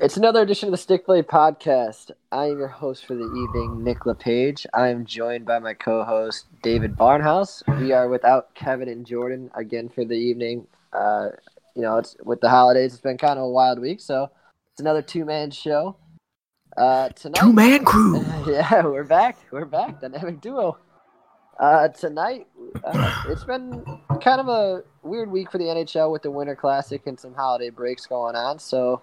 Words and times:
It's 0.00 0.16
another 0.16 0.42
edition 0.42 0.68
of 0.68 0.70
the 0.70 0.78
Stick 0.78 1.04
Play 1.04 1.22
Podcast. 1.22 2.12
I 2.30 2.44
am 2.46 2.58
your 2.58 2.68
host 2.68 3.04
for 3.04 3.14
the 3.14 3.24
evening, 3.24 3.82
Nick 3.82 4.06
LePage. 4.06 4.64
I 4.72 4.90
am 4.90 5.04
joined 5.04 5.44
by 5.44 5.58
my 5.58 5.74
co-host 5.74 6.46
David 6.62 6.96
Barnhouse. 6.96 7.64
We 7.80 7.90
are 7.90 8.08
without 8.08 8.54
Kevin 8.54 8.88
and 8.88 9.04
Jordan 9.04 9.50
again 9.56 9.88
for 9.88 10.04
the 10.04 10.14
evening. 10.14 10.68
Uh, 10.92 11.30
you 11.74 11.82
know, 11.82 11.96
it's 11.96 12.14
with 12.22 12.40
the 12.40 12.48
holidays. 12.48 12.92
It's 12.92 13.02
been 13.02 13.18
kind 13.18 13.40
of 13.40 13.46
a 13.46 13.48
wild 13.48 13.80
week, 13.80 14.00
so 14.00 14.30
it's 14.70 14.80
another 14.80 15.02
two-man 15.02 15.50
show. 15.50 15.96
Uh, 16.76 17.08
tonight, 17.08 17.40
two-man 17.40 17.84
crew. 17.84 18.24
yeah, 18.46 18.84
we're 18.84 19.02
back. 19.02 19.36
We're 19.50 19.64
back. 19.64 20.00
Dynamic 20.00 20.40
duo. 20.40 20.78
Uh, 21.58 21.88
tonight, 21.88 22.46
uh, 22.84 23.24
it's 23.26 23.42
been 23.42 23.84
kind 24.20 24.40
of 24.40 24.46
a 24.46 24.84
weird 25.08 25.30
week 25.30 25.50
for 25.50 25.58
the 25.58 25.64
NHL 25.64 26.12
with 26.12 26.22
the 26.22 26.30
Winter 26.30 26.54
Classic 26.54 27.06
and 27.06 27.18
some 27.18 27.34
holiday 27.34 27.70
breaks 27.70 28.06
going 28.06 28.36
on. 28.36 28.58
So, 28.58 29.02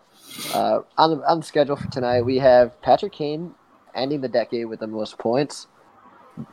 uh, 0.54 0.82
on, 0.98 1.18
the, 1.18 1.30
on 1.30 1.40
the 1.40 1.46
schedule 1.46 1.76
for 1.76 1.88
tonight, 1.90 2.22
we 2.22 2.38
have 2.40 2.82
Patrick 2.82 3.14
Kane 3.14 3.54
ending 3.94 4.22
the 4.22 4.28
decade 4.28 4.68
with 4.68 4.80
the 4.80 4.88
most 4.88 5.18
points. 5.18 5.68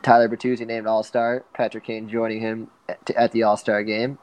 Tyler 0.01 0.29
Bertuzzi 0.29 0.65
named 0.65 0.87
All 0.87 1.03
Star. 1.03 1.43
Patrick 1.53 1.85
Kane 1.85 2.07
joining 2.09 2.41
him 2.41 2.69
at, 2.87 3.09
at 3.11 3.31
the 3.31 3.43
All 3.43 3.57
Star 3.57 3.83
game. 3.83 4.17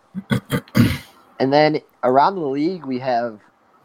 and 1.38 1.52
then 1.52 1.80
around 2.02 2.34
the 2.34 2.46
league, 2.46 2.84
we 2.84 2.98
have 2.98 3.40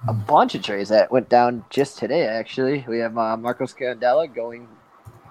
a 0.07 0.13
bunch 0.13 0.55
of 0.55 0.63
trades 0.63 0.89
that 0.89 1.11
went 1.11 1.29
down 1.29 1.65
just 1.69 1.97
today. 1.97 2.25
Actually, 2.27 2.85
we 2.87 2.99
have 2.99 3.17
uh, 3.17 3.35
Marco 3.37 3.65
Scandella 3.65 4.33
going 4.33 4.67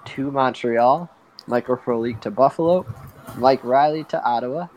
to 0.06 0.30
Montreal. 0.30 1.10
Michael 1.46 1.76
Frolik 1.76 2.20
to 2.22 2.30
Buffalo, 2.30 2.86
Mike 3.36 3.62
Reilly 3.64 4.04
to 4.04 4.22
Ottawa. 4.24 4.68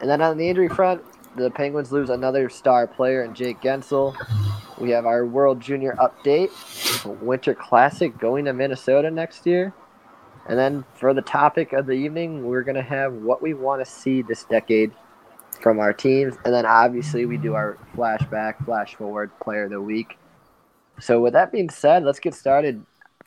And 0.00 0.10
then 0.10 0.20
on 0.20 0.36
the 0.36 0.48
injury 0.48 0.68
front, 0.68 1.02
the 1.36 1.50
Penguins 1.50 1.92
lose 1.92 2.10
another 2.10 2.48
star 2.48 2.86
player 2.86 3.24
in 3.24 3.34
Jake 3.34 3.60
Guentzel. 3.60 4.14
We 4.78 4.90
have 4.90 5.06
our 5.06 5.26
World 5.26 5.60
Junior 5.60 5.96
update, 5.98 6.50
Winter 7.20 7.54
Classic 7.54 8.16
going 8.18 8.44
to 8.44 8.52
Minnesota 8.52 9.10
next 9.10 9.46
year. 9.46 9.74
And 10.48 10.58
then 10.58 10.84
for 10.94 11.12
the 11.12 11.22
topic 11.22 11.72
of 11.72 11.86
the 11.86 11.92
evening, 11.92 12.44
we're 12.46 12.62
going 12.62 12.76
to 12.76 12.82
have 12.82 13.12
what 13.12 13.42
we 13.42 13.54
want 13.54 13.84
to 13.84 13.90
see 13.90 14.22
this 14.22 14.44
decade 14.44 14.92
from 15.60 15.78
our 15.78 15.92
teams. 15.92 16.36
And 16.44 16.54
then 16.54 16.64
obviously 16.64 17.26
we 17.26 17.36
do 17.36 17.54
our 17.54 17.76
flashback, 17.94 18.64
flash 18.64 18.94
forward 18.94 19.30
player 19.40 19.64
of 19.64 19.70
the 19.70 19.80
week. 19.80 20.16
So 21.00 21.20
with 21.20 21.34
that 21.34 21.52
being 21.52 21.70
said, 21.70 22.04
let's 22.04 22.20
get 22.20 22.34
started. 22.34 22.84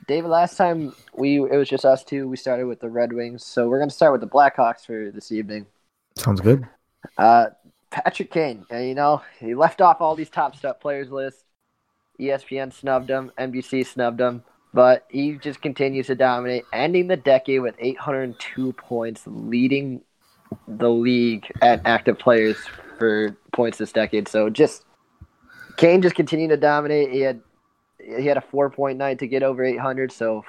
David, 0.08 0.30
last 0.30 0.58
time 0.58 0.94
we 1.14 1.42
it 1.42 1.56
was 1.56 1.70
just 1.70 1.86
us 1.86 2.04
two. 2.04 2.28
We 2.28 2.38
started 2.38 2.66
with 2.66 2.80
the 2.80 2.90
Red 2.90 3.14
Wings, 3.14 3.46
so 3.46 3.70
we're 3.70 3.80
gonna 3.80 3.92
start 3.92 4.12
with 4.12 4.22
the 4.22 4.28
Blackhawks 4.28 4.86
for 4.86 5.12
this 5.12 5.32
evening. 5.32 5.68
Sounds 6.16 6.42
good. 6.42 6.68
Uh, 7.18 7.48
Patrick 7.90 8.32
Kane, 8.32 8.66
you 8.72 8.96
know 8.96 9.22
he 9.40 9.54
left 9.54 9.82
off 9.82 10.02
all 10.02 10.16
these 10.16 10.30
top 10.30 10.56
stuff 10.56 10.80
players 10.80 11.12
list. 11.12 11.44
ESPN 12.20 12.72
snubbed 12.72 13.10
him, 13.10 13.32
NBC 13.38 13.86
snubbed 13.86 14.22
him, 14.22 14.44
but 14.74 15.06
he 15.10 15.34
just 15.34 15.62
continues 15.62 16.08
to 16.08 16.16
dominate, 16.16 16.64
ending 16.72 17.08
the 17.08 17.18
decade 17.18 17.62
with 17.62 17.76
802 17.80 18.74
points, 18.74 19.24
leading 19.26 20.02
the 20.68 20.90
league 20.90 21.52
at 21.62 21.82
active 21.86 22.20
players 22.20 22.58
for 22.98 23.36
points 23.52 23.78
this 23.78 23.92
decade. 23.92 24.28
So 24.28 24.50
just 24.50 24.86
Kane 25.78 26.02
just 26.02 26.16
continued 26.16 26.50
to 26.50 26.58
dominate. 26.58 27.12
He 27.12 27.22
had 27.22 27.42
he 28.00 28.26
had 28.26 28.38
a 28.38 28.42
four 28.42 28.70
point 28.70 28.98
night 28.98 29.20
to 29.20 29.28
get 29.28 29.44
over 29.44 29.64
800. 29.64 30.12
So 30.12 30.44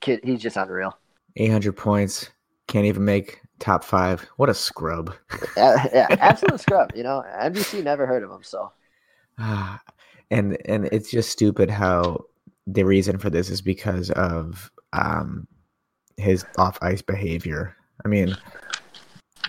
kid, 0.00 0.20
he's 0.24 0.40
just 0.40 0.56
unreal. 0.56 0.98
800 1.36 1.76
points. 1.76 2.30
Can't 2.66 2.86
even 2.86 3.04
make 3.04 3.40
top 3.60 3.84
five. 3.84 4.22
What 4.36 4.50
a 4.50 4.54
scrub. 4.54 5.14
yeah, 5.56 5.86
yeah, 5.92 6.06
absolute 6.18 6.60
scrub. 6.60 6.92
You 6.94 7.04
know, 7.04 7.24
NBC 7.40 7.84
never 7.84 8.06
heard 8.06 8.24
of 8.24 8.30
him. 8.30 8.42
So, 8.42 8.72
and 9.38 10.58
and 10.64 10.86
it's 10.90 11.10
just 11.10 11.30
stupid 11.30 11.70
how 11.70 12.24
the 12.66 12.84
reason 12.84 13.18
for 13.18 13.30
this 13.30 13.50
is 13.50 13.62
because 13.62 14.10
of 14.10 14.70
um 14.92 15.46
his 16.16 16.44
off 16.58 16.78
ice 16.82 17.02
behavior. 17.02 17.76
I 18.04 18.08
mean, 18.08 18.36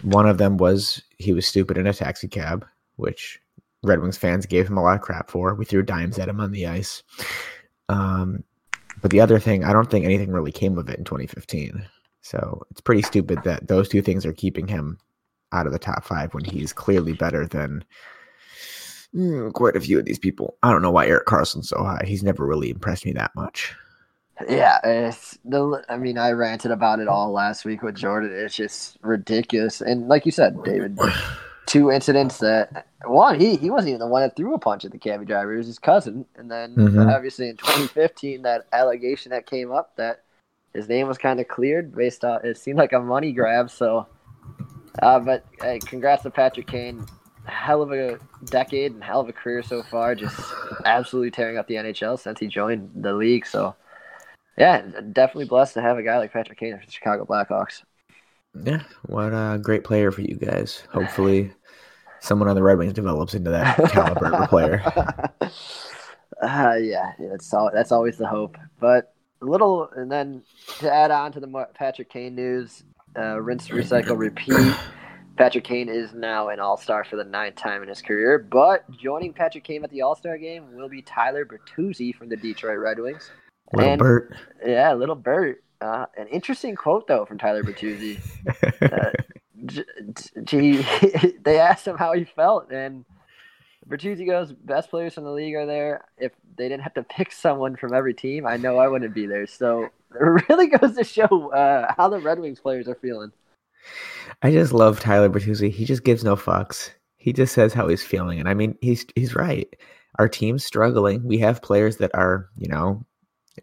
one 0.04 0.28
of 0.28 0.38
them 0.38 0.58
was 0.58 1.02
he 1.18 1.34
was 1.34 1.46
stupid 1.46 1.78
in 1.78 1.88
a 1.88 1.94
taxi 1.94 2.28
cab, 2.28 2.66
which 2.96 3.40
Red 3.84 4.02
Wings 4.02 4.18
fans 4.18 4.46
gave 4.46 4.68
him 4.68 4.78
a 4.78 4.84
lot 4.84 4.96
of 4.96 5.02
crap 5.02 5.30
for. 5.30 5.56
We 5.56 5.66
threw 5.66 5.84
dimes 5.84 6.20
at 6.20 6.30
him 6.30 6.40
on 6.40 6.52
the 6.52 6.68
ice. 6.68 7.04
Um, 7.90 8.44
but 9.02 9.12
the 9.12 9.22
other 9.22 9.40
thing, 9.40 9.64
I 9.64 9.74
don't 9.74 9.90
think 9.90 10.06
anything 10.06 10.32
really 10.32 10.52
came 10.52 10.78
of 10.78 10.88
it 10.90 11.00
in 11.00 11.06
2015. 11.06 11.84
So 12.22 12.62
it's 12.72 12.82
pretty 12.82 13.02
stupid 13.02 13.44
that 13.44 13.68
those 13.68 13.90
two 13.90 14.02
things 14.02 14.26
are 14.26 14.34
keeping 14.34 14.68
him 14.68 15.00
out 15.52 15.66
of 15.66 15.74
the 15.74 15.80
top 15.80 16.04
five 16.04 16.34
when 16.34 16.46
he's 16.46 16.72
clearly 16.72 17.14
better 17.14 17.46
than 17.46 17.84
mm, 19.14 19.52
quite 19.54 19.76
a 19.76 19.82
few 19.82 20.00
of 20.00 20.06
these 20.06 20.20
people. 20.20 20.58
I 20.64 20.72
don't 20.72 20.82
know 20.82 20.92
why 20.92 21.08
Erik 21.08 21.26
Karlsson's 21.26 21.70
so 21.70 21.84
high. 21.84 22.04
He's 22.06 22.24
never 22.24 22.46
really 22.46 22.70
impressed 22.70 23.06
me 23.06 23.14
that 23.14 23.32
much. 23.36 23.74
Yeah, 24.50 24.80
it's 24.84 25.38
the. 25.46 25.84
I 25.90 25.98
mean, 25.98 26.18
I 26.18 26.32
ranted 26.32 26.72
about 26.72 27.00
it 27.00 27.08
all 27.08 27.32
last 27.32 27.66
week 27.66 27.84
with 27.84 27.96
Jordan. 27.96 28.32
It's 28.34 28.56
just 28.56 28.98
ridiculous, 29.02 29.82
and 29.82 30.08
like 30.08 30.26
you 30.26 30.32
said, 30.32 30.64
David, 30.64 30.98
two 31.68 31.92
incidents 31.92 32.40
that 32.40 32.88
one 33.06 33.40
he 33.40 33.56
he 33.56 33.70
wasn't 33.70 33.90
even 33.90 34.00
the 34.00 34.08
one 34.08 34.22
that 34.24 34.36
threw 34.36 34.54
a 34.56 34.60
punch 34.60 34.86
at 34.86 34.92
the 34.92 34.98
cabbie 34.98 35.26
driver. 35.26 35.54
It 35.54 35.58
was 35.58 35.68
his 35.68 35.80
cousin, 35.80 36.26
and 36.36 36.50
then 36.50 36.76
mm-hmm. 36.76 37.10
obviously 37.10 37.50
in 37.50 37.58
2015 37.58 38.42
that 38.44 38.66
allegation 38.74 39.32
that 39.32 39.46
came 39.46 39.72
up 39.72 39.96
that 39.98 40.24
his 40.74 40.88
name 40.88 41.08
was 41.08 41.18
kind 41.18 41.40
of 41.40 41.48
cleared 41.48 41.96
based 41.96 42.24
on 42.24 42.46
it 42.46 42.58
seemed 42.58 42.78
like 42.78 42.94
a 42.94 43.00
money 43.00 43.32
grab. 43.32 43.70
So, 43.70 44.08
uh, 45.02 45.20
but 45.20 45.46
hey, 45.62 45.80
congrats 45.80 46.24
to 46.24 46.32
Patrick 46.32 46.68
Kane. 46.68 47.06
Hell 47.46 47.82
of 47.82 47.92
a 47.92 48.20
decade 48.46 48.92
and 48.92 49.04
hell 49.04 49.22
of 49.22 49.30
a 49.30 49.34
career 49.34 49.64
so 49.64 49.84
far. 49.84 50.16
Just 50.16 50.40
absolutely 50.86 51.32
tearing 51.32 51.58
up 51.58 51.68
the 51.68 51.76
NHL 51.76 52.20
since 52.20 52.40
he 52.40 52.48
joined 52.48 52.92
the 52.96 53.14
league. 53.14 53.46
So, 53.46 53.76
yeah, 54.58 54.82
definitely 55.12 55.46
blessed 55.46 55.74
to 55.74 55.82
have 55.82 55.98
a 55.98 56.04
guy 56.04 56.18
like 56.18 56.32
Patrick 56.32 56.60
Kane 56.60 56.78
for 56.78 56.86
the 56.86 56.92
Chicago 56.92 57.26
Blackhawks. 57.26 57.82
Yeah, 58.64 58.84
what 59.04 59.30
a 59.30 59.60
great 59.62 59.84
player 59.84 60.12
for 60.12 60.22
you 60.22 60.36
guys. 60.36 60.84
Hopefully, 60.92 61.52
someone 62.20 62.48
on 62.48 62.56
the 62.56 62.62
Red 62.64 62.78
Wings 62.78 62.94
develops 62.94 63.34
into 63.34 63.50
that 63.50 63.78
caliber 63.92 64.34
of 64.36 64.50
player. 64.50 64.84
Uh, 66.42 66.74
yeah, 66.82 67.12
that's 67.20 67.54
all. 67.54 67.70
That's 67.72 67.92
always 67.92 68.18
the 68.18 68.26
hope. 68.28 68.58
But 68.80 69.14
a 69.16 69.21
little, 69.42 69.90
and 69.96 70.12
then 70.12 70.44
to 70.80 70.92
add 70.92 71.12
on 71.12 71.32
to 71.34 71.40
the 71.40 71.68
Patrick 71.74 72.10
Kane 72.10 72.36
news, 72.36 72.84
uh, 73.18 73.42
rinse, 73.42 73.68
recycle, 73.70 74.18
repeat. 74.18 74.76
Patrick 75.38 75.64
Kane 75.64 75.90
is 75.90 76.14
now 76.14 76.50
an 76.50 76.60
All 76.60 76.78
Star 76.78 77.04
for 77.04 77.16
the 77.16 77.24
ninth 77.24 77.56
time 77.56 77.82
in 77.82 77.90
his 77.90 78.02
career. 78.02 78.38
But 78.38 78.90
joining 78.92 79.34
Patrick 79.34 79.64
Kane 79.64 79.84
at 79.84 79.90
the 79.90 80.02
All 80.02 80.16
Star 80.16 80.38
game 80.38 80.76
will 80.76 80.90
be 80.90 81.02
Tyler 81.02 81.46
Bertuzzi 81.46 82.14
from 82.16 82.30
the 82.30 82.38
Detroit 82.38 82.78
Red 82.78 83.00
Wings. 83.00 83.32
Little 83.74 83.92
and, 83.92 84.00
Bert. 84.00 84.36
Yeah, 84.66 84.94
little 84.94 85.16
Bert. 85.16 85.64
Uh, 85.80 86.06
an 86.16 86.28
interesting 86.28 86.76
quote 86.76 87.08
though 87.08 87.26
from 87.26 87.38
Tyler 87.38 87.64
Bertuzzi. 87.64 88.20
uh, 88.82 89.12
gee, 90.44 90.86
they 91.44 91.60
asked 91.60 91.88
him 91.88 91.98
how 91.98 92.14
he 92.14 92.24
felt, 92.24 92.72
and 92.72 93.06
Bertuzzi 93.92 94.26
goes, 94.26 94.52
"Best 94.52 94.90
players 94.90 95.14
from 95.14 95.26
the 95.26 95.32
league 95.32 95.56
are 95.56 95.66
there. 95.66 96.06
If 96.18 96.32
they 96.58 96.70
didn't 96.70 96.84
have 96.84 96.94
to 96.96 97.04
pick 97.10 97.32
someone 97.32 97.76
from 97.76 97.94
every 97.94 98.14
team, 98.14 98.48
I 98.48 98.58
know 98.58 98.78
I 98.78 98.88
wouldn't 98.88 99.14
be 99.14 99.26
there." 99.26 99.48
So 99.48 99.84
it 100.16 100.50
really 100.50 100.68
goes 100.68 100.96
to 100.96 101.04
show 101.04 101.52
uh, 101.52 101.94
how 101.98 102.10
the 102.10 102.20
Red 102.20 102.40
Wings 102.40 102.60
players 102.60 102.88
are 102.88 102.96
feeling. 102.96 103.32
I 104.42 104.52
just 104.52 104.74
love 104.74 105.00
Tyler 105.00 105.30
Bertuzzi. 105.30 105.72
He 105.72 105.86
just 105.86 106.04
gives 106.04 106.24
no 106.24 106.36
fucks. 106.36 106.92
He 107.18 107.34
just 107.34 107.54
says 107.54 107.74
how 107.74 107.88
he's 107.88 108.04
feeling, 108.04 108.40
and 108.40 108.50
I 108.50 108.54
mean, 108.54 108.78
he's 108.82 109.06
he's 109.16 109.36
right. 109.36 109.68
Our 110.20 110.28
team's 110.28 110.66
struggling. 110.66 111.24
We 111.24 111.38
have 111.40 111.62
players 111.62 111.98
that 111.98 112.12
are, 112.14 112.50
you 112.58 112.68
know, 112.68 113.06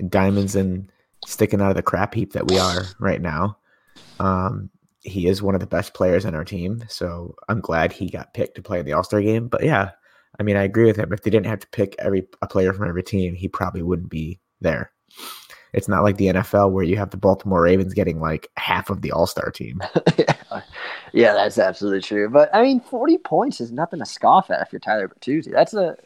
diamonds 0.08 0.56
and 0.56 0.90
sticking 1.26 1.60
out 1.60 1.70
of 1.70 1.76
the 1.76 1.82
crap 1.82 2.14
heap 2.14 2.32
that 2.32 2.48
we 2.48 2.58
are 2.58 2.84
right 2.98 3.20
now. 3.20 3.58
Um, 4.18 4.70
he 5.02 5.26
is 5.26 5.42
one 5.42 5.54
of 5.54 5.60
the 5.60 5.66
best 5.66 5.94
players 5.94 6.24
on 6.24 6.34
our 6.34 6.44
team, 6.44 6.84
so 6.88 7.34
I'm 7.48 7.60
glad 7.60 7.92
he 7.92 8.10
got 8.10 8.34
picked 8.34 8.56
to 8.56 8.62
play 8.62 8.80
in 8.80 8.86
the 8.86 8.92
All 8.92 9.04
Star 9.04 9.20
game. 9.20 9.48
But 9.48 9.64
yeah, 9.64 9.90
I 10.38 10.42
mean, 10.42 10.56
I 10.56 10.62
agree 10.62 10.84
with 10.84 10.96
him. 10.96 11.12
If 11.12 11.22
they 11.22 11.30
didn't 11.30 11.46
have 11.46 11.60
to 11.60 11.68
pick 11.68 11.96
every 11.98 12.26
a 12.42 12.46
player 12.46 12.72
from 12.72 12.88
every 12.88 13.02
team, 13.02 13.34
he 13.34 13.48
probably 13.48 13.82
wouldn't 13.82 14.10
be 14.10 14.38
there. 14.60 14.92
It's 15.72 15.88
not 15.88 16.02
like 16.02 16.16
the 16.16 16.28
NFL 16.28 16.72
where 16.72 16.84
you 16.84 16.96
have 16.96 17.10
the 17.10 17.16
Baltimore 17.16 17.62
Ravens 17.62 17.92
getting 17.92 18.20
like 18.20 18.48
half 18.56 18.88
of 18.88 19.02
the 19.02 19.12
All 19.12 19.26
Star 19.26 19.50
team. 19.50 19.82
yeah. 21.12 21.34
that's 21.34 21.58
absolutely 21.58 22.00
true. 22.00 22.30
But 22.30 22.54
I 22.54 22.62
mean, 22.62 22.80
40 22.80 23.18
points 23.18 23.60
is 23.60 23.70
nothing 23.70 23.98
to 23.98 24.06
scoff 24.06 24.50
at 24.50 24.62
if 24.62 24.72
you're 24.72 24.80
Tyler 24.80 25.08
Bertuzzi. 25.08 25.52
That's 25.52 25.74
a 25.74 25.96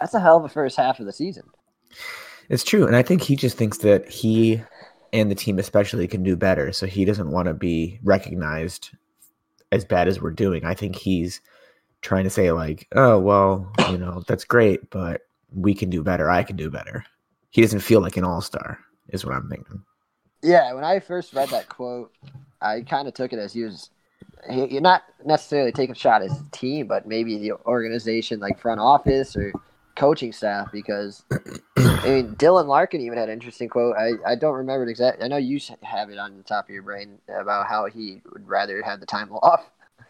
that's 0.00 0.14
a 0.14 0.20
hell 0.20 0.38
of 0.38 0.44
a 0.44 0.48
first 0.48 0.76
half 0.76 1.00
of 1.00 1.06
the 1.06 1.12
season. 1.12 1.44
It's 2.48 2.64
true, 2.64 2.86
and 2.86 2.96
I 2.96 3.02
think 3.02 3.22
he 3.22 3.36
just 3.36 3.56
thinks 3.56 3.78
that 3.78 4.08
he 4.08 4.62
and 5.12 5.30
the 5.30 5.34
team 5.34 5.58
especially 5.58 6.08
can 6.08 6.22
do 6.22 6.36
better. 6.36 6.72
So 6.72 6.86
he 6.86 7.04
doesn't 7.04 7.30
want 7.30 7.46
to 7.46 7.54
be 7.54 8.00
recognized 8.02 8.90
as 9.72 9.84
bad 9.84 10.08
as 10.08 10.20
we're 10.20 10.30
doing. 10.30 10.64
I 10.64 10.74
think 10.74 10.96
he's 10.96 11.40
trying 12.02 12.24
to 12.24 12.30
say 12.30 12.52
like, 12.52 12.88
oh 12.94 13.18
well, 13.18 13.72
you 13.90 13.98
know, 13.98 14.22
that's 14.26 14.44
great, 14.44 14.90
but 14.90 15.22
we 15.54 15.74
can 15.74 15.90
do 15.90 16.02
better. 16.02 16.30
I 16.30 16.42
can 16.42 16.56
do 16.56 16.70
better. 16.70 17.04
He 17.50 17.62
doesn't 17.62 17.80
feel 17.80 18.00
like 18.00 18.16
an 18.16 18.24
all 18.24 18.40
star, 18.40 18.78
is 19.08 19.24
what 19.24 19.34
I'm 19.34 19.48
thinking. 19.48 19.82
Yeah, 20.42 20.72
when 20.72 20.84
I 20.84 21.00
first 21.00 21.34
read 21.34 21.48
that 21.50 21.68
quote, 21.68 22.12
I 22.60 22.82
kind 22.82 23.08
of 23.08 23.14
took 23.14 23.32
it 23.32 23.38
as 23.38 23.52
he 23.52 23.64
was 23.64 23.90
he, 24.48 24.66
you're 24.66 24.80
not 24.80 25.02
necessarily 25.24 25.72
taking 25.72 25.92
a 25.92 25.98
shot 25.98 26.22
as 26.22 26.32
a 26.32 26.44
team, 26.50 26.86
but 26.86 27.06
maybe 27.06 27.38
the 27.38 27.52
organization, 27.66 28.40
like 28.40 28.58
front 28.58 28.80
office 28.80 29.36
or 29.36 29.52
coaching 29.96 30.32
staff 30.32 30.70
because 30.72 31.24
I 31.76 32.06
mean 32.06 32.34
Dylan 32.38 32.66
Larkin 32.66 33.02
even 33.02 33.18
had 33.18 33.28
an 33.28 33.34
interesting 33.34 33.68
quote. 33.68 33.96
I, 33.96 34.12
I 34.26 34.34
don't 34.34 34.54
remember 34.54 34.86
it 34.86 34.90
exactly. 34.90 35.24
I 35.24 35.28
know 35.28 35.36
you 35.36 35.60
have 35.82 36.10
it 36.10 36.18
on 36.18 36.38
the 36.38 36.42
top 36.42 36.66
of 36.66 36.70
your 36.70 36.82
brain 36.82 37.18
about 37.28 37.66
how 37.66 37.86
he 37.86 38.22
would 38.32 38.48
rather 38.48 38.82
have 38.82 39.00
the 39.00 39.06
time 39.06 39.30
off. 39.42 39.68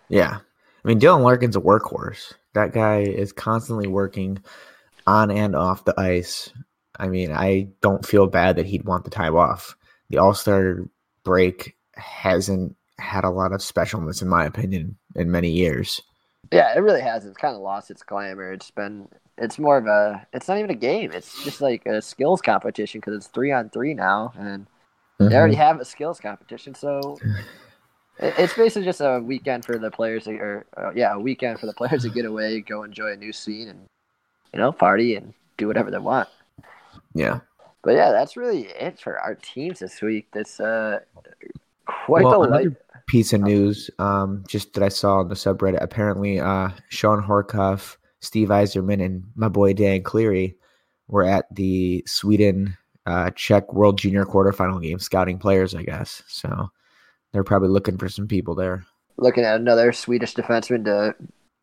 Yeah, 0.08 0.38
I 0.84 0.88
mean 0.88 1.00
Dylan 1.00 1.22
Larkin's 1.22 1.56
a 1.56 1.60
workhorse. 1.60 2.32
That 2.54 2.72
guy 2.72 3.00
is 3.00 3.32
constantly 3.32 3.86
working 3.86 4.38
on 5.06 5.30
and 5.30 5.54
off 5.54 5.84
the 5.84 5.98
ice. 5.98 6.52
I 6.98 7.08
mean, 7.08 7.32
I 7.32 7.68
don't 7.80 8.04
feel 8.04 8.26
bad 8.26 8.56
that 8.56 8.66
he'd 8.66 8.84
want 8.84 9.04
the 9.04 9.10
time 9.10 9.36
off. 9.36 9.76
The 10.10 10.18
All 10.18 10.34
Star 10.34 10.88
break 11.24 11.76
hasn't 11.94 12.76
had 12.98 13.24
a 13.24 13.30
lot 13.30 13.52
of 13.52 13.60
specialness, 13.60 14.22
in 14.22 14.28
my 14.28 14.44
opinion, 14.44 14.98
in 15.16 15.30
many 15.30 15.50
years. 15.50 16.02
Yeah, 16.52 16.74
it 16.76 16.80
really 16.80 17.00
has. 17.00 17.24
It's 17.24 17.36
kind 17.36 17.54
of 17.54 17.62
lost 17.62 17.90
its 17.90 18.02
glamour. 18.02 18.52
It's 18.52 18.70
been, 18.70 19.08
it's 19.38 19.58
more 19.58 19.78
of 19.78 19.86
a, 19.86 20.26
it's 20.32 20.48
not 20.48 20.58
even 20.58 20.70
a 20.70 20.74
game. 20.74 21.12
It's 21.12 21.42
just 21.44 21.60
like 21.60 21.86
a 21.86 22.02
skills 22.02 22.42
competition 22.42 23.00
because 23.00 23.14
it's 23.14 23.28
three 23.28 23.52
on 23.52 23.70
three 23.70 23.94
now, 23.94 24.32
and 24.38 24.66
mm-hmm. 24.66 25.28
they 25.28 25.36
already 25.36 25.54
have 25.54 25.80
a 25.80 25.84
skills 25.84 26.20
competition. 26.20 26.74
So 26.74 27.18
it's 28.20 28.54
basically 28.54 28.84
just 28.84 29.00
a 29.00 29.20
weekend 29.20 29.64
for 29.64 29.78
the 29.78 29.90
players, 29.90 30.24
to, 30.24 30.36
or 30.36 30.66
uh, 30.76 30.90
yeah, 30.94 31.14
a 31.14 31.18
weekend 31.18 31.58
for 31.58 31.66
the 31.66 31.72
players 31.72 32.02
to 32.02 32.10
get 32.10 32.24
away, 32.24 32.60
go 32.60 32.82
enjoy 32.82 33.12
a 33.12 33.16
new 33.16 33.32
scene, 33.32 33.68
and 33.68 33.80
you 34.52 34.58
know, 34.58 34.72
party 34.72 35.16
and 35.16 35.32
do 35.56 35.66
whatever 35.66 35.90
they 35.90 35.98
want. 35.98 36.28
Yeah. 37.14 37.40
But 37.82 37.92
yeah, 37.92 38.10
that's 38.10 38.36
really 38.36 38.66
it 38.66 38.98
for 38.98 39.18
our 39.18 39.34
teams 39.36 39.78
this 39.78 40.02
week. 40.02 40.28
That's 40.32 40.60
uh, 40.60 41.00
quite 41.86 42.24
well, 42.24 42.42
the 42.42 42.48
light 42.48 42.68
piece 43.06 43.32
of 43.32 43.40
news 43.40 43.90
um, 43.98 44.44
just 44.46 44.74
that 44.74 44.82
I 44.82 44.88
saw 44.88 45.20
on 45.20 45.28
the 45.28 45.34
subreddit. 45.34 45.82
Apparently, 45.82 46.38
uh, 46.38 46.70
Shawn 46.90 47.22
Horcoff, 47.22 47.96
Steve 48.20 48.48
Yzerman, 48.48 49.02
and 49.04 49.24
my 49.34 49.48
boy 49.48 49.72
Dan 49.72 50.02
Cleary 50.02 50.56
were 51.08 51.24
at 51.24 51.46
the 51.54 52.04
Sweden 52.06 52.76
uh, 53.06 53.30
Czech 53.30 53.72
World 53.72 53.98
Junior 53.98 54.26
quarterfinal 54.26 54.82
game, 54.82 54.98
scouting 54.98 55.38
players, 55.38 55.74
I 55.74 55.82
guess. 55.82 56.22
So 56.28 56.70
they're 57.32 57.44
probably 57.44 57.68
looking 57.68 57.98
for 57.98 58.08
some 58.08 58.28
people 58.28 58.54
there. 58.54 58.84
Looking 59.16 59.44
at 59.44 59.60
another 59.60 59.92
Swedish 59.92 60.34
defenseman 60.34 60.84
to 60.84 61.14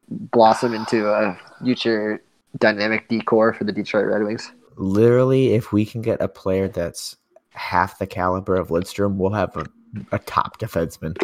blossom 0.10 0.74
into 0.74 1.10
a 1.10 1.38
future 1.64 2.24
dynamic 2.58 3.08
decor 3.10 3.54
for 3.54 3.64
the 3.64 3.72
Detroit 3.72 4.06
Red 4.06 4.24
Wings. 4.24 4.52
Literally, 4.76 5.54
if 5.54 5.72
we 5.72 5.86
can 5.86 6.02
get 6.02 6.22
a 6.22 6.28
player 6.28 6.68
that's 6.68 7.18
half 7.50 7.98
the 7.98 8.08
caliber 8.08 8.56
of 8.56 8.70
Lidstrom, 8.70 9.16
we'll 9.16 9.32
have 9.32 9.56
a 9.58 9.66
a 10.12 10.20
top 10.20 10.60
defenseman. 10.60 11.18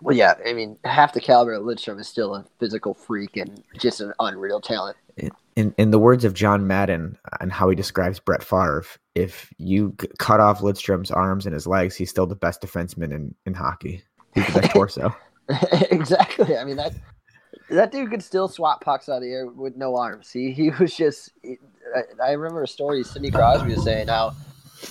well, 0.00 0.16
yeah, 0.16 0.34
I 0.46 0.52
mean, 0.52 0.78
half 0.84 1.12
the 1.12 1.20
caliber 1.20 1.54
of 1.54 1.62
Lidstrom 1.62 2.00
is 2.00 2.08
still 2.08 2.34
a 2.34 2.44
physical 2.58 2.94
freak 2.94 3.36
and 3.36 3.62
just 3.78 4.00
an 4.00 4.12
unreal 4.20 4.60
talent. 4.60 4.96
In 5.60 5.74
in 5.76 5.90
the 5.90 5.98
words 5.98 6.24
of 6.24 6.32
John 6.32 6.66
Madden 6.66 7.18
and 7.40 7.52
how 7.52 7.68
he 7.68 7.76
describes 7.76 8.18
Brett 8.18 8.42
Favre, 8.42 8.82
if 9.14 9.52
you 9.58 9.94
cut 10.18 10.40
off 10.40 10.60
Lidstrom's 10.60 11.10
arms 11.10 11.44
and 11.44 11.52
his 11.52 11.66
legs, 11.66 11.96
he's 11.96 12.08
still 12.08 12.26
the 12.26 12.34
best 12.34 12.62
defenseman 12.62 13.12
in, 13.12 13.34
in 13.44 13.52
hockey. 13.52 14.02
He's 14.34 14.46
the 14.46 14.60
best 14.60 14.70
torso. 14.74 15.14
exactly. 15.90 16.56
I 16.56 16.64
mean 16.64 16.76
that 16.76 16.94
that 17.68 17.92
dude 17.92 18.10
could 18.10 18.22
still 18.22 18.48
swat 18.48 18.80
pucks 18.80 19.10
out 19.10 19.16
of 19.16 19.22
the 19.22 19.28
air 19.28 19.48
with 19.48 19.76
no 19.76 19.96
arms. 19.96 20.30
He 20.30 20.50
he 20.50 20.70
was 20.70 20.96
just. 20.96 21.30
I, 21.44 22.28
I 22.28 22.32
remember 22.32 22.62
a 22.62 22.68
story 22.68 23.04
Sidney 23.04 23.30
Crosby 23.30 23.74
was 23.74 23.84
saying 23.84 24.08
how 24.08 24.32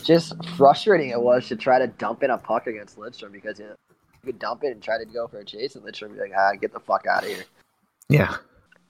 just 0.03 0.33
frustrating 0.55 1.09
it 1.09 1.19
was 1.19 1.47
to 1.47 1.55
try 1.55 1.79
to 1.79 1.87
dump 1.87 2.21
in 2.21 2.29
a 2.29 2.37
puck 2.37 2.67
against 2.67 2.95
Lidstrom 2.99 3.31
because 3.31 3.57
you, 3.57 3.65
know, 3.65 3.75
you 3.89 4.33
could 4.33 4.37
dump 4.37 4.63
it 4.63 4.71
and 4.71 4.83
try 4.83 4.99
to 4.99 5.05
go 5.05 5.27
for 5.27 5.39
a 5.39 5.45
chase, 5.45 5.75
and 5.75 5.83
Lidstrom 5.83 6.09
would 6.09 6.17
be 6.17 6.21
like, 6.21 6.33
ah, 6.37 6.51
get 6.53 6.73
the 6.73 6.79
fuck 6.79 7.07
out 7.07 7.23
of 7.23 7.29
here. 7.29 7.45
Yeah. 8.07 8.35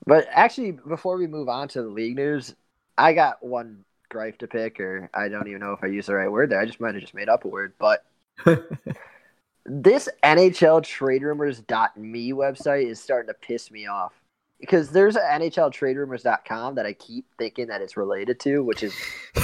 But 0.06 0.28
actually, 0.30 0.72
before 0.72 1.16
we 1.16 1.26
move 1.26 1.48
on 1.48 1.68
to 1.68 1.82
the 1.82 1.88
league 1.88 2.16
news, 2.16 2.54
I 2.96 3.12
got 3.12 3.44
one 3.44 3.84
gripe 4.08 4.38
to 4.38 4.46
pick, 4.46 4.80
or 4.80 5.10
I 5.14 5.28
don't 5.28 5.48
even 5.48 5.60
know 5.60 5.72
if 5.72 5.82
I 5.82 5.86
used 5.86 6.08
the 6.08 6.14
right 6.14 6.30
word 6.30 6.50
there. 6.50 6.60
I 6.60 6.66
just 6.66 6.80
might 6.80 6.94
have 6.94 7.02
just 7.02 7.14
made 7.14 7.28
up 7.28 7.44
a 7.44 7.48
word, 7.48 7.74
but 7.78 8.04
this 9.64 10.08
NHL 10.22 10.82
trade 10.82 11.22
rumors.me 11.22 12.32
website 12.32 12.86
is 12.86 13.00
starting 13.00 13.28
to 13.28 13.34
piss 13.34 13.70
me 13.70 13.86
off 13.86 14.12
because 14.58 14.90
there's 14.90 15.16
an 15.16 15.22
NHL 15.40 15.72
trade 15.72 15.96
rumors.com 15.96 16.74
that 16.74 16.86
I 16.86 16.92
keep 16.92 17.26
thinking 17.38 17.68
that 17.68 17.80
it's 17.80 17.96
related 17.96 18.40
to, 18.40 18.62
which 18.62 18.82
is 18.82 18.94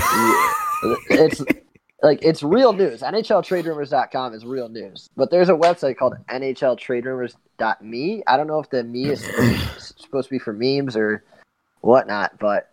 it's 1.10 1.42
like 2.02 2.18
it's 2.22 2.42
real 2.42 2.72
news. 2.72 3.02
NHLTradeRumors.com 3.02 4.34
is 4.34 4.44
real 4.44 4.68
news, 4.68 5.08
but 5.16 5.30
there's 5.30 5.48
a 5.48 5.54
website 5.54 5.96
called 5.96 6.14
NHLTradeRumors.me. 6.28 8.22
I 8.26 8.36
don't 8.36 8.46
know 8.46 8.60
if 8.60 8.68
the 8.70 8.84
me 8.84 9.06
is 9.06 9.24
supposed 9.96 10.28
to 10.28 10.34
be 10.34 10.38
for 10.38 10.52
memes 10.52 10.94
or 10.96 11.24
whatnot, 11.80 12.38
but 12.38 12.70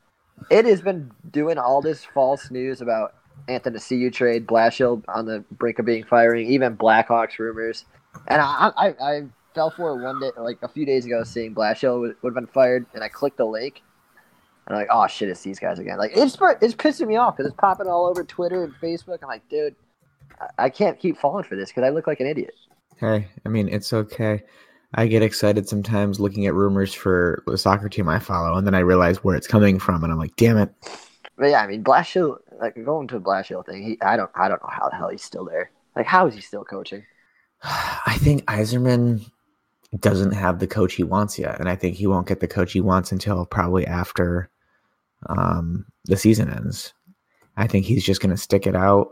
it 0.49 0.65
has 0.65 0.81
been 0.81 1.09
doing 1.31 1.57
all 1.57 1.81
this 1.81 2.03
false 2.03 2.51
news 2.51 2.81
about 2.81 3.15
Athanasiou 3.47 4.11
trade, 4.11 4.45
Blashill 4.45 5.03
on 5.07 5.25
the 5.25 5.43
brink 5.51 5.79
of 5.79 5.85
being 5.85 6.03
firing, 6.03 6.47
even 6.49 6.75
Blackhawks 6.77 7.39
rumors, 7.39 7.85
and 8.27 8.41
I, 8.41 8.71
I, 8.75 8.87
I 9.01 9.23
fell 9.55 9.69
for 9.69 9.91
it 9.91 10.03
one 10.03 10.19
day, 10.19 10.31
like 10.37 10.57
a 10.61 10.67
few 10.67 10.85
days 10.85 11.05
ago, 11.05 11.23
seeing 11.23 11.55
Blashill 11.55 11.99
would, 12.01 12.15
would 12.21 12.35
have 12.35 12.35
been 12.35 12.53
fired, 12.53 12.85
and 12.93 13.03
I 13.03 13.07
clicked 13.09 13.37
the 13.37 13.45
link 13.45 13.81
I'm 14.67 14.75
like, 14.75 14.87
oh 14.91 15.07
shit, 15.07 15.29
it's 15.29 15.41
these 15.41 15.59
guys 15.59 15.79
again. 15.79 15.97
Like 15.97 16.11
it's 16.15 16.37
it's 16.61 16.73
pissing 16.73 17.07
me 17.07 17.17
off 17.17 17.35
because 17.35 17.51
it's 17.51 17.59
popping 17.59 17.87
all 17.87 18.05
over 18.05 18.23
Twitter 18.23 18.63
and 18.63 18.73
Facebook. 18.75 19.19
I'm 19.21 19.27
like, 19.27 19.47
dude, 19.49 19.75
I 20.57 20.69
can't 20.69 20.99
keep 20.99 21.17
falling 21.17 21.43
for 21.43 21.55
this 21.55 21.69
because 21.69 21.83
I 21.83 21.89
look 21.89 22.07
like 22.07 22.19
an 22.19 22.27
idiot. 22.27 22.53
Hey, 22.97 23.27
I 23.45 23.49
mean, 23.49 23.67
it's 23.67 23.91
okay. 23.91 24.43
I 24.95 25.07
get 25.07 25.23
excited 25.23 25.67
sometimes 25.67 26.19
looking 26.19 26.45
at 26.45 26.53
rumors 26.53 26.93
for 26.93 27.43
the 27.47 27.57
soccer 27.57 27.89
team 27.89 28.07
I 28.07 28.19
follow, 28.19 28.55
and 28.55 28.65
then 28.65 28.75
I 28.75 28.79
realize 28.79 29.23
where 29.23 29.35
it's 29.35 29.47
coming 29.47 29.79
from, 29.79 30.03
and 30.03 30.13
I'm 30.13 30.19
like, 30.19 30.35
damn 30.35 30.57
it. 30.57 30.69
But 31.35 31.47
yeah, 31.47 31.63
I 31.63 31.67
mean, 31.67 31.83
Blashill, 31.83 32.37
like 32.61 32.75
going 32.85 33.07
to 33.07 33.17
a 33.17 33.19
Blashill 33.21 33.65
thing, 33.65 33.83
he, 33.83 34.01
I 34.01 34.15
don't, 34.15 34.29
I 34.35 34.47
don't 34.47 34.61
know 34.61 34.69
how 34.71 34.89
the 34.89 34.95
hell 34.95 35.09
he's 35.09 35.23
still 35.23 35.45
there. 35.45 35.71
Like, 35.95 36.05
how 36.05 36.27
is 36.27 36.35
he 36.35 36.41
still 36.41 36.63
coaching? 36.63 37.03
I 37.63 38.17
think 38.19 38.45
Yzerman 38.45 39.29
doesn't 39.99 40.31
have 40.31 40.59
the 40.59 40.67
coach 40.67 40.93
he 40.93 41.03
wants 41.03 41.39
yet, 41.39 41.59
and 41.59 41.67
I 41.67 41.75
think 41.75 41.95
he 41.95 42.05
won't 42.05 42.27
get 42.27 42.39
the 42.39 42.47
coach 42.47 42.73
he 42.73 42.81
wants 42.81 43.11
until 43.11 43.45
probably 43.45 43.87
after 43.87 44.49
um, 45.27 45.85
the 46.05 46.17
season 46.17 46.49
ends. 46.49 46.93
I 47.57 47.67
think 47.67 47.85
he's 47.85 48.03
just 48.03 48.21
going 48.21 48.35
to 48.35 48.41
stick 48.41 48.65
it 48.65 48.75
out. 48.75 49.11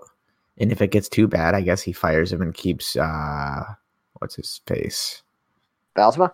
And 0.58 0.72
if 0.72 0.82
it 0.82 0.92
gets 0.92 1.10
too 1.10 1.28
bad, 1.28 1.56
I 1.56 1.62
guess 1.62 1.82
he 1.82 1.94
fires 1.94 2.32
him 2.32 2.42
and 2.42 2.54
keeps 2.54 2.96
uh, 2.96 3.64
what's 4.20 4.36
his 4.36 4.62
face? 4.68 5.24
Bylsma? 5.96 6.32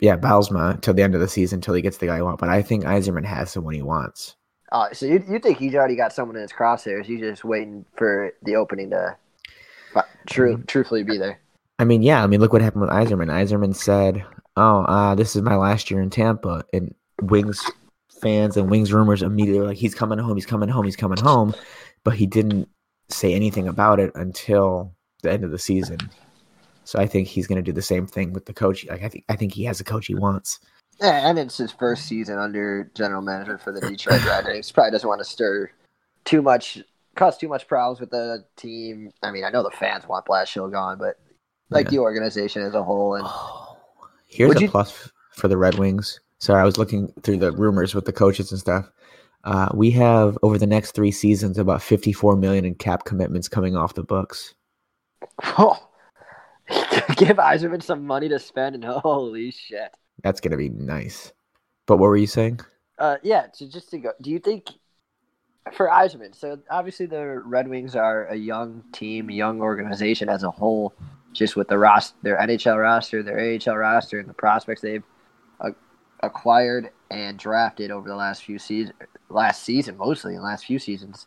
Yeah, 0.00 0.16
Bylsma 0.16 0.80
till 0.82 0.94
the 0.94 1.02
end 1.02 1.14
of 1.14 1.20
the 1.20 1.28
season 1.28 1.60
till 1.60 1.74
he 1.74 1.82
gets 1.82 1.98
the 1.98 2.06
guy 2.06 2.16
he 2.16 2.22
wants. 2.22 2.40
But 2.40 2.50
I 2.50 2.62
think 2.62 2.84
Yzerman 2.84 3.24
has 3.24 3.50
someone 3.50 3.74
he 3.74 3.82
wants. 3.82 4.36
Uh, 4.72 4.92
so 4.92 5.06
you, 5.06 5.24
you 5.28 5.38
think 5.38 5.58
he's 5.58 5.74
already 5.74 5.96
got 5.96 6.12
someone 6.12 6.36
in 6.36 6.42
his 6.42 6.52
crosshairs? 6.52 7.06
He's 7.06 7.20
just 7.20 7.44
waiting 7.44 7.84
for 7.96 8.32
the 8.42 8.56
opening 8.56 8.90
to 8.90 9.16
true, 10.26 10.54
mm-hmm. 10.54 10.64
truthfully 10.66 11.02
be 11.02 11.18
there. 11.18 11.40
I 11.78 11.84
mean, 11.84 12.02
yeah. 12.02 12.22
I 12.22 12.26
mean, 12.26 12.40
look 12.40 12.52
what 12.52 12.62
happened 12.62 12.82
with 12.82 12.90
Yzerman. 12.90 13.28
Yzerman 13.28 13.74
said, 13.74 14.24
"Oh, 14.56 14.80
uh, 14.82 15.14
this 15.14 15.36
is 15.36 15.42
my 15.42 15.56
last 15.56 15.90
year 15.90 16.00
in 16.00 16.10
Tampa," 16.10 16.64
and 16.72 16.94
Wings 17.22 17.70
fans 18.20 18.56
and 18.56 18.70
Wings 18.70 18.92
rumors 18.92 19.22
immediately 19.22 19.60
were 19.60 19.66
like, 19.66 19.76
he's 19.76 19.94
coming 19.94 20.18
home, 20.18 20.36
he's 20.36 20.46
coming 20.46 20.68
home, 20.68 20.84
he's 20.84 20.96
coming 20.96 21.18
home. 21.18 21.54
But 22.04 22.14
he 22.14 22.26
didn't 22.26 22.68
say 23.08 23.34
anything 23.34 23.68
about 23.68 24.00
it 24.00 24.12
until 24.14 24.94
the 25.22 25.32
end 25.32 25.44
of 25.44 25.50
the 25.50 25.58
season. 25.58 25.98
So 26.84 26.98
I 26.98 27.06
think 27.06 27.26
he's 27.26 27.46
going 27.46 27.56
to 27.56 27.62
do 27.62 27.72
the 27.72 27.82
same 27.82 28.06
thing 28.06 28.32
with 28.32 28.46
the 28.46 28.54
coach. 28.54 28.86
Like 28.86 29.02
I 29.02 29.08
think 29.08 29.24
I 29.28 29.36
think 29.36 29.52
he 29.52 29.64
has 29.64 29.80
a 29.80 29.84
coach 29.84 30.06
he 30.06 30.14
wants. 30.14 30.60
Yeah, 31.00 31.28
and 31.28 31.38
it's 31.38 31.58
his 31.58 31.72
first 31.72 32.06
season 32.06 32.38
under 32.38 32.90
general 32.94 33.22
manager 33.22 33.58
for 33.58 33.72
the 33.72 33.80
Detroit 33.80 34.24
Red 34.26 34.46
Wings. 34.46 34.70
Probably 34.70 34.92
doesn't 34.92 35.08
want 35.08 35.20
to 35.20 35.24
stir 35.24 35.70
too 36.24 36.42
much, 36.42 36.78
cause 37.16 37.36
too 37.36 37.48
much 37.48 37.66
problems 37.68 38.00
with 38.00 38.10
the 38.10 38.44
team. 38.56 39.10
I 39.22 39.30
mean, 39.30 39.44
I 39.44 39.50
know 39.50 39.62
the 39.62 39.70
fans 39.70 40.06
want 40.06 40.26
Blashill 40.26 40.70
gone, 40.70 40.98
but 40.98 41.16
like 41.70 41.86
yeah. 41.86 41.90
the 41.90 41.98
organization 41.98 42.62
as 42.62 42.74
a 42.74 42.82
whole. 42.82 43.16
And 43.16 43.24
oh, 43.26 43.76
here's 44.26 44.56
a 44.56 44.60
you... 44.60 44.70
plus 44.70 45.10
for 45.32 45.48
the 45.48 45.56
Red 45.56 45.74
Wings. 45.74 46.20
Sorry, 46.38 46.60
I 46.60 46.64
was 46.64 46.78
looking 46.78 47.12
through 47.22 47.38
the 47.38 47.52
rumors 47.52 47.94
with 47.94 48.04
the 48.04 48.12
coaches 48.12 48.50
and 48.50 48.60
stuff. 48.60 48.90
Uh, 49.44 49.68
we 49.74 49.90
have 49.92 50.36
over 50.42 50.58
the 50.58 50.66
next 50.66 50.92
three 50.92 51.12
seasons 51.12 51.56
about 51.56 51.82
54 51.82 52.36
million 52.36 52.64
in 52.64 52.74
cap 52.74 53.04
commitments 53.04 53.48
coming 53.48 53.76
off 53.76 53.94
the 53.94 54.02
books. 54.02 54.54
Oh, 55.42 55.88
give 57.16 57.36
Yzerman 57.36 57.82
some 57.82 58.06
money 58.06 58.28
to 58.28 58.38
spend, 58.38 58.74
and 58.74 58.84
holy 59.02 59.52
shit, 59.52 59.90
that's 60.22 60.40
gonna 60.40 60.56
be 60.56 60.68
nice. 60.68 61.32
But 61.86 61.98
what 61.98 62.08
were 62.08 62.16
you 62.16 62.26
saying? 62.26 62.60
Uh, 62.98 63.16
yeah. 63.22 63.46
So 63.52 63.66
just 63.66 63.90
to 63.90 63.98
go, 63.98 64.12
do 64.20 64.30
you 64.30 64.40
think 64.40 64.70
for 65.72 65.88
Yzerman? 65.88 66.34
So 66.34 66.58
obviously 66.68 67.06
the 67.06 67.40
Red 67.44 67.68
Wings 67.68 67.94
are 67.94 68.26
a 68.26 68.34
young 68.34 68.82
team, 68.92 69.30
young 69.30 69.60
organization 69.60 70.28
as 70.28 70.42
a 70.42 70.50
whole. 70.50 70.92
Just 71.32 71.54
with 71.54 71.68
the 71.68 71.76
roster, 71.76 72.16
their 72.22 72.38
NHL 72.38 72.80
roster, 72.80 73.22
their 73.22 73.38
AHL 73.38 73.76
roster, 73.76 74.18
and 74.18 74.28
the 74.28 74.34
prospects 74.34 74.80
they've 74.80 75.04
acquired 76.26 76.90
and 77.10 77.38
drafted 77.38 77.90
over 77.90 78.08
the 78.08 78.16
last 78.16 78.42
few 78.42 78.58
seasons, 78.58 78.94
last 79.28 79.62
season 79.62 79.96
mostly, 79.96 80.32
in 80.34 80.38
the 80.38 80.44
last 80.44 80.66
few 80.66 80.78
seasons. 80.78 81.26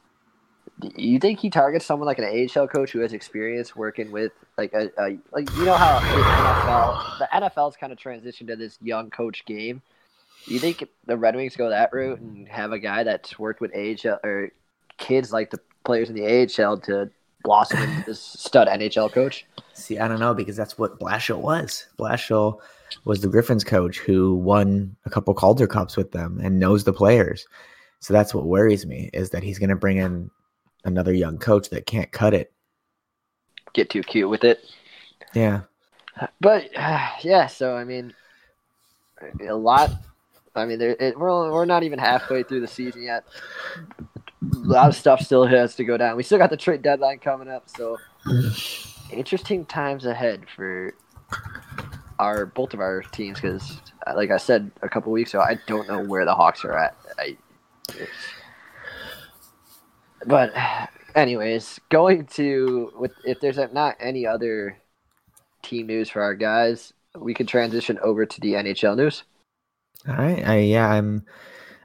Do 0.80 0.90
you 0.96 1.20
think 1.20 1.40
he 1.40 1.50
targets 1.50 1.86
someone 1.86 2.06
like 2.06 2.20
an 2.20 2.50
AHL 2.56 2.68
coach 2.68 2.92
who 2.92 3.00
has 3.00 3.12
experience 3.12 3.76
working 3.76 4.12
with 4.12 4.32
like 4.58 4.74
a, 4.74 4.90
a 4.98 5.18
like 5.32 5.54
you 5.56 5.66
know 5.66 5.76
how 5.76 6.00
the 6.00 6.24
NFL 6.24 7.20
the 7.20 7.30
NFL's 7.34 7.76
kind 7.76 7.92
of 7.92 8.00
transitioned 8.00 8.48
to 8.48 8.56
this 8.56 8.78
young 8.82 9.10
coach 9.10 9.46
game, 9.46 9.82
You 10.46 10.60
think 10.60 10.88
the 11.06 11.18
Red 11.18 11.36
Wings 11.36 11.56
go 11.56 11.70
that 11.70 11.92
route 11.92 12.20
and 12.20 12.48
have 12.48 12.72
a 12.72 12.80
guy 12.80 13.04
that's 13.04 13.38
worked 13.38 13.60
with 13.60 13.76
AHL 13.76 14.20
or 14.24 14.52
kids 14.98 15.34
like 15.34 15.50
the 15.50 15.60
players 15.84 16.10
in 16.10 16.16
the 16.16 16.26
AHL 16.26 16.78
to 16.82 17.10
blossom 17.44 17.82
into 17.82 18.04
this 18.08 18.22
stud 18.22 18.68
NHL 18.68 19.12
coach? 19.12 19.46
See, 19.74 20.00
I 20.00 20.08
don't 20.08 20.20
know 20.20 20.34
because 20.34 20.56
that's 20.56 20.78
what 20.78 21.00
Blashill 21.00 21.42
was. 21.42 21.88
Blashill 21.98 22.60
was 23.06 23.22
the 23.22 23.28
Griffins 23.28 23.64
coach 23.64 24.00
who 24.00 24.36
won 24.36 24.96
a 25.06 25.10
couple 25.10 25.34
Calder 25.34 25.68
Cups 25.68 25.96
with 25.96 26.12
them 26.12 26.40
and 26.44 26.60
knows 26.60 26.84
the 26.84 26.94
players. 26.94 27.48
So 28.00 28.14
that's 28.14 28.34
what 28.34 28.46
worries 28.46 28.86
me 28.86 29.10
is 29.14 29.30
that 29.32 29.44
he's 29.44 29.60
going 29.60 29.70
to 29.70 29.76
bring 29.76 29.98
in 29.98 30.32
another 30.86 31.14
young 31.14 31.38
coach 31.38 31.70
that 31.70 31.86
can't 31.86 32.12
cut 32.12 32.34
it. 32.34 32.52
Get 33.74 33.90
too 33.90 34.04
cute 34.04 34.30
with 34.30 34.44
it. 34.44 34.60
Yeah. 35.34 35.62
But 36.42 36.70
uh, 36.76 37.10
yeah, 37.22 37.48
so 37.48 37.76
I 37.76 37.84
mean, 37.84 38.14
a 39.48 39.56
lot. 39.56 39.92
I 40.56 40.66
mean, 40.66 40.80
there, 40.80 40.96
it, 41.00 41.18
we're 41.18 41.52
we're 41.52 41.66
not 41.66 41.84
even 41.84 42.00
halfway 42.00 42.44
through 42.44 42.62
the 42.62 42.68
season 42.68 43.04
yet. 43.04 43.24
A 44.64 44.68
lot 44.68 44.90
of 44.90 44.96
stuff 44.96 45.22
still 45.22 45.46
has 45.46 45.76
to 45.76 45.84
go 45.84 45.98
down. 45.98 46.18
We 46.18 46.24
still 46.24 46.38
got 46.38 46.50
the 46.50 46.58
trade 46.58 46.82
deadline 46.82 47.20
coming 47.20 47.50
up, 47.50 47.70
so 47.70 47.98
interesting 49.12 49.66
times 49.66 50.06
ahead 50.06 50.46
for 50.56 50.94
our 52.20 52.46
both 52.46 52.74
of 52.74 52.80
our 52.80 53.02
teams. 53.02 53.40
Because, 53.40 53.80
uh, 54.06 54.14
like 54.16 54.32
I 54.32 54.38
said 54.38 54.72
a 54.82 54.90
couple 54.90 55.12
weeks 55.12 55.34
ago, 55.34 55.42
I 55.42 55.58
don't 55.68 55.88
know 55.88 56.04
where 56.04 56.26
the 56.26 56.36
Hawks 56.36 56.64
are 56.66 56.78
at. 56.78 56.96
I, 57.18 57.38
but, 60.26 60.54
anyways, 61.16 61.80
going 61.90 62.26
to 62.28 62.92
with 62.98 63.14
if 63.26 63.40
there's 63.40 63.58
not 63.74 63.96
any 64.00 64.26
other 64.26 64.78
team 65.62 65.88
news 65.88 66.10
for 66.10 66.22
our 66.22 66.36
guys, 66.36 66.94
we 67.18 67.34
can 67.34 67.46
transition 67.46 67.98
over 68.02 68.26
to 68.26 68.42
the 68.42 68.54
NHL 68.54 68.96
news. 68.98 69.24
All 70.08 70.16
right. 70.16 70.46
I 70.48 70.58
yeah, 70.60 70.88
I'm 70.90 71.26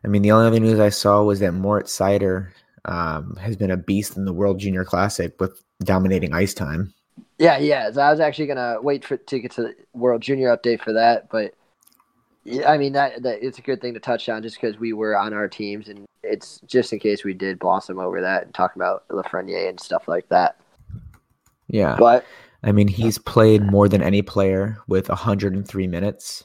I 0.04 0.08
mean 0.08 0.22
the 0.22 0.32
only 0.32 0.46
other 0.46 0.60
news 0.60 0.78
I 0.78 0.90
saw 0.90 1.22
was 1.22 1.40
that 1.40 1.52
Mort 1.52 1.86
Seider 1.86 2.50
um, 2.84 3.36
has 3.36 3.56
been 3.56 3.70
a 3.70 3.76
beast 3.76 4.16
in 4.16 4.24
the 4.24 4.32
World 4.32 4.58
Junior 4.58 4.84
Classic 4.84 5.38
with 5.40 5.62
dominating 5.82 6.32
ice 6.32 6.54
time. 6.54 6.92
Yeah, 7.38 7.58
yeah. 7.58 7.90
So 7.90 8.00
I 8.00 8.10
was 8.10 8.20
actually 8.20 8.46
gonna 8.46 8.78
wait 8.80 9.04
for 9.04 9.16
to 9.16 9.38
get 9.38 9.52
to 9.52 9.62
the 9.62 9.74
World 9.92 10.22
Junior 10.22 10.56
update 10.56 10.82
for 10.82 10.92
that, 10.92 11.28
but 11.30 11.54
yeah, 12.44 12.70
I 12.70 12.78
mean 12.78 12.92
that, 12.92 13.22
that 13.22 13.44
it's 13.44 13.58
a 13.58 13.62
good 13.62 13.80
thing 13.80 13.94
to 13.94 14.00
touch 14.00 14.28
on 14.28 14.42
just 14.42 14.60
because 14.60 14.78
we 14.78 14.92
were 14.92 15.16
on 15.16 15.32
our 15.32 15.48
teams, 15.48 15.88
and 15.88 16.06
it's 16.22 16.60
just 16.66 16.92
in 16.92 16.98
case 16.98 17.24
we 17.24 17.34
did 17.34 17.58
blossom 17.58 17.98
over 17.98 18.20
that 18.20 18.44
and 18.44 18.54
talk 18.54 18.76
about 18.76 19.08
Lafreniere 19.08 19.68
and 19.68 19.80
stuff 19.80 20.06
like 20.08 20.28
that. 20.28 20.60
Yeah, 21.68 21.96
but 21.98 22.24
I 22.62 22.72
mean, 22.72 22.88
he's 22.88 23.18
played 23.18 23.62
more 23.62 23.88
than 23.88 24.02
any 24.02 24.22
player 24.22 24.78
with 24.86 25.08
103 25.08 25.86
minutes, 25.86 26.44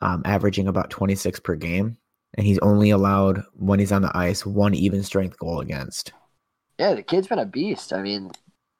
um, 0.00 0.22
averaging 0.24 0.68
about 0.68 0.90
26 0.90 1.40
per 1.40 1.54
game, 1.54 1.96
and 2.36 2.46
he's 2.46 2.58
only 2.58 2.90
allowed 2.90 3.42
when 3.54 3.78
he's 3.78 3.92
on 3.92 4.02
the 4.02 4.16
ice 4.16 4.44
one 4.44 4.74
even 4.74 5.02
strength 5.02 5.38
goal 5.38 5.60
against. 5.60 6.12
Yeah, 6.78 6.94
the 6.94 7.02
kid's 7.02 7.26
been 7.26 7.38
a 7.38 7.46
beast. 7.46 7.92
I 7.92 8.02
mean, 8.02 8.30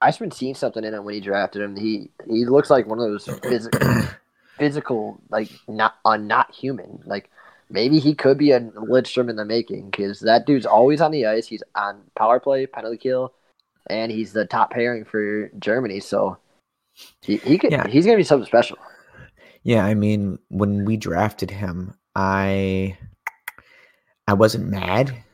I've 0.01 0.19
been 0.19 0.31
seeing 0.31 0.55
something 0.55 0.85
in 0.85 0.95
him 0.95 1.05
when 1.05 1.15
he 1.15 1.21
drafted 1.21 1.63
him. 1.63 1.77
He 1.77 2.11
he 2.29 2.45
looks 2.45 2.71
like 2.71 2.87
one 2.87 2.99
of 2.99 3.05
those 3.05 3.27
physical, 3.43 4.03
physical 4.59 5.21
like 5.31 5.51
not 5.69 5.95
uh, 6.05 6.17
not 6.17 6.55
human. 6.55 7.01
Like 7.07 7.31
maybe 7.71 7.99
he 7.99 8.15
could 8.15 8.39
be 8.39 8.53
a 8.53 8.61
Lidstrom 8.61 9.31
in 9.31 9.37
the 9.37 9.45
making 9.45 9.91
because 9.91 10.21
that 10.21 10.47
dude's 10.47 10.67
always 10.67 11.01
on 11.01 11.11
the 11.11 11.27
ice. 11.27 11.47
He's 11.47 11.63
on 11.75 12.03
power 12.15 12.39
play, 12.39 12.67
penalty 12.67 12.99
kill, 12.99 13.33
and 13.89 14.13
he's 14.13 14.33
the 14.33 14.45
top 14.45 14.71
pairing 14.71 15.05
for 15.05 15.49
Germany. 15.59 16.01
So 16.01 16.37
he, 17.23 17.39
he 17.39 17.59
could, 17.59 17.73
yeah. 17.73 17.87
he's 17.89 18.05
gonna 18.05 18.17
be 18.17 18.25
something 18.25 18.47
special. 18.47 18.79
Yeah, 19.63 19.85
I 19.85 19.95
mean, 19.95 20.39
when 20.49 20.85
we 20.85 20.97
drafted 20.97 21.51
him, 21.51 21.95
I 22.15 22.97
I 24.27 24.35
wasn't 24.35 24.69
mad. 24.69 25.25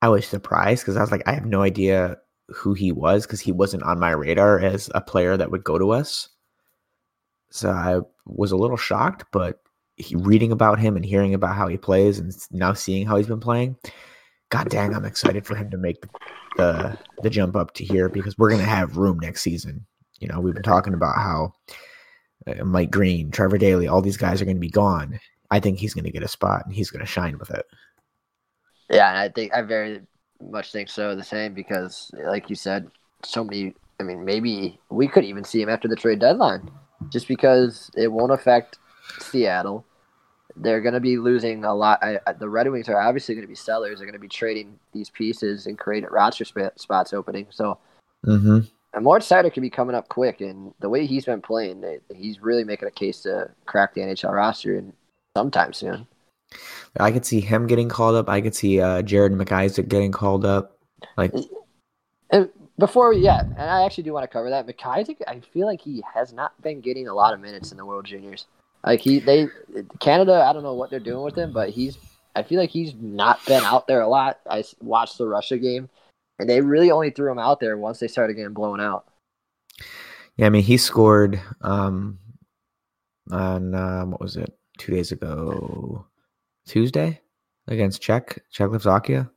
I 0.00 0.08
was 0.08 0.26
surprised 0.26 0.82
because 0.82 0.96
I 0.96 1.00
was 1.00 1.10
like, 1.10 1.22
I 1.26 1.32
have 1.32 1.46
no 1.46 1.62
idea 1.62 2.16
who 2.48 2.74
he 2.74 2.92
was 2.92 3.26
because 3.26 3.40
he 3.40 3.52
wasn't 3.52 3.84
on 3.84 4.00
my 4.00 4.10
radar 4.10 4.58
as 4.58 4.90
a 4.94 5.00
player 5.00 5.36
that 5.36 5.50
would 5.50 5.64
go 5.64 5.78
to 5.78 5.90
us. 5.92 6.28
So 7.50 7.70
I 7.70 8.00
was 8.26 8.50
a 8.50 8.56
little 8.56 8.76
shocked, 8.76 9.24
but 9.32 9.60
he, 9.96 10.16
reading 10.16 10.52
about 10.52 10.80
him 10.80 10.96
and 10.96 11.04
hearing 11.04 11.34
about 11.34 11.54
how 11.54 11.68
he 11.68 11.76
plays 11.76 12.18
and 12.18 12.32
now 12.50 12.72
seeing 12.72 13.06
how 13.06 13.16
he's 13.16 13.26
been 13.26 13.40
playing, 13.40 13.76
god 14.48 14.70
dang, 14.70 14.94
I'm 14.94 15.04
excited 15.04 15.46
for 15.46 15.54
him 15.54 15.70
to 15.70 15.76
make 15.76 16.02
the 16.56 16.98
the, 17.22 17.30
jump 17.30 17.56
up 17.56 17.74
to 17.74 17.84
here 17.84 18.08
because 18.08 18.36
we're 18.36 18.50
gonna 18.50 18.64
have 18.64 18.96
room 18.96 19.18
next 19.20 19.42
season. 19.42 19.86
You 20.18 20.28
know, 20.28 20.40
we've 20.40 20.54
been 20.54 20.62
talking 20.62 20.94
about 20.94 21.16
how 21.16 21.52
uh, 22.46 22.64
Mike 22.64 22.90
Green, 22.90 23.30
Trevor 23.30 23.58
Daley, 23.58 23.88
all 23.88 24.02
these 24.02 24.16
guys 24.16 24.40
are 24.40 24.44
going 24.44 24.56
to 24.56 24.60
be 24.60 24.70
gone. 24.70 25.18
I 25.50 25.60
think 25.60 25.78
he's 25.78 25.94
going 25.94 26.04
to 26.04 26.10
get 26.10 26.22
a 26.22 26.28
spot 26.28 26.62
and 26.64 26.74
he's 26.74 26.90
going 26.90 27.04
to 27.04 27.10
shine 27.10 27.38
with 27.38 27.50
it. 27.50 27.66
Yeah, 28.92 29.08
and 29.08 29.18
I 29.18 29.28
think 29.28 29.54
I 29.54 29.62
very 29.62 30.02
much 30.40 30.72
think 30.72 30.88
so. 30.88 31.14
The 31.14 31.24
same 31.24 31.54
because, 31.54 32.10
like 32.24 32.50
you 32.50 32.56
said, 32.56 32.90
so 33.24 33.44
many. 33.44 33.74
I 34.00 34.04
mean, 34.04 34.24
maybe 34.24 34.80
we 34.90 35.08
could 35.08 35.24
even 35.24 35.44
see 35.44 35.62
him 35.62 35.68
after 35.68 35.88
the 35.88 35.96
trade 35.96 36.18
deadline, 36.18 36.70
just 37.10 37.28
because 37.28 37.90
it 37.96 38.08
won't 38.08 38.32
affect 38.32 38.78
Seattle. 39.20 39.84
They're 40.56 40.80
going 40.82 40.94
to 40.94 41.00
be 41.00 41.16
losing 41.16 41.64
a 41.64 41.74
lot. 41.74 42.02
I, 42.02 42.18
the 42.38 42.48
Red 42.48 42.70
Wings 42.70 42.88
are 42.88 43.00
obviously 43.00 43.34
going 43.34 43.46
to 43.46 43.48
be 43.48 43.54
sellers. 43.54 43.98
They're 43.98 44.06
going 44.06 44.12
to 44.12 44.18
be 44.18 44.28
trading 44.28 44.78
these 44.92 45.08
pieces 45.08 45.66
and 45.66 45.78
creating 45.78 46.10
roster 46.10 46.44
sp- 46.44 46.76
spots 46.76 47.14
opening. 47.14 47.46
So 47.50 47.78
mm-hmm. 48.26 48.60
And 48.94 49.04
Moritz 49.04 49.28
Seider 49.28 49.52
could 49.52 49.62
be 49.62 49.70
coming 49.70 49.96
up 49.96 50.08
quick, 50.08 50.40
and 50.40 50.74
the 50.80 50.88
way 50.88 51.06
he's 51.06 51.24
been 51.24 51.40
playing, 51.40 51.82
he's 52.14 52.40
really 52.40 52.64
making 52.64 52.88
a 52.88 52.92
case 52.92 53.22
to 53.22 53.50
crack 53.64 53.94
the 53.94 54.02
NHL 54.02 54.32
roster 54.32 54.76
and 54.76 54.92
sometime 55.34 55.72
soon. 55.72 56.06
I 56.98 57.10
could 57.10 57.24
see 57.24 57.40
him 57.40 57.66
getting 57.66 57.88
called 57.88 58.14
up. 58.14 58.28
I 58.28 58.40
could 58.40 58.54
see 58.54 58.80
uh, 58.80 59.02
Jared 59.02 59.32
McIsaac 59.32 59.88
getting 59.88 60.12
called 60.12 60.44
up. 60.44 60.78
Like 61.16 61.32
and 62.30 62.48
before, 62.78 63.12
yeah, 63.12 63.40
and 63.40 63.70
I 63.70 63.84
actually 63.84 64.04
do 64.04 64.12
want 64.12 64.24
to 64.24 64.28
cover 64.28 64.50
that. 64.50 64.66
McIsaac, 64.66 65.16
I 65.26 65.40
feel 65.40 65.66
like 65.66 65.80
he 65.80 66.02
has 66.14 66.32
not 66.32 66.60
been 66.62 66.80
getting 66.80 67.08
a 67.08 67.14
lot 67.14 67.34
of 67.34 67.40
minutes 67.40 67.72
in 67.72 67.78
the 67.78 67.86
World 67.86 68.04
Juniors. 68.04 68.46
Like 68.84 69.00
he, 69.00 69.20
they, 69.20 69.48
Canada, 70.00 70.44
I 70.48 70.52
don't 70.52 70.62
know 70.62 70.74
what 70.74 70.90
they're 70.90 71.00
doing 71.00 71.22
with 71.22 71.36
him, 71.36 71.52
but 71.52 71.70
he's. 71.70 71.98
I 72.34 72.42
feel 72.42 72.58
like 72.58 72.70
he's 72.70 72.94
not 72.94 73.44
been 73.44 73.62
out 73.62 73.86
there 73.86 74.00
a 74.00 74.08
lot. 74.08 74.40
I 74.48 74.64
watched 74.80 75.18
the 75.18 75.28
Russia 75.28 75.58
game 75.58 75.90
and 76.38 76.50
they 76.50 76.60
really 76.60 76.90
only 76.90 77.10
threw 77.10 77.30
him 77.30 77.38
out 77.38 77.60
there 77.60 77.76
once 77.76 78.00
they 78.00 78.08
started 78.08 78.34
getting 78.34 78.52
blown 78.52 78.80
out. 78.80 79.06
Yeah, 80.36 80.46
I 80.46 80.50
mean, 80.50 80.62
he 80.62 80.76
scored 80.76 81.40
um, 81.60 82.18
on 83.30 83.74
um, 83.74 84.10
what 84.10 84.20
was 84.20 84.36
it? 84.36 84.52
Two 84.78 84.92
days 84.92 85.12
ago, 85.12 86.06
Tuesday 86.66 87.20
against 87.68 88.00
Czech 88.00 88.38
Czechoslovakia 88.50 89.30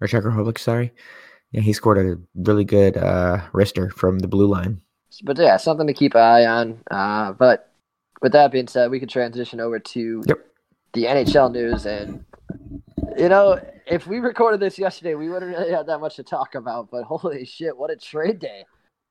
or 0.00 0.06
Czech 0.06 0.24
Republic. 0.24 0.58
Sorry. 0.58 0.92
Yeah, 1.52 1.60
he 1.60 1.72
scored 1.72 1.98
a 1.98 2.16
really 2.34 2.64
good 2.64 2.96
uh, 2.96 3.40
wrister 3.52 3.92
from 3.92 4.20
the 4.20 4.28
blue 4.28 4.46
line. 4.46 4.80
But 5.22 5.38
yeah, 5.38 5.58
something 5.58 5.86
to 5.86 5.92
keep 5.92 6.14
an 6.14 6.22
eye 6.22 6.46
on. 6.46 6.80
Uh, 6.90 7.32
but 7.32 7.70
with 8.22 8.32
that 8.32 8.52
being 8.52 8.68
said, 8.68 8.90
we 8.90 8.98
can 8.98 9.08
transition 9.08 9.60
over 9.60 9.78
to 9.78 10.22
yep. 10.26 10.38
the 10.94 11.04
NHL 11.04 11.52
news 11.52 11.84
and 11.84 12.24
you 13.16 13.28
know, 13.28 13.60
if 13.86 14.06
we 14.06 14.18
recorded 14.18 14.60
this 14.60 14.78
yesterday, 14.78 15.14
we 15.14 15.28
wouldn't 15.28 15.56
really 15.56 15.72
have 15.72 15.86
that 15.86 15.98
much 15.98 16.16
to 16.16 16.22
talk 16.22 16.54
about. 16.54 16.90
But 16.90 17.04
holy 17.04 17.44
shit, 17.44 17.76
what 17.76 17.90
a 17.90 17.96
trade 17.96 18.38
day! 18.38 18.64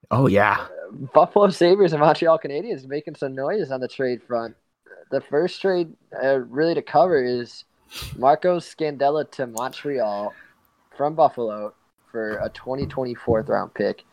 Oh 0.09 0.27
yeah, 0.27 0.67
Buffalo 1.13 1.49
Sabres 1.49 1.93
and 1.93 2.01
Montreal 2.01 2.39
Canadiens 2.39 2.87
making 2.87 3.15
some 3.15 3.35
noise 3.35 3.71
on 3.71 3.79
the 3.79 3.87
trade 3.87 4.21
front. 4.23 4.55
The 5.11 5.21
first 5.21 5.61
trade 5.61 5.93
uh, 6.23 6.39
really 6.39 6.73
to 6.73 6.81
cover 6.81 7.23
is 7.23 7.65
Marco 8.17 8.59
Scandella 8.59 9.29
to 9.31 9.47
Montreal 9.47 10.33
from 10.95 11.15
Buffalo 11.15 11.73
for 12.09 12.37
a 12.37 12.49
2024th 12.49 13.49
round 13.49 13.73
pick. 13.73 14.03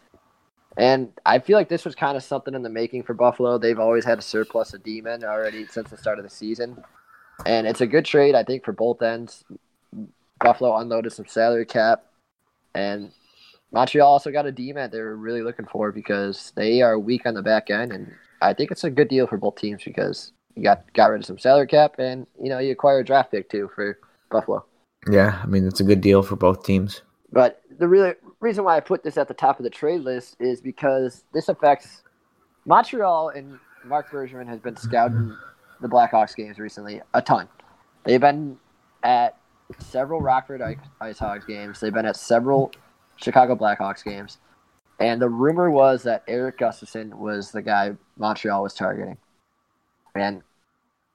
And 0.77 1.13
I 1.25 1.39
feel 1.39 1.57
like 1.57 1.69
this 1.69 1.85
was 1.85 1.95
kind 1.95 2.17
of 2.17 2.23
something 2.23 2.55
in 2.55 2.63
the 2.63 2.69
making 2.69 3.05
for 3.05 3.15
Buffalo. 3.15 3.59
They've 3.59 3.79
always 3.79 4.05
had 4.05 4.19
a 4.19 4.23
surplus 4.23 4.75
of 4.75 4.83
D-men 4.83 5.25
already 5.25 5.67
since 5.67 5.91
the 5.91 5.97
start 5.97 6.19
of 6.19 6.25
the 6.25 6.31
season. 6.31 6.83
And 7.47 7.67
it's 7.67 7.81
a 7.81 7.87
good 7.87 8.05
trade, 8.05 8.35
I 8.35 8.45
think, 8.45 8.65
for 8.65 8.73
both 8.73 9.03
ends. 9.03 9.45
Buffalo 10.41 10.77
unloaded 10.77 11.13
some 11.13 11.27
salary 11.27 11.67
cap, 11.67 12.05
and 12.75 13.11
Montreal 13.73 14.09
also 14.09 14.31
got 14.31 14.47
a 14.47 14.53
D-man 14.53 14.91
they 14.91 15.01
were 15.01 15.17
really 15.17 15.43
looking 15.43 15.67
for 15.67 15.91
because 15.93 16.53
they 16.55 16.81
are 16.81 16.99
weak 16.99 17.27
on 17.27 17.35
the 17.35 17.43
back 17.43 17.71
end, 17.71 17.93
and 17.93 18.13
I 18.41 18.55
think 18.55 18.71
it's 18.71 18.85
a 18.85 18.91
good 18.91 19.09
deal 19.09 19.27
for 19.27 19.37
both 19.37 19.57
teams 19.57 19.83
because 19.85 20.33
you 20.59 20.65
got 20.65 20.93
got 20.93 21.11
rid 21.11 21.21
of 21.21 21.27
some 21.27 21.39
salary 21.39 21.67
cap, 21.67 21.95
and 21.99 22.27
you 22.43 22.49
know 22.49 22.59
you 22.59 22.73
acquire 22.73 22.99
a 22.99 23.05
draft 23.05 23.31
pick 23.31 23.49
too 23.49 23.71
for 23.75 23.99
Buffalo. 24.31 24.65
Yeah, 25.09 25.41
I 25.43 25.47
mean 25.47 25.67
it's 25.67 25.81
a 25.81 25.85
good 25.85 26.01
deal 26.01 26.23
for 26.23 26.37
both 26.37 26.65
teams. 26.65 27.03
But 27.33 27.63
the 27.79 27.87
really 27.87 28.15
reason 28.41 28.65
why 28.65 28.77
I 28.77 28.81
put 28.81 29.05
this 29.05 29.17
at 29.17 29.29
the 29.29 29.35
top 29.35 29.59
of 29.59 29.65
the 29.65 29.71
trade 29.71 30.01
list 30.01 30.37
is 30.41 30.61
because 30.61 31.25
this 31.33 31.49
affects 31.49 32.03
Montreal 32.67 33.31
and 33.31 33.59
Marc 33.85 34.11
Bergevin 34.11 34.47
has 34.49 34.61
been 34.61 34.77
scouting 34.77 35.37
the 35.81 35.89
Blackhawks 35.89 36.35
games 36.35 36.59
recently 36.59 37.01
a 37.15 37.23
ton. 37.23 37.49
They've 38.05 38.21
been 38.21 38.59
at 39.03 39.37
several 39.79 40.21
Rockford 40.21 40.63
Ice 41.01 41.19
Hogs 41.19 41.45
games. 41.45 41.81
They've 41.81 41.93
been 41.93 42.07
at 42.07 42.17
several 42.17 42.73
Chicago 43.17 43.55
Blackhawks 43.55 44.05
games. 44.05 44.39
And 44.99 45.23
the 45.23 45.29
rumor 45.29 45.71
was 45.71 46.03
that 46.03 46.25
Erik 46.27 46.59
Gustafsson 46.59 47.15
was 47.15 47.53
the 47.53 47.63
guy 47.63 47.93
Montreal 48.17 48.63
was 48.63 48.75
targeting. 48.75 49.17
And 50.19 50.43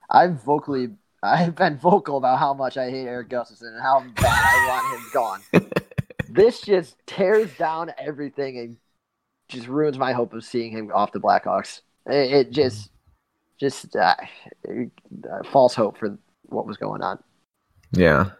I've 0.09 0.43
vocally 0.43 0.89
I've 1.23 1.55
been 1.55 1.77
vocal 1.77 2.17
about 2.17 2.37
how 2.37 2.53
much 2.53 2.77
I 2.77 2.89
hate 2.89 3.07
Erik 3.07 3.29
Gustafsson 3.29 3.73
and 3.73 3.81
how 3.81 4.01
bad 4.15 4.25
I 4.25 4.67
want 4.67 4.99
him 4.99 5.09
gone. 5.13 5.71
this 6.29 6.61
just 6.61 6.97
tears 7.07 7.49
down 7.57 7.93
everything 7.97 8.59
and 8.59 8.77
just 9.47 9.67
ruins 9.67 9.97
my 9.97 10.11
hope 10.11 10.33
of 10.33 10.43
seeing 10.43 10.71
him 10.71 10.91
off 10.93 11.13
the 11.13 11.21
Blackhawks. 11.21 11.79
It, 12.07 12.33
it 12.33 12.51
just, 12.51 12.89
just 13.57 13.95
uh, 13.95 14.15
uh, 14.67 15.43
false 15.49 15.73
hope 15.73 15.97
for 15.97 16.17
what 16.47 16.67
was 16.67 16.75
going 16.75 17.01
on. 17.01 17.23
Yeah. 17.93 18.31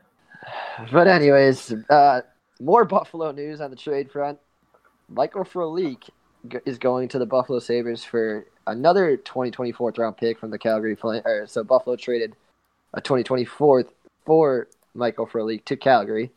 But 0.91 1.07
anyways, 1.07 1.73
uh, 1.89 2.21
more 2.59 2.83
Buffalo 2.83 3.31
news 3.31 3.61
on 3.61 3.69
the 3.69 3.77
trade 3.77 4.11
front. 4.11 4.39
Michael 5.07 5.45
Frolik 5.45 6.09
is 6.65 6.77
going 6.77 7.07
to 7.09 7.19
the 7.19 7.25
Buffalo 7.25 7.59
Sabres 7.59 8.03
for 8.03 8.45
another 8.67 9.17
2024th 9.17 9.97
round 9.97 10.17
pick 10.17 10.39
from 10.39 10.51
the 10.51 10.59
Calgary 10.59 10.95
Flames. 10.95 11.23
So 11.47 11.63
Buffalo 11.63 11.95
traded 11.95 12.35
a 12.93 13.01
2024th 13.01 13.89
for 14.25 14.67
Michael 14.93 15.27
Frolik 15.27 15.65
to 15.65 15.75
Calgary. 15.75 16.31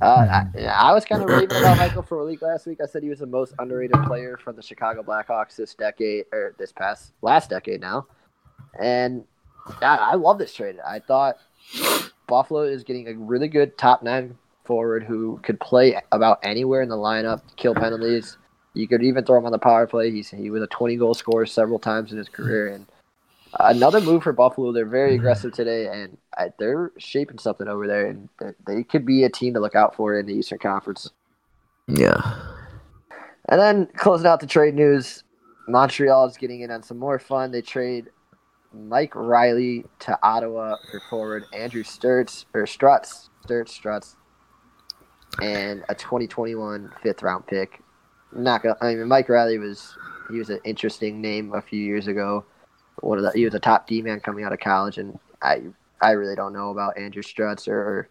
Uh, 0.00 0.44
I, 0.54 0.60
I, 0.64 0.92
was 0.92 1.04
kind 1.04 1.22
of 1.22 1.28
raving 1.28 1.56
about 1.56 1.76
Michael 1.78 2.02
Frolik 2.02 2.42
last 2.42 2.66
week. 2.66 2.80
I 2.82 2.86
said 2.86 3.02
he 3.02 3.08
was 3.08 3.20
the 3.20 3.26
most 3.26 3.54
underrated 3.58 4.02
player 4.04 4.36
from 4.36 4.56
the 4.56 4.62
Chicago 4.62 5.02
Blackhawks 5.02 5.56
this 5.56 5.74
decade 5.74 6.26
or 6.32 6.54
this 6.58 6.72
past 6.72 7.12
last 7.22 7.50
decade 7.50 7.80
now, 7.80 8.06
and 8.80 9.24
I, 9.80 9.96
I 9.96 10.14
love 10.14 10.38
this 10.38 10.52
trade. 10.52 10.76
I 10.86 10.98
thought 10.98 11.38
Buffalo 12.26 12.62
is 12.62 12.84
getting 12.84 13.08
a 13.08 13.14
really 13.14 13.48
good 13.48 13.78
top 13.78 14.02
nine 14.02 14.36
forward 14.64 15.04
who 15.04 15.38
could 15.42 15.60
play 15.60 15.98
about 16.12 16.40
anywhere 16.42 16.82
in 16.82 16.88
the 16.88 16.96
lineup, 16.96 17.40
kill 17.56 17.74
penalties. 17.74 18.36
You 18.76 18.86
could 18.86 19.02
even 19.02 19.24
throw 19.24 19.38
him 19.38 19.46
on 19.46 19.52
the 19.52 19.58
power 19.58 19.86
play. 19.86 20.10
He's 20.10 20.30
he 20.30 20.50
was 20.50 20.62
a 20.62 20.66
20 20.66 20.96
goal 20.96 21.14
scorer 21.14 21.46
several 21.46 21.78
times 21.78 22.12
in 22.12 22.18
his 22.18 22.28
career, 22.28 22.68
and 22.68 22.86
another 23.58 24.00
move 24.00 24.22
for 24.22 24.32
Buffalo. 24.32 24.70
They're 24.72 24.84
very 24.84 25.12
mm-hmm. 25.12 25.20
aggressive 25.20 25.54
today, 25.54 25.86
and 25.86 26.18
they're 26.58 26.92
shaping 26.98 27.38
something 27.38 27.68
over 27.68 27.86
there, 27.86 28.06
and 28.06 28.28
they 28.66 28.82
could 28.82 29.06
be 29.06 29.24
a 29.24 29.30
team 29.30 29.54
to 29.54 29.60
look 29.60 29.74
out 29.74 29.96
for 29.96 30.18
in 30.18 30.26
the 30.26 30.34
Eastern 30.34 30.58
Conference. 30.58 31.10
Yeah. 31.88 32.34
And 33.48 33.60
then 33.60 33.86
closing 33.96 34.26
out 34.26 34.40
the 34.40 34.46
trade 34.46 34.74
news, 34.74 35.24
Montreal 35.68 36.26
is 36.26 36.36
getting 36.36 36.60
in 36.60 36.70
on 36.70 36.82
some 36.82 36.98
more 36.98 37.18
fun. 37.18 37.52
They 37.52 37.62
trade 37.62 38.10
Mike 38.74 39.14
Reilly 39.14 39.84
to 40.00 40.18
Ottawa 40.22 40.76
for 40.90 41.00
forward 41.08 41.44
Andrew 41.54 41.82
Sturtz 41.82 42.44
or 42.52 42.66
Struts, 42.66 43.30
Sturtz, 43.46 43.70
Struts, 43.70 44.16
and 45.40 45.84
a 45.88 45.94
2021 45.94 46.92
fifth 47.02 47.22
round 47.22 47.46
pick. 47.46 47.80
Not 48.32 48.62
gonna, 48.62 48.76
I 48.80 48.94
mean, 48.94 49.08
Mike 49.08 49.28
Reilly 49.28 49.58
was 49.58 49.96
he 50.30 50.38
was 50.38 50.50
an 50.50 50.60
interesting 50.64 51.20
name 51.20 51.54
a 51.54 51.62
few 51.62 51.82
years 51.82 52.06
ago. 52.06 52.44
One 53.00 53.18
of 53.18 53.24
the 53.24 53.30
he 53.32 53.44
was 53.44 53.54
a 53.54 53.60
top 53.60 53.86
D 53.86 54.02
man 54.02 54.20
coming 54.20 54.44
out 54.44 54.52
of 54.52 54.60
college, 54.60 54.98
and 54.98 55.18
I 55.42 55.62
I 56.00 56.12
really 56.12 56.34
don't 56.34 56.52
know 56.52 56.70
about 56.70 56.98
Andrew 56.98 57.22
Struts 57.22 57.68
or, 57.68 57.78
or 57.78 58.08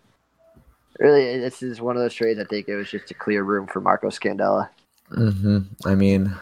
really 1.00 1.40
this 1.40 1.62
is 1.62 1.82
one 1.82 1.96
of 1.96 2.02
those 2.02 2.14
trades. 2.14 2.40
I 2.40 2.46
think 2.46 2.68
it 2.68 2.76
was 2.76 2.90
just 2.90 3.12
a 3.12 3.16
clear 3.16 3.44
room 3.44 3.68
for 3.68 3.82
Marco 3.82 4.08
Scandella. 4.08 4.70
Mm-hmm. 5.12 5.88
I 5.88 5.96
mean, 5.96 6.34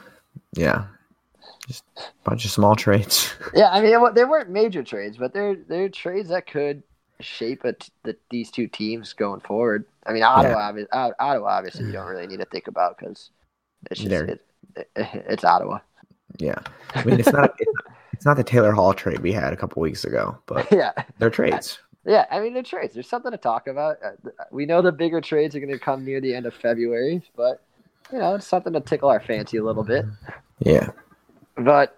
yeah, 0.53 0.85
just 1.67 1.83
a 1.97 2.01
bunch 2.23 2.45
of 2.45 2.51
small 2.51 2.75
trades. 2.75 3.33
yeah, 3.53 3.69
I 3.71 3.81
mean, 3.81 4.13
they 4.13 4.25
weren't 4.25 4.49
major 4.49 4.83
trades, 4.83 5.17
but 5.17 5.33
they're 5.33 5.55
they're 5.55 5.89
trades 5.89 6.29
that 6.29 6.47
could 6.47 6.83
shape 7.19 7.65
it 7.65 7.89
the, 8.03 8.15
these 8.29 8.51
two 8.51 8.67
teams 8.67 9.13
going 9.13 9.41
forward. 9.41 9.85
I 10.05 10.13
mean, 10.13 10.23
Ottawa, 10.23 10.73
yeah. 10.75 11.11
Ottawa, 11.19 11.47
obviously, 11.47 11.85
you 11.85 11.91
don't 11.91 12.07
really 12.07 12.27
need 12.27 12.39
to 12.39 12.45
think 12.45 12.67
about 12.67 12.97
because 12.97 13.31
it's 13.91 14.01
just 14.01 14.11
it, 14.11 14.41
it, 14.75 14.89
it's 14.95 15.43
Ottawa. 15.43 15.79
Yeah, 16.37 16.59
I 16.95 17.03
mean, 17.03 17.19
it's 17.19 17.31
not 17.31 17.53
it's, 18.13 18.25
not 18.25 18.37
the 18.37 18.43
Taylor 18.43 18.71
Hall 18.71 18.93
trade 18.93 19.19
we 19.19 19.31
had 19.31 19.53
a 19.53 19.55
couple 19.55 19.81
weeks 19.81 20.05
ago, 20.05 20.37
but 20.45 20.67
yeah, 20.71 20.91
they're 21.19 21.29
trades. 21.29 21.79
Yeah, 22.05 22.25
I 22.31 22.39
mean, 22.41 22.53
they're 22.53 22.63
trades. 22.63 22.93
There's 22.93 23.07
something 23.07 23.31
to 23.31 23.37
talk 23.37 23.67
about. 23.67 23.97
Uh, 24.03 24.11
we 24.51 24.65
know 24.65 24.81
the 24.81 24.91
bigger 24.91 25.21
trades 25.21 25.55
are 25.55 25.59
going 25.59 25.71
to 25.71 25.79
come 25.79 26.03
near 26.03 26.19
the 26.19 26.35
end 26.35 26.45
of 26.45 26.53
February, 26.53 27.21
but 27.35 27.61
you 28.11 28.19
know, 28.19 28.35
it's 28.35 28.47
something 28.47 28.73
to 28.73 28.81
tickle 28.81 29.09
our 29.09 29.21
fancy 29.21 29.57
a 29.57 29.63
little 29.63 29.83
bit. 29.83 30.05
Yeah. 30.59 30.89
But 31.55 31.97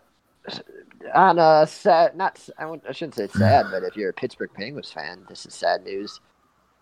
on 1.13 1.39
a 1.39 1.65
sad, 1.67 2.15
not 2.15 2.39
I, 2.57 2.65
I 2.87 2.91
shouldn't 2.91 3.15
say 3.15 3.27
sad, 3.27 3.67
but 3.71 3.83
if 3.83 3.95
you're 3.95 4.09
a 4.09 4.13
Pittsburgh 4.13 4.51
Penguins 4.53 4.91
fan, 4.91 5.25
this 5.29 5.45
is 5.45 5.53
sad 5.53 5.83
news. 5.83 6.19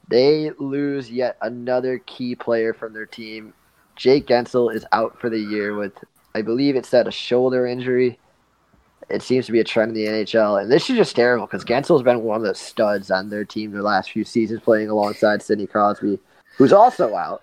They 0.10 0.52
lose 0.60 1.10
yet 1.10 1.38
another 1.42 2.00
key 2.00 2.36
player 2.36 2.74
from 2.74 2.94
their 2.94 3.06
team. 3.06 3.54
Jake 3.95 4.27
Guentzel 4.27 4.73
is 4.73 4.86
out 4.91 5.19
for 5.19 5.29
the 5.29 5.39
year 5.39 5.75
with, 5.75 5.93
I 6.36 6.41
believe 6.41 6.75
it 6.75 6.86
said 6.86 7.08
a 7.08 7.12
shoulder 7.12 7.67
injury. 7.67 8.19
It 9.10 9.21
seems 9.21 9.45
to 9.45 9.51
be 9.51 9.60
a 9.60 9.63
trend 9.63 9.95
in 9.95 9.95
the 9.95 10.10
NHL, 10.10 10.62
and 10.62 10.71
this 10.71 10.89
is 10.89 10.95
just 10.95 11.15
terrible 11.15 11.45
because 11.45 11.65
Guentzel's 11.65 12.03
been 12.03 12.23
one 12.23 12.38
of 12.38 12.47
the 12.47 12.56
studs 12.56 13.12
on 13.12 13.29
their 13.29 13.43
team 13.43 13.71
the 13.71 13.82
last 13.82 14.12
few 14.12 14.23
seasons, 14.23 14.62
playing 14.62 14.89
alongside 14.89 15.41
Sidney 15.41 15.67
Crosby, 15.67 16.19
who's 16.58 16.73
also 16.73 17.13
out. 17.13 17.41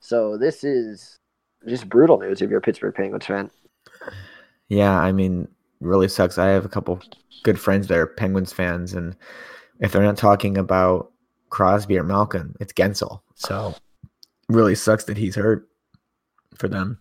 So 0.00 0.38
this 0.38 0.64
is 0.64 1.18
just 1.68 1.88
brutal 1.88 2.18
news 2.18 2.42
if 2.42 2.50
you're 2.50 2.58
a 2.58 2.62
Pittsburgh 2.62 2.94
Penguins 2.94 3.26
fan. 3.26 3.50
Yeah, 4.68 4.98
I 4.98 5.12
mean, 5.12 5.46
really 5.80 6.08
sucks. 6.08 6.38
I 6.38 6.48
have 6.48 6.64
a 6.64 6.70
couple 6.70 7.00
good 7.42 7.60
friends 7.60 7.86
that 7.88 7.98
are 7.98 8.06
Penguins 8.06 8.52
fans, 8.52 8.94
and 8.94 9.14
if 9.80 9.92
they're 9.92 10.02
not 10.02 10.16
talking 10.16 10.56
about 10.56 11.12
Crosby 11.50 11.98
or 11.98 12.02
Malkin, 12.02 12.56
it's 12.60 12.72
Guentzel. 12.72 13.20
So 13.34 13.74
really 14.48 14.74
sucks 14.74 15.04
that 15.04 15.18
he's 15.18 15.34
hurt 15.34 15.68
for 16.58 16.68
them. 16.68 16.98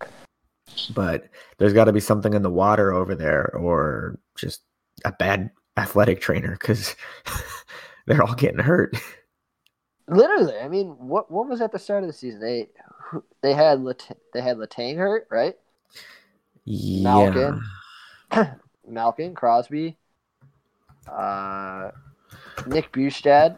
But 0.93 1.29
there's 1.57 1.73
got 1.73 1.85
to 1.85 1.93
be 1.93 1.99
something 1.99 2.33
in 2.33 2.41
the 2.41 2.49
water 2.49 2.93
over 2.93 3.15
there, 3.15 3.55
or 3.55 4.19
just 4.35 4.61
a 5.05 5.11
bad 5.11 5.51
athletic 5.77 6.21
trainer 6.21 6.57
because 6.59 6.95
they're 8.05 8.23
all 8.23 8.35
getting 8.35 8.59
hurt. 8.59 8.95
Literally, 10.07 10.57
I 10.57 10.67
mean, 10.67 10.89
what 10.99 11.31
what 11.31 11.47
was 11.47 11.61
at 11.61 11.71
the 11.71 11.79
start 11.79 12.03
of 12.03 12.07
the 12.07 12.13
season? 12.13 12.41
They 12.41 12.67
they 13.41 13.53
had 13.53 13.83
they 14.33 14.41
had 14.41 14.57
Letang 14.57 14.97
hurt, 14.97 15.27
right? 15.29 15.55
Yeah. 16.65 17.03
Malkin, 17.03 17.61
Malkin, 18.87 19.35
Crosby, 19.35 19.97
uh, 21.11 21.91
Nick 22.67 22.91
Bjugstad. 22.91 23.57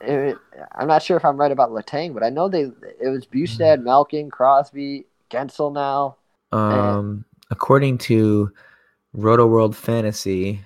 It, 0.00 0.38
I'm 0.74 0.88
not 0.88 1.02
sure 1.02 1.16
if 1.16 1.24
I'm 1.24 1.36
right 1.36 1.52
about 1.52 1.70
Letang, 1.70 2.14
but 2.14 2.22
I 2.22 2.30
know 2.30 2.48
they 2.48 2.70
it 3.00 3.08
was 3.08 3.26
Bjugstad, 3.26 3.78
hmm. 3.78 3.84
Malkin, 3.84 4.30
Crosby, 4.30 5.06
Guentzel 5.30 5.72
now. 5.72 6.16
Um, 6.52 7.24
according 7.50 7.98
to 7.98 8.52
Roto 9.12 9.46
World 9.46 9.76
Fantasy, 9.76 10.60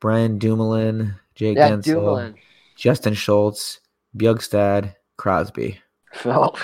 Brian 0.00 0.38
Dumoulin, 0.38 1.14
Jake 1.34 1.56
yeah, 1.56 1.70
Guentzel, 1.70 1.84
Dumoulin. 1.84 2.34
Justin 2.76 3.14
Schultz, 3.14 3.80
Bjugstad, 4.16 4.94
Crosby. 5.16 5.80
Well, 6.24 6.58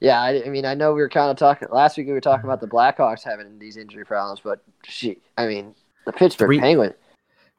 yeah, 0.00 0.20
I, 0.20 0.44
I, 0.44 0.48
mean, 0.48 0.64
I 0.64 0.74
know 0.74 0.92
we 0.92 1.00
were 1.00 1.08
kind 1.08 1.30
of 1.30 1.36
talking 1.36 1.68
last 1.70 1.96
week. 1.96 2.06
We 2.06 2.12
were 2.12 2.20
talking 2.20 2.44
about 2.44 2.60
the 2.60 2.66
Blackhawks 2.66 3.22
having 3.22 3.58
these 3.58 3.76
injury 3.76 4.04
problems, 4.04 4.40
but 4.42 4.62
she, 4.84 5.18
I 5.36 5.46
mean, 5.46 5.74
the 6.04 6.12
Pittsburgh 6.12 6.48
three, 6.48 6.60
Penguins. 6.60 6.94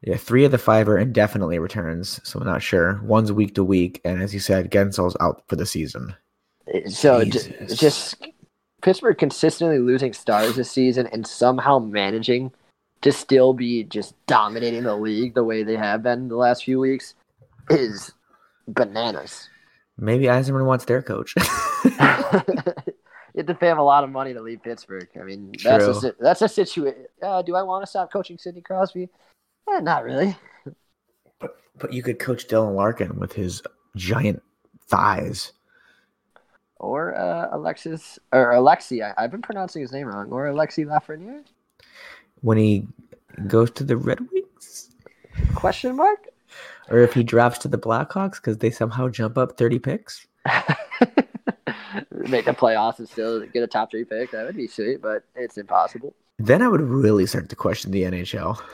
Yeah, 0.01 0.17
three 0.17 0.45
of 0.45 0.51
the 0.51 0.57
five 0.57 0.87
are 0.87 0.97
indefinitely 0.97 1.57
returns, 1.57 2.19
so 2.23 2.39
I'm 2.39 2.45
not 2.45 2.61
sure. 2.61 3.01
One's 3.03 3.31
week 3.31 3.55
to 3.55 3.63
week, 3.63 3.99
and 4.05 4.21
as 4.21 4.33
you 4.33 4.39
said, 4.39 4.69
Guentzel's 4.69 5.17
out 5.19 5.43
for 5.47 5.55
the 5.55 5.65
season. 5.65 6.15
So 6.87 7.23
just, 7.25 7.49
just 7.79 8.27
Pittsburgh 8.81 9.17
consistently 9.17 9.79
losing 9.79 10.13
stars 10.13 10.55
this 10.55 10.69
season 10.69 11.07
and 11.07 11.25
somehow 11.25 11.79
managing 11.79 12.51
to 13.01 13.11
still 13.11 13.53
be 13.53 13.83
just 13.85 14.13
dominating 14.27 14.83
the 14.83 14.95
league 14.95 15.33
the 15.33 15.43
way 15.43 15.63
they 15.63 15.77
have 15.77 16.03
been 16.03 16.27
the 16.27 16.35
last 16.35 16.63
few 16.63 16.79
weeks 16.79 17.15
is 17.69 18.11
bananas. 18.67 19.49
Maybe 19.97 20.25
Yzerman 20.25 20.65
wants 20.65 20.85
their 20.85 21.01
coach. 21.01 21.33
you 21.85 21.93
have 21.93 23.47
to 23.47 23.55
pay 23.55 23.69
him 23.69 23.79
a 23.79 23.83
lot 23.83 24.03
of 24.03 24.09
money 24.09 24.33
to 24.33 24.41
leave 24.41 24.61
Pittsburgh. 24.61 25.07
I 25.19 25.23
mean, 25.23 25.53
that's 25.63 26.03
a 26.03 26.13
that's 26.19 26.41
a 26.41 26.49
situation. 26.49 27.05
Uh, 27.21 27.41
do 27.41 27.55
I 27.55 27.63
want 27.63 27.83
to 27.83 27.87
stop 27.87 28.11
coaching 28.11 28.37
Sidney 28.37 28.61
Crosby? 28.61 29.09
Eh, 29.69 29.79
not 29.79 30.03
really. 30.03 30.35
But 31.39 31.57
but 31.77 31.93
you 31.93 32.03
could 32.03 32.19
coach 32.19 32.47
Dylan 32.47 32.75
Larkin 32.75 33.19
with 33.19 33.33
his 33.33 33.61
giant 33.95 34.41
thighs. 34.87 35.53
Or 36.79 37.15
uh, 37.15 37.49
Alexis 37.51 38.19
or 38.31 38.51
Alexi. 38.51 39.01
I, 39.01 39.21
have 39.21 39.31
been 39.31 39.41
pronouncing 39.41 39.81
his 39.81 39.91
name 39.91 40.07
wrong. 40.07 40.31
Or 40.31 40.45
Alexi 40.45 40.85
Lafreniere. 40.85 41.43
When 42.41 42.57
he 42.57 42.87
goes 43.47 43.71
to 43.71 43.83
the 43.83 43.97
Red 43.97 44.19
Wings? 44.31 44.91
Question 45.55 45.95
mark. 45.95 46.27
Or 46.89 46.99
if 46.99 47.13
he 47.13 47.23
drops 47.23 47.57
to 47.59 47.67
the 47.67 47.77
Blackhawks 47.77 48.35
because 48.35 48.59
they 48.59 48.69
somehow 48.69 49.09
jump 49.09 49.37
up 49.37 49.57
thirty 49.57 49.79
picks. 49.79 50.27
make 52.11 52.45
the 52.45 52.51
playoffs 52.51 52.99
and 52.99 53.09
still 53.09 53.45
get 53.47 53.63
a 53.63 53.67
top 53.67 53.91
three 53.91 54.05
pick. 54.05 54.31
That 54.31 54.45
would 54.45 54.55
be 54.55 54.67
sweet, 54.67 55.01
but 55.01 55.23
it's 55.35 55.57
impossible. 55.57 56.13
Then 56.37 56.61
I 56.61 56.67
would 56.67 56.81
really 56.81 57.25
start 57.25 57.49
to 57.49 57.55
question 57.55 57.91
the 57.91 58.03
NHL. 58.03 58.59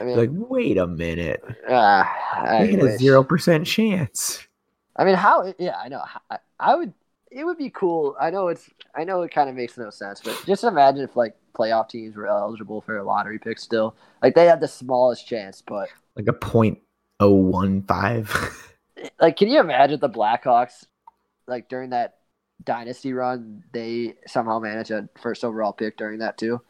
I 0.00 0.04
mean, 0.04 0.16
like, 0.16 0.30
wait 0.32 0.78
a 0.78 0.86
minute. 0.86 1.42
Uh, 1.68 2.04
I 2.34 2.66
had 2.70 2.80
a 2.80 2.98
zero 2.98 3.24
percent 3.24 3.66
chance. 3.66 4.46
I 4.96 5.04
mean, 5.04 5.14
how? 5.14 5.52
Yeah, 5.58 5.76
I 5.78 5.88
know. 5.88 6.02
I, 6.30 6.38
I 6.58 6.74
would. 6.74 6.92
it 7.30 7.44
would 7.44 7.58
be 7.58 7.70
cool. 7.70 8.16
I 8.20 8.30
know 8.30 8.48
it's 8.48 8.68
I 8.94 9.04
know 9.04 9.22
it 9.22 9.30
kind 9.32 9.48
of 9.50 9.56
makes 9.56 9.76
no 9.76 9.90
sense, 9.90 10.20
but 10.22 10.42
just 10.46 10.64
imagine 10.64 11.02
if 11.02 11.16
like 11.16 11.36
playoff 11.54 11.88
teams 11.88 12.16
were 12.16 12.26
eligible 12.26 12.80
for 12.80 12.96
a 12.98 13.04
lottery 13.04 13.38
pick 13.38 13.58
still. 13.58 13.94
Like 14.22 14.34
they 14.34 14.46
had 14.46 14.60
the 14.60 14.68
smallest 14.68 15.26
chance, 15.26 15.62
but 15.66 15.90
like 16.16 16.26
a 16.28 16.32
point 16.32 16.78
oh 17.20 17.32
one 17.32 17.82
five. 17.82 18.30
like 19.20 19.36
can 19.36 19.48
you 19.48 19.60
imagine 19.60 20.00
the 20.00 20.08
Blackhawks 20.10 20.86
like 21.46 21.68
during 21.68 21.90
that 21.90 22.18
dynasty 22.64 23.12
run, 23.12 23.62
they 23.72 24.14
somehow 24.26 24.58
managed 24.58 24.90
a 24.90 25.08
first 25.20 25.44
overall 25.44 25.72
pick 25.72 25.96
during 25.96 26.18
that 26.20 26.38
too? 26.38 26.60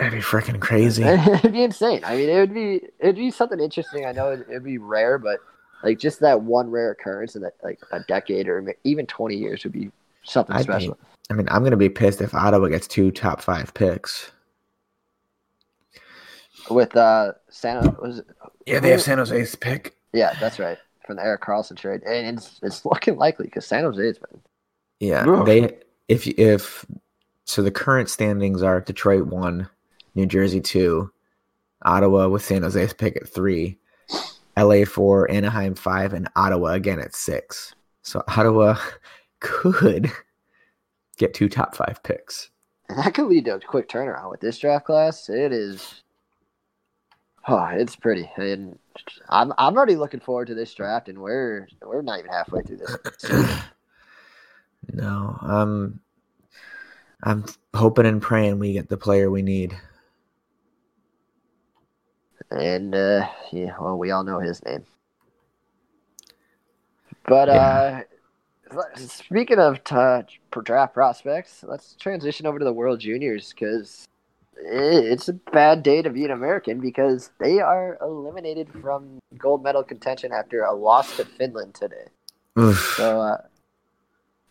That'd 0.00 0.18
be 0.18 0.24
freaking 0.24 0.60
crazy. 0.60 1.02
it'd 1.04 1.52
be 1.52 1.62
insane. 1.62 2.00
I 2.04 2.16
mean, 2.16 2.30
it 2.30 2.40
would 2.40 2.54
be 2.54 2.80
it'd 3.00 3.16
be 3.16 3.30
something 3.30 3.60
interesting. 3.60 4.06
I 4.06 4.12
know 4.12 4.32
it'd, 4.32 4.48
it'd 4.48 4.64
be 4.64 4.78
rare, 4.78 5.18
but 5.18 5.40
like 5.82 5.98
just 5.98 6.20
that 6.20 6.40
one 6.40 6.70
rare 6.70 6.90
occurrence 6.92 7.36
in 7.36 7.42
that 7.42 7.54
like 7.62 7.80
a 7.92 8.00
decade 8.00 8.48
or 8.48 8.74
even 8.84 9.06
twenty 9.06 9.36
years 9.36 9.62
would 9.62 9.74
be 9.74 9.90
something 10.22 10.56
I'd 10.56 10.62
special. 10.62 10.94
Be, 10.94 11.00
I 11.28 11.34
mean, 11.34 11.48
I'm 11.50 11.62
gonna 11.62 11.76
be 11.76 11.90
pissed 11.90 12.22
if 12.22 12.34
Ottawa 12.34 12.68
gets 12.68 12.88
two 12.88 13.10
top 13.10 13.42
five 13.42 13.74
picks. 13.74 14.30
With 16.70 16.96
uh, 16.96 17.32
San 17.50 17.82
was 18.00 18.20
it, 18.20 18.26
yeah, 18.66 18.80
they 18.80 18.90
have 18.90 19.02
San 19.02 19.18
Jose's 19.18 19.54
pick. 19.54 19.96
Yeah, 20.14 20.34
that's 20.40 20.58
right 20.58 20.78
from 21.06 21.16
the 21.16 21.24
Erik 21.24 21.42
Karlsson 21.42 21.76
trade, 21.76 22.02
and 22.04 22.38
it's 22.38 22.58
it's 22.62 22.86
looking 22.86 23.16
likely 23.16 23.46
because 23.46 23.66
San 23.66 23.84
Jose's 23.84 24.18
been. 24.18 24.40
Yeah, 24.98 25.42
they 25.44 25.76
if 26.08 26.26
if 26.26 26.86
so 27.44 27.62
the 27.62 27.70
current 27.70 28.08
standings 28.08 28.62
are 28.62 28.80
Detroit 28.80 29.26
one, 29.26 29.68
New 30.14 30.26
Jersey 30.26 30.60
two, 30.60 31.10
Ottawa 31.82 32.28
with 32.28 32.44
San 32.44 32.62
Jose's 32.62 32.92
pick 32.92 33.16
at 33.16 33.28
three, 33.28 33.78
LA 34.56 34.84
four, 34.84 35.30
Anaheim 35.30 35.74
five, 35.74 36.12
and 36.12 36.28
Ottawa 36.36 36.72
again 36.72 37.00
at 37.00 37.14
six. 37.14 37.74
So 38.02 38.22
Ottawa 38.28 38.76
could 39.40 40.10
get 41.16 41.34
two 41.34 41.48
top 41.48 41.74
five 41.74 42.02
picks. 42.02 42.50
And 42.88 42.98
that 42.98 43.14
could 43.14 43.26
lead 43.26 43.44
to 43.44 43.54
a 43.54 43.60
quick 43.60 43.88
turnaround 43.88 44.30
with 44.30 44.40
this 44.40 44.58
draft 44.58 44.86
class. 44.86 45.28
It 45.28 45.52
is 45.52 46.02
Oh, 47.48 47.64
it's 47.72 47.96
pretty. 47.96 48.30
And 48.36 48.78
I'm 49.28 49.52
I'm 49.58 49.76
already 49.76 49.96
looking 49.96 50.20
forward 50.20 50.48
to 50.48 50.54
this 50.54 50.74
draft 50.74 51.08
and 51.08 51.18
we're 51.18 51.68
we're 51.82 52.02
not 52.02 52.18
even 52.18 52.30
halfway 52.30 52.62
through 52.62 52.78
this. 52.78 53.30
no. 54.92 55.38
Um 55.42 56.00
I'm 57.22 57.44
hoping 57.74 58.06
and 58.06 58.20
praying 58.22 58.58
we 58.58 58.72
get 58.72 58.88
the 58.88 58.96
player 58.96 59.30
we 59.30 59.42
need. 59.42 59.76
And 62.50 62.94
uh 62.94 63.28
yeah, 63.52 63.74
well 63.80 63.98
we 63.98 64.10
all 64.10 64.24
know 64.24 64.40
his 64.40 64.64
name. 64.64 64.84
But 67.26 67.48
yeah. 67.48 68.02
uh 68.74 68.96
speaking 68.96 69.58
of 69.58 69.82
touch 69.84 70.40
draft 70.64 70.94
prospects, 70.94 71.64
let's 71.66 71.94
transition 71.94 72.46
over 72.46 72.58
to 72.58 72.64
the 72.64 72.72
World 72.72 73.00
Juniors 73.00 73.52
because 73.52 74.06
it's 74.62 75.28
a 75.28 75.32
bad 75.32 75.82
day 75.82 76.02
to 76.02 76.10
be 76.10 76.24
an 76.24 76.30
American 76.30 76.80
because 76.80 77.30
they 77.38 77.60
are 77.60 77.98
eliminated 78.00 78.68
from 78.80 79.18
gold 79.38 79.62
medal 79.62 79.82
contention 79.82 80.32
after 80.32 80.62
a 80.62 80.74
loss 80.74 81.16
to 81.16 81.24
Finland 81.24 81.74
today. 81.74 82.06
so 82.96 83.20
uh, 83.20 83.38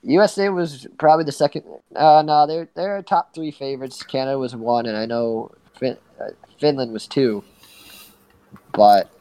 USA 0.02 0.50
was 0.50 0.88
probably 0.98 1.26
the 1.26 1.32
second. 1.32 1.64
Uh, 1.96 2.24
no, 2.26 2.48
they're 2.48 2.70
they're 2.76 3.02
top 3.02 3.34
three 3.34 3.52
favorites. 3.52 4.02
Canada 4.04 4.38
was 4.38 4.56
one, 4.56 4.86
and 4.86 4.98
I 4.98 5.06
know 5.06 5.52
fin- 5.78 5.98
uh, 6.20 6.30
Finland 6.60 6.94
was 6.94 7.08
two. 7.08 7.44
But 8.74 9.12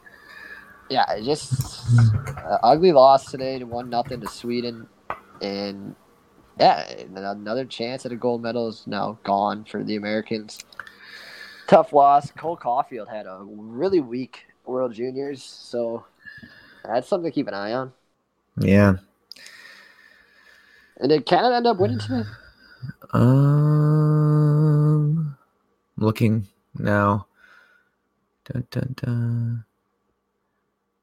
yeah, 0.89 1.11
it 1.13 1.23
just 1.23 1.85
uh, 2.37 2.57
ugly 2.63 2.91
loss 2.91 3.29
today 3.31 3.59
to 3.59 3.65
one 3.65 3.89
nothing 3.89 4.21
to 4.21 4.27
Sweden, 4.27 4.87
and 5.41 5.95
yeah, 6.59 6.89
another 7.15 7.65
chance 7.65 8.05
at 8.05 8.11
a 8.11 8.15
gold 8.15 8.41
medal 8.41 8.67
is 8.67 8.85
now 8.85 9.17
gone 9.23 9.65
for 9.65 9.83
the 9.83 9.95
Americans. 9.95 10.59
Tough 11.67 11.93
loss. 11.93 12.31
Cole 12.31 12.57
Caufield 12.57 13.07
had 13.09 13.27
a 13.27 13.39
really 13.43 13.99
weak 13.99 14.47
World 14.65 14.93
Juniors, 14.93 15.43
so 15.43 16.05
that's 16.83 17.07
something 17.07 17.31
to 17.31 17.35
keep 17.35 17.47
an 17.47 17.53
eye 17.53 17.73
on. 17.73 17.93
Yeah. 18.59 18.95
And 20.97 21.09
did 21.09 21.25
Canada 21.25 21.55
end 21.55 21.67
up 21.67 21.79
winning 21.79 21.99
today? 21.99 22.23
Um, 23.13 24.17
looking 25.97 26.47
now. 26.77 27.27
Dun, 28.51 28.67
dun, 28.71 28.95
dun. 28.95 29.65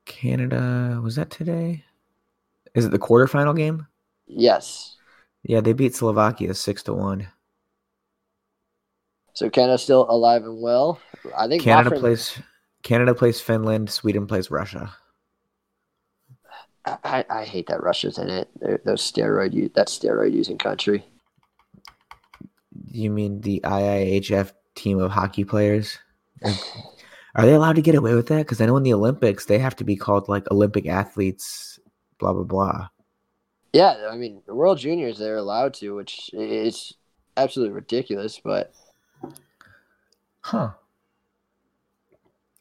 Canada 0.04 1.00
was 1.02 1.16
that 1.16 1.30
today? 1.30 1.84
Is 2.74 2.84
it 2.84 2.90
the 2.90 2.98
quarterfinal 2.98 3.56
game? 3.56 3.86
Yes. 4.26 4.96
Yeah, 5.42 5.60
they 5.60 5.72
beat 5.72 5.94
Slovakia 5.94 6.54
six 6.54 6.82
to 6.84 6.94
one. 6.94 7.28
So 9.34 9.50
Canada's 9.50 9.82
still 9.82 10.06
alive 10.08 10.44
and 10.44 10.60
well. 10.60 10.98
I 11.36 11.46
think 11.46 11.62
Canada 11.62 11.98
plays 11.98 12.40
Canada 12.82 13.14
plays 13.14 13.40
Finland, 13.40 13.90
Sweden 13.90 14.26
plays 14.26 14.50
Russia. 14.50 14.94
I, 16.86 17.24
I 17.28 17.44
hate 17.44 17.66
that 17.66 17.82
Russia's 17.82 18.18
in 18.18 18.30
it. 18.30 18.48
They're, 18.60 18.80
those 18.84 19.02
steroid 19.02 19.74
that 19.74 19.88
steroid 19.88 20.32
using 20.32 20.56
country. 20.56 21.04
You 22.90 23.10
mean 23.10 23.40
the 23.40 23.60
IIHF 23.64 24.52
team 24.74 25.00
of 25.00 25.10
hockey 25.10 25.44
players? 25.44 25.98
Are 27.36 27.44
they 27.44 27.52
allowed 27.52 27.76
to 27.76 27.82
get 27.82 27.94
away 27.94 28.14
with 28.14 28.28
that? 28.28 28.38
Because 28.38 28.62
I 28.62 28.66
know 28.66 28.78
in 28.78 28.82
the 28.82 28.94
Olympics 28.94 29.44
they 29.44 29.58
have 29.58 29.76
to 29.76 29.84
be 29.84 29.94
called 29.94 30.26
like 30.26 30.50
Olympic 30.50 30.86
athletes, 30.86 31.78
blah 32.18 32.32
blah 32.32 32.44
blah. 32.44 32.88
Yeah, 33.74 34.08
I 34.10 34.16
mean, 34.16 34.40
the 34.46 34.54
World 34.54 34.78
Juniors 34.78 35.18
they're 35.18 35.36
allowed 35.36 35.74
to, 35.74 35.94
which 35.94 36.30
is 36.32 36.94
absolutely 37.36 37.74
ridiculous. 37.74 38.40
But, 38.42 38.72
huh? 40.40 40.70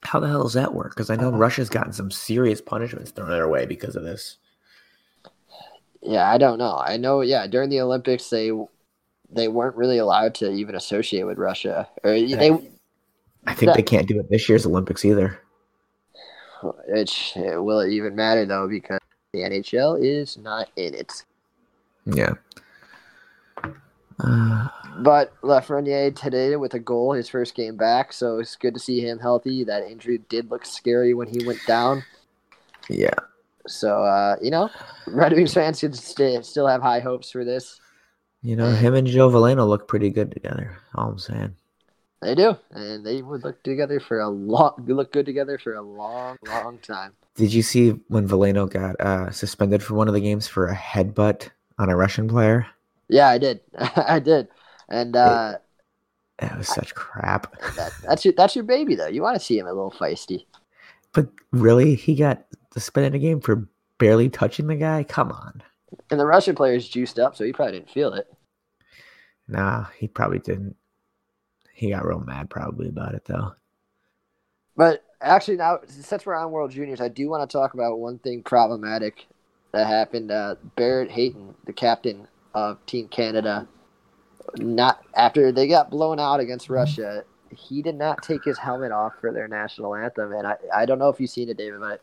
How 0.04 0.20
the 0.20 0.28
hell 0.28 0.44
does 0.44 0.54
that 0.54 0.74
work? 0.74 0.90
Because 0.90 1.10
I 1.10 1.16
know 1.16 1.32
Russia's 1.32 1.70
gotten 1.70 1.94
some 1.94 2.12
serious 2.12 2.60
punishments 2.60 3.12
thrown 3.12 3.30
their 3.30 3.48
way 3.48 3.66
because 3.66 3.96
of 3.96 4.04
this. 4.04 4.38
Yeah, 6.02 6.30
I 6.30 6.38
don't 6.38 6.58
know. 6.58 6.78
I 6.78 6.98
know. 6.98 7.22
Yeah, 7.22 7.48
during 7.48 7.70
the 7.70 7.80
Olympics, 7.80 8.30
they 8.30 8.52
they 9.30 9.48
weren't 9.48 9.78
really 9.78 10.00
allowed 10.00 10.36
to 10.36 10.52
even 10.52 10.76
associate 10.76 11.24
with 11.24 11.38
Russia, 11.38 11.88
or 12.04 12.12
they. 12.12 12.72
I 13.48 13.54
think 13.54 13.70
that, 13.70 13.76
they 13.76 13.84
can't 13.84 14.08
do 14.08 14.20
it 14.20 14.30
this 14.30 14.48
year's 14.50 14.66
Olympics 14.66 15.06
either. 15.06 15.40
It, 16.88 17.12
will 17.64 17.82
it 17.82 17.92
even 17.92 18.16
matter 18.16 18.46
though? 18.46 18.68
Because 18.68 19.00
the 19.34 19.40
NHL 19.40 20.04
is 20.04 20.38
not 20.38 20.70
in 20.76 20.94
it. 20.94 21.24
Yeah. 22.06 22.34
Uh, 24.20 24.70
but 25.00 25.34
Lafreniere 25.42 26.16
today 26.16 26.56
with 26.56 26.74
a 26.74 26.80
goal, 26.80 27.14
his 27.14 27.28
first 27.28 27.54
game 27.54 27.76
back, 27.76 28.14
so 28.14 28.40
it's 28.40 28.56
good 28.56 28.74
to 28.74 28.80
see 28.80 29.02
him 29.02 29.20
healthy. 29.20 29.64
That 29.64 29.84
injury 29.84 30.20
did 30.30 30.50
look 30.50 30.66
scary 30.66 31.14
when 31.14 31.28
he 31.28 31.46
went 31.46 31.60
down. 31.68 32.04
Yeah. 32.90 33.16
So 33.68 34.04
uh, 34.04 34.38
you 34.42 34.52
know, 34.52 34.70
Red 35.08 35.34
Wings 35.34 35.54
fans 35.54 35.80
should 35.80 35.96
st- 35.96 36.46
still 36.46 36.68
have 36.68 36.82
high 36.82 37.00
hopes 37.00 37.32
for 37.32 37.44
this. 37.44 37.80
You 38.42 38.56
know, 38.56 38.72
him 38.72 38.94
and 38.94 39.08
Joe 39.08 39.30
Veleno 39.30 39.68
look 39.68 39.88
pretty 39.88 40.12
good 40.12 40.32
together. 40.32 40.78
All 40.94 41.10
I'm 41.10 41.20
saying. 41.20 41.56
They 42.26 42.34
do, 42.34 42.58
and 42.72 43.06
they 43.06 43.22
would 43.22 43.44
look 43.44 43.62
together 43.62 44.00
for 44.00 44.20
a 44.20 44.28
long. 44.28 44.74
Look 44.88 45.14
good 45.14 45.28
together 45.28 45.60
for 45.60 45.76
a 45.76 45.82
long, 45.82 46.38
long 46.48 46.80
time. 46.80 47.14
Did 47.36 47.54
you 47.54 47.62
see 47.62 47.92
when 48.08 48.28
Veleno 48.28 48.68
got 48.68 49.00
uh, 49.00 49.30
suspended 49.30 49.84
for 49.84 49.94
one 49.94 50.08
of 50.08 50.16
the 50.16 50.22
games 50.22 50.48
for 50.48 50.66
a 50.66 50.76
headbutt 50.76 51.50
on 51.78 51.90
a 51.90 51.96
Russian 51.96 52.28
player? 52.28 52.66
Yeah, 53.10 53.28
I 53.28 53.38
did. 53.38 53.60
I 53.78 54.18
did, 54.18 54.48
and 54.90 55.16
uh, 55.16 55.54
it, 55.54 55.62
that 56.40 56.58
was 56.58 56.68
such 56.68 56.96
crap. 56.96 57.56
That, 57.76 57.94
that's 58.02 58.26
your 58.26 58.34
that's 58.36 58.56
your 58.56 58.64
baby 58.64 58.96
though. 58.96 59.06
You 59.06 59.22
want 59.22 59.38
to 59.38 59.46
see 59.46 59.60
him 59.60 59.68
a 59.68 59.74
little 59.74 59.92
feisty. 59.92 60.46
But 61.14 61.28
really, 61.52 61.94
he 61.94 62.16
got 62.16 62.44
suspended 62.74 63.14
a 63.14 63.20
game 63.20 63.40
for 63.40 63.68
barely 64.00 64.30
touching 64.30 64.66
the 64.66 64.76
guy. 64.76 65.04
Come 65.04 65.32
on. 65.32 65.62
And 66.10 66.20
the 66.20 66.26
Russian 66.26 66.56
player's 66.56 66.90
juiced 66.90 67.20
up, 67.20 67.36
so 67.36 67.44
he 67.44 67.54
probably 67.54 67.74
didn't 67.74 67.92
feel 67.92 68.14
it. 68.14 68.26
Nah, 69.48 69.86
he 69.96 70.08
probably 70.08 70.40
didn't. 70.40 70.76
He 71.76 71.90
got 71.90 72.06
real 72.06 72.22
mad 72.22 72.50
probably 72.50 72.88
about 72.88 73.16
it 73.16 73.26
though. 73.26 73.54
But 74.78 75.04
actually, 75.22 75.58
now 75.58 75.80
since 75.86 76.26
we're 76.26 76.34
on 76.34 76.52
World 76.52 76.72
Juniors, 76.72 77.02
I 77.02 77.10
do 77.10 77.30
want 77.30 77.48
to 77.48 77.54
talk 77.54 77.74
about 77.74 78.00
one 78.00 78.18
thing 78.20 78.44
problematic 78.44 79.26
that 79.74 79.86
happened. 79.86 80.32
Uh, 80.32 80.56
Barrett 80.78 81.12
Hayton, 81.12 81.54
the 81.66 81.74
captain 81.74 82.30
of 82.54 82.84
Team 82.86 83.10
Canada, 83.10 83.68
not 84.56 85.04
after 85.16 85.52
they 85.52 85.68
got 85.68 85.92
blown 85.92 86.18
out 86.18 86.40
against 86.40 86.70
Russia, 86.70 87.26
he 87.50 87.82
did 87.82 87.96
not 87.96 88.24
take 88.24 88.46
his 88.46 88.58
helmet 88.58 88.94
off 88.94 89.12
for 89.20 89.34
their 89.34 89.50
national 89.50 89.96
anthem. 89.96 90.32
And 90.32 90.48
I, 90.48 90.56
I 90.74 90.86
don't 90.86 90.98
know 90.98 91.10
if 91.10 91.20
you've 91.20 91.30
seen 91.30 91.50
it, 91.50 91.58
David, 91.58 91.82
but 91.82 92.02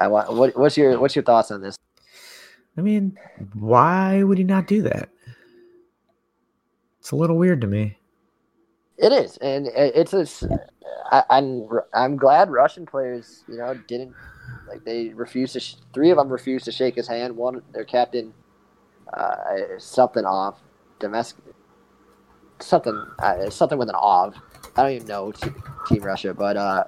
I 0.00 0.06
want 0.06 0.32
what, 0.32 0.56
what's 0.56 0.76
your 0.76 1.00
what's 1.00 1.16
your 1.16 1.24
thoughts 1.24 1.50
on 1.50 1.60
this? 1.60 1.76
I 2.78 2.82
mean, 2.82 3.18
why 3.54 4.22
would 4.22 4.38
he 4.38 4.44
not 4.44 4.68
do 4.68 4.82
that? 4.82 5.08
It's 7.00 7.10
a 7.10 7.16
little 7.16 7.36
weird 7.36 7.60
to 7.62 7.66
me. 7.66 7.98
It 8.98 9.12
is, 9.12 9.36
and 9.38 9.66
it's 9.66 10.14
a. 10.14 10.26
I, 11.10 11.24
I'm 11.30 11.68
I'm 11.94 12.16
glad 12.16 12.50
Russian 12.50 12.86
players, 12.86 13.44
you 13.48 13.58
know, 13.58 13.74
didn't 13.74 14.14
like 14.66 14.84
they 14.84 15.10
refused 15.10 15.54
to. 15.54 15.60
Sh- 15.60 15.76
three 15.92 16.10
of 16.10 16.16
them 16.16 16.28
refused 16.30 16.64
to 16.66 16.72
shake 16.72 16.94
his 16.96 17.08
hand. 17.08 17.36
One, 17.36 17.62
their 17.72 17.84
captain, 17.84 18.34
uh, 19.12 19.36
something 19.78 20.24
off 20.24 20.60
domestic 20.98 21.44
something 22.60 23.06
uh, 23.18 23.50
something 23.50 23.78
with 23.78 23.88
an 23.88 23.96
ov. 23.96 24.36
I 24.76 24.82
don't 24.82 24.92
even 24.92 25.06
know 25.08 25.32
Team 25.86 26.02
Russia, 26.02 26.34
but 26.34 26.56
uh, 26.56 26.84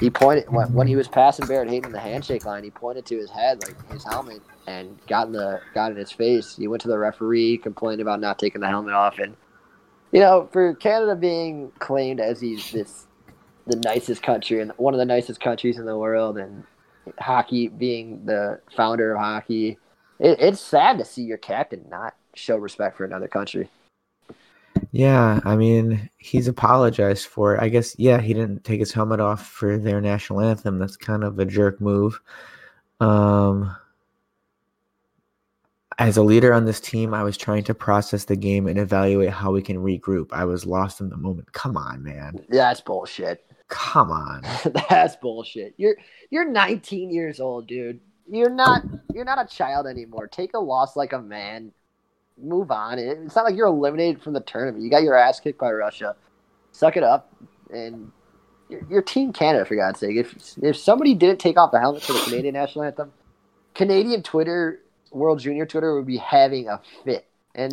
he 0.00 0.10
pointed 0.10 0.50
when, 0.50 0.72
when 0.72 0.86
he 0.86 0.96
was 0.96 1.08
passing 1.08 1.46
Barrett 1.46 1.68
Hayton 1.68 1.86
in 1.86 1.92
the 1.92 2.00
handshake 2.00 2.44
line. 2.44 2.64
He 2.64 2.70
pointed 2.70 3.06
to 3.06 3.16
his 3.16 3.30
head, 3.30 3.60
like 3.62 3.76
his 3.90 4.04
helmet, 4.04 4.42
and 4.66 4.98
got 5.06 5.26
in 5.26 5.32
the 5.32 5.60
got 5.74 5.90
in 5.92 5.96
his 5.96 6.12
face. 6.12 6.56
He 6.56 6.68
went 6.68 6.82
to 6.82 6.88
the 6.88 6.98
referee, 6.98 7.58
complained 7.58 8.00
about 8.00 8.20
not 8.20 8.38
taking 8.38 8.60
the 8.60 8.68
helmet 8.68 8.94
off, 8.94 9.18
and 9.18 9.36
you 10.14 10.20
know, 10.20 10.48
for 10.52 10.74
Canada 10.76 11.16
being 11.16 11.72
claimed 11.80 12.20
as 12.20 12.40
he's 12.40 12.70
this 12.70 13.08
the 13.66 13.76
nicest 13.76 14.22
country 14.22 14.60
and 14.60 14.70
one 14.76 14.94
of 14.94 14.98
the 14.98 15.04
nicest 15.04 15.40
countries 15.40 15.78
in 15.78 15.86
the 15.86 15.98
world, 15.98 16.38
and 16.38 16.62
hockey 17.18 17.66
being 17.66 18.24
the 18.24 18.60
founder 18.76 19.14
of 19.14 19.20
hockey, 19.20 19.76
it, 20.20 20.38
it's 20.38 20.60
sad 20.60 20.98
to 20.98 21.04
see 21.04 21.22
your 21.22 21.38
captain 21.38 21.84
not 21.90 22.14
show 22.34 22.56
respect 22.56 22.96
for 22.96 23.04
another 23.04 23.26
country. 23.26 23.68
Yeah, 24.92 25.40
I 25.44 25.56
mean, 25.56 26.08
he's 26.18 26.46
apologized 26.46 27.26
for 27.26 27.56
it. 27.56 27.60
I 27.60 27.68
guess, 27.68 27.98
yeah, 27.98 28.20
he 28.20 28.34
didn't 28.34 28.62
take 28.62 28.78
his 28.78 28.92
helmet 28.92 29.18
off 29.18 29.44
for 29.44 29.78
their 29.78 30.00
national 30.00 30.40
anthem. 30.40 30.78
That's 30.78 30.96
kind 30.96 31.24
of 31.24 31.38
a 31.40 31.44
jerk 31.44 31.80
move. 31.80 32.20
Um, 33.00 33.74
as 35.98 36.16
a 36.16 36.22
leader 36.22 36.52
on 36.52 36.64
this 36.64 36.80
team, 36.80 37.14
I 37.14 37.22
was 37.22 37.36
trying 37.36 37.64
to 37.64 37.74
process 37.74 38.24
the 38.24 38.36
game 38.36 38.66
and 38.66 38.78
evaluate 38.78 39.30
how 39.30 39.52
we 39.52 39.62
can 39.62 39.76
regroup. 39.76 40.32
I 40.32 40.44
was 40.44 40.66
lost 40.66 41.00
in 41.00 41.08
the 41.08 41.16
moment. 41.16 41.52
Come 41.52 41.76
on, 41.76 42.02
man. 42.02 42.44
That's 42.48 42.80
bullshit. 42.80 43.44
Come 43.68 44.10
on. 44.10 44.42
That's 44.90 45.16
bullshit. 45.16 45.74
You're 45.76 45.96
you're 46.30 46.44
19 46.44 47.10
years 47.10 47.40
old, 47.40 47.66
dude. 47.66 48.00
You're 48.30 48.50
not 48.50 48.82
you're 49.12 49.24
not 49.24 49.44
a 49.44 49.46
child 49.46 49.86
anymore. 49.86 50.26
Take 50.26 50.54
a 50.54 50.58
loss 50.58 50.96
like 50.96 51.12
a 51.12 51.20
man 51.20 51.72
move 52.38 52.70
on. 52.70 52.98
It's 52.98 53.36
not 53.36 53.44
like 53.44 53.56
you're 53.56 53.66
eliminated 53.66 54.22
from 54.22 54.32
the 54.32 54.40
tournament. 54.40 54.82
You 54.82 54.90
got 54.90 55.02
your 55.02 55.14
ass 55.14 55.40
kicked 55.40 55.58
by 55.58 55.70
Russia. 55.72 56.16
Suck 56.72 56.96
it 56.96 57.04
up, 57.04 57.32
and 57.70 58.10
your, 58.68 59.02
team 59.02 59.32
Canada 59.32 59.64
for 59.64 59.76
God's 59.76 60.00
sake. 60.00 60.16
If 60.16 60.54
if 60.60 60.76
somebody 60.76 61.14
didn't 61.14 61.38
take 61.38 61.56
off 61.56 61.70
the 61.70 61.78
helmet 61.78 62.02
for 62.02 62.12
the 62.14 62.20
Canadian 62.20 62.54
national 62.54 62.84
anthem, 62.84 63.12
Canadian 63.74 64.22
Twitter, 64.22 64.80
World 65.14 65.40
Junior 65.40 65.66
Twitter 65.66 65.94
would 65.94 66.06
be 66.06 66.18
having 66.18 66.68
a 66.68 66.80
fit. 67.04 67.26
And 67.54 67.72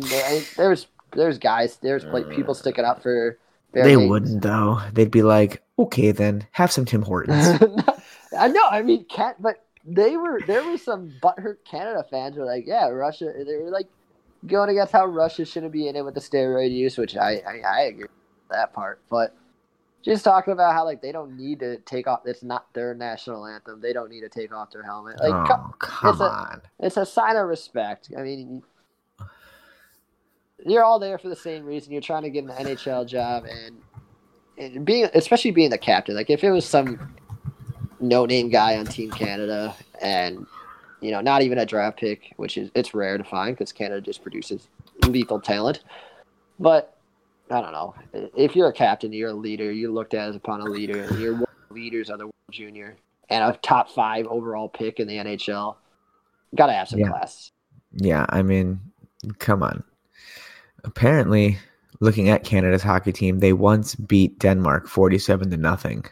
there's 0.56 0.86
there's 1.12 1.38
guys, 1.38 1.76
there's 1.76 2.04
like 2.04 2.26
uh, 2.26 2.30
people 2.30 2.54
sticking 2.54 2.84
up 2.84 3.02
for. 3.02 3.38
they 3.72 3.96
wouldn't 3.96 4.42
though. 4.42 4.80
They'd 4.92 5.10
be 5.10 5.22
like, 5.22 5.62
okay, 5.78 6.12
then 6.12 6.46
have 6.52 6.70
some 6.70 6.84
Tim 6.84 7.02
Hortons. 7.02 7.60
I 8.38 8.48
know. 8.48 8.64
I 8.70 8.82
mean, 8.82 9.04
cat, 9.06 9.36
but 9.40 9.64
they 9.84 10.16
were 10.16 10.40
there 10.46 10.64
were 10.64 10.78
some 10.78 11.12
butthurt 11.22 11.56
Canada 11.64 12.04
fans 12.08 12.36
who 12.36 12.42
were 12.42 12.46
like, 12.46 12.64
yeah, 12.66 12.88
Russia. 12.88 13.32
They 13.44 13.56
were 13.56 13.70
like 13.70 13.88
going 14.46 14.70
against 14.70 14.92
how 14.92 15.06
Russia 15.06 15.44
shouldn't 15.44 15.72
be 15.72 15.88
in 15.88 15.96
it 15.96 16.04
with 16.04 16.14
the 16.14 16.20
steroid 16.20 16.72
use, 16.72 16.98
which 16.98 17.16
I, 17.16 17.42
I, 17.46 17.62
I 17.66 17.80
agree 17.82 18.02
with 18.02 18.10
that 18.50 18.72
part. 18.72 19.00
But 19.08 19.34
just 20.02 20.24
talking 20.24 20.52
about 20.52 20.72
how 20.74 20.84
like 20.84 21.00
they 21.00 21.12
don't 21.12 21.36
need 21.36 21.60
to 21.60 21.78
take 21.78 22.06
off. 22.06 22.22
It's 22.24 22.42
not 22.42 22.72
their 22.74 22.94
national 22.94 23.46
anthem. 23.46 23.80
They 23.80 23.92
don't 23.92 24.10
need 24.10 24.22
to 24.22 24.28
take 24.28 24.52
off 24.52 24.70
their 24.70 24.82
helmet. 24.82 25.20
Like, 25.20 25.32
oh, 25.32 25.44
come, 25.46 25.74
come 25.78 26.10
it's 26.10 26.20
on. 26.20 26.62
A, 26.80 26.86
it's 26.86 26.96
a 26.96 27.06
sign 27.06 27.36
of 27.36 27.46
respect. 27.46 28.10
I 28.16 28.22
mean, 28.22 28.62
you're 30.64 30.84
all 30.84 30.98
there 30.98 31.18
for 31.18 31.28
the 31.28 31.36
same 31.36 31.64
reason. 31.64 31.92
You're 31.92 32.02
trying 32.02 32.22
to 32.22 32.30
get 32.30 32.44
an 32.44 32.50
NHL 32.50 33.06
job, 33.06 33.44
and, 33.44 33.76
and 34.58 34.84
being 34.84 35.08
especially 35.14 35.52
being 35.52 35.70
the 35.70 35.78
captain. 35.78 36.14
Like 36.14 36.30
if 36.30 36.42
it 36.44 36.50
was 36.50 36.64
some 36.64 37.14
no 38.00 38.26
name 38.26 38.48
guy 38.48 38.76
on 38.76 38.86
Team 38.86 39.10
Canada 39.10 39.74
and 40.00 40.46
you 41.02 41.10
know, 41.10 41.20
not 41.20 41.42
even 41.42 41.58
a 41.58 41.66
draft 41.66 41.98
pick, 41.98 42.32
which 42.36 42.56
is 42.56 42.70
it's 42.74 42.94
rare 42.94 43.18
to 43.18 43.24
find 43.24 43.56
because 43.56 43.72
Canada 43.72 44.00
just 44.00 44.22
produces 44.22 44.68
lethal 45.06 45.40
talent. 45.40 45.82
But 46.60 46.91
I 47.52 47.60
don't 47.60 47.72
know. 47.72 47.94
If 48.34 48.56
you're 48.56 48.68
a 48.68 48.72
captain, 48.72 49.12
you're 49.12 49.30
a 49.30 49.34
leader. 49.34 49.70
You're 49.70 49.90
looked 49.90 50.14
at 50.14 50.30
as 50.30 50.36
upon 50.36 50.62
a 50.62 50.64
leader. 50.64 51.02
And 51.02 51.20
you're 51.20 51.34
one 51.34 51.42
of 51.42 51.68
the 51.68 51.74
leaders 51.74 52.08
of 52.08 52.18
the 52.18 52.24
World 52.24 52.34
Junior 52.50 52.96
and 53.28 53.44
a 53.44 53.56
top 53.58 53.90
five 53.90 54.26
overall 54.26 54.68
pick 54.68 55.00
in 55.00 55.06
the 55.06 55.16
NHL. 55.16 55.76
Got 56.54 56.66
to 56.66 56.72
have 56.72 56.88
some 56.88 57.00
yeah. 57.00 57.08
class. 57.08 57.52
Yeah, 57.92 58.24
I 58.30 58.42
mean, 58.42 58.80
come 59.38 59.62
on. 59.62 59.84
Apparently, 60.84 61.58
looking 62.00 62.30
at 62.30 62.42
Canada's 62.42 62.82
hockey 62.82 63.12
team, 63.12 63.40
they 63.40 63.52
once 63.52 63.94
beat 63.94 64.38
Denmark 64.38 64.88
forty-seven 64.88 65.50
to 65.50 65.56
nothing 65.56 66.04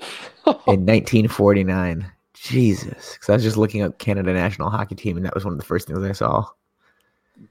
in 0.46 0.86
1949. 0.86 2.10
Jesus, 2.34 3.14
because 3.14 3.30
I 3.30 3.32
was 3.34 3.42
just 3.42 3.56
looking 3.56 3.82
up 3.82 3.98
Canada 3.98 4.34
national 4.34 4.70
hockey 4.70 4.96
team, 4.96 5.16
and 5.16 5.24
that 5.24 5.34
was 5.34 5.44
one 5.44 5.54
of 5.54 5.58
the 5.58 5.64
first 5.64 5.86
things 5.86 6.02
I 6.02 6.12
saw. 6.12 6.44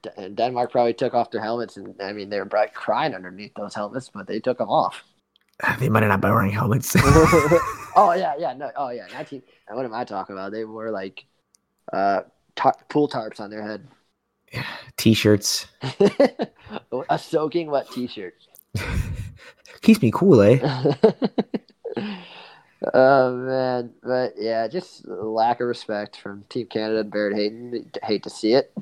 D- 0.01 0.29
Denmark 0.33 0.71
probably 0.71 0.93
took 0.93 1.13
off 1.13 1.31
their 1.31 1.41
helmets, 1.41 1.77
and 1.77 1.95
I 2.01 2.13
mean 2.13 2.29
they 2.29 2.39
were 2.39 2.45
probably 2.45 2.71
crying 2.73 3.13
underneath 3.13 3.53
those 3.55 3.75
helmets, 3.75 4.09
but 4.13 4.27
they 4.27 4.39
took 4.39 4.57
them 4.57 4.69
off. 4.69 5.03
They 5.79 5.89
might 5.89 6.03
have 6.03 6.09
not 6.09 6.21
been 6.21 6.31
wearing 6.31 6.51
helmets. 6.51 6.95
oh 7.95 8.13
yeah, 8.17 8.33
yeah, 8.37 8.53
no, 8.53 8.71
oh 8.75 8.89
yeah, 8.89 9.07
nineteen. 9.13 9.43
What 9.69 9.85
am 9.85 9.93
I 9.93 10.03
talking 10.03 10.35
about? 10.35 10.51
They 10.51 10.65
wore 10.65 10.91
like 10.91 11.25
uh, 11.91 12.21
tar- 12.55 12.75
pool 12.89 13.07
tarps 13.07 13.39
on 13.39 13.49
their 13.49 13.63
head. 13.63 13.87
Yeah, 14.51 14.65
t-shirts. 14.97 15.67
A 17.09 17.17
soaking 17.17 17.71
wet 17.71 17.89
t-shirt. 17.91 18.35
Keeps 19.81 20.01
me 20.01 20.11
cool, 20.11 20.41
eh? 20.41 20.59
Oh 22.93 23.35
man, 23.37 23.93
but 24.03 24.33
yeah, 24.37 24.67
just 24.67 25.07
lack 25.07 25.61
of 25.61 25.67
respect 25.67 26.17
from 26.17 26.43
Team 26.49 26.67
Canada 26.67 26.99
and 26.99 27.11
Barrett 27.11 27.37
Hayton. 27.37 27.89
Hate 28.03 28.23
to 28.23 28.29
see 28.29 28.53
it. 28.53 28.73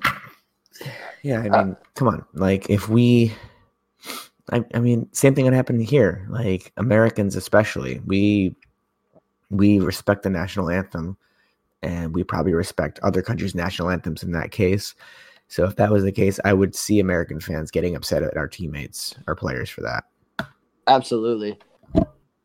Yeah, 1.24 1.40
I 1.40 1.44
mean, 1.44 1.54
uh, 1.54 1.76
come 1.96 2.08
on. 2.08 2.26
Like, 2.34 2.70
if 2.70 2.90
we, 2.90 3.34
I, 4.52 4.64
I 4.74 4.80
mean, 4.80 5.08
same 5.12 5.36
thing 5.36 5.46
would 5.46 5.54
happen 5.54 5.80
here. 5.80 6.26
Like 6.30 6.72
Americans, 6.78 7.36
especially, 7.36 8.02
we 8.06 8.56
we 9.50 9.80
respect 9.80 10.24
the 10.24 10.30
national 10.30 10.70
anthem, 10.70 11.18
and 11.82 12.16
we 12.16 12.24
probably 12.24 12.54
respect 12.54 13.00
other 13.04 13.22
countries' 13.22 13.54
national 13.54 13.90
anthems 13.90 14.24
in 14.24 14.32
that 14.32 14.52
case. 14.52 14.96
So, 15.48 15.66
if 15.66 15.76
that 15.76 15.92
was 15.92 16.04
the 16.04 16.12
case, 16.12 16.40
I 16.46 16.54
would 16.54 16.76
see 16.76 17.00
American 17.00 17.40
fans 17.40 17.72
getting 17.72 17.96
upset 17.96 18.24
at 18.24 18.38
our 18.38 18.48
teammates, 18.48 19.16
our 19.28 19.36
players, 19.36 19.70
for 19.70 19.82
that. 19.82 20.06
Absolutely, 20.88 21.60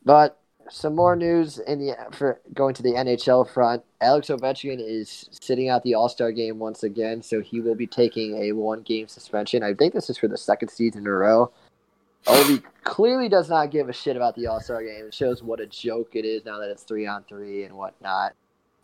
but 0.05 0.41
some 0.71 0.95
more 0.95 1.17
news 1.17 1.59
in 1.59 1.79
the 1.79 1.97
for 2.13 2.41
going 2.55 2.75
to 2.75 2.83
the 2.83 2.93
NHL 2.93 3.49
front. 3.49 3.83
Alex 4.01 4.29
Ovechkin 4.29 4.79
is 4.81 5.29
sitting 5.31 5.69
out 5.69 5.83
the 5.83 5.95
All 5.95 6.09
Star 6.09 6.33
game 6.33 6.59
once 6.59 6.83
again, 6.83 7.23
so 7.23 7.41
he 7.41 7.61
will 7.61 7.75
be 7.75 7.87
taking 7.87 8.37
a 8.43 8.53
one 8.53 8.83
game 8.83 9.09
suspension. 9.09 9.63
I 9.63 9.75
think 9.75 9.95
this 9.95 10.11
is 10.11 10.19
for 10.19 10.29
the 10.29 10.39
second 10.39 10.69
season 10.69 11.03
in 11.03 11.07
a 11.07 11.11
row. 11.11 11.51
Ovi 12.27 12.63
clearly 12.83 13.29
does 13.29 13.49
not 13.49 13.71
give 13.71 13.89
a 13.89 13.93
shit 13.93 14.17
about 14.17 14.35
the 14.35 14.47
All 14.47 14.61
Star 14.61 14.83
game. 14.83 15.07
It 15.07 15.15
shows 15.15 15.43
what 15.43 15.61
a 15.61 15.67
joke 15.67 16.11
it 16.15 16.25
is 16.25 16.45
now 16.45 16.59
that 16.59 16.71
it's 16.71 16.83
three 16.83 17.07
on 17.07 17.25
three 17.25 17.65
and 17.65 17.77
whatnot. 17.77 18.35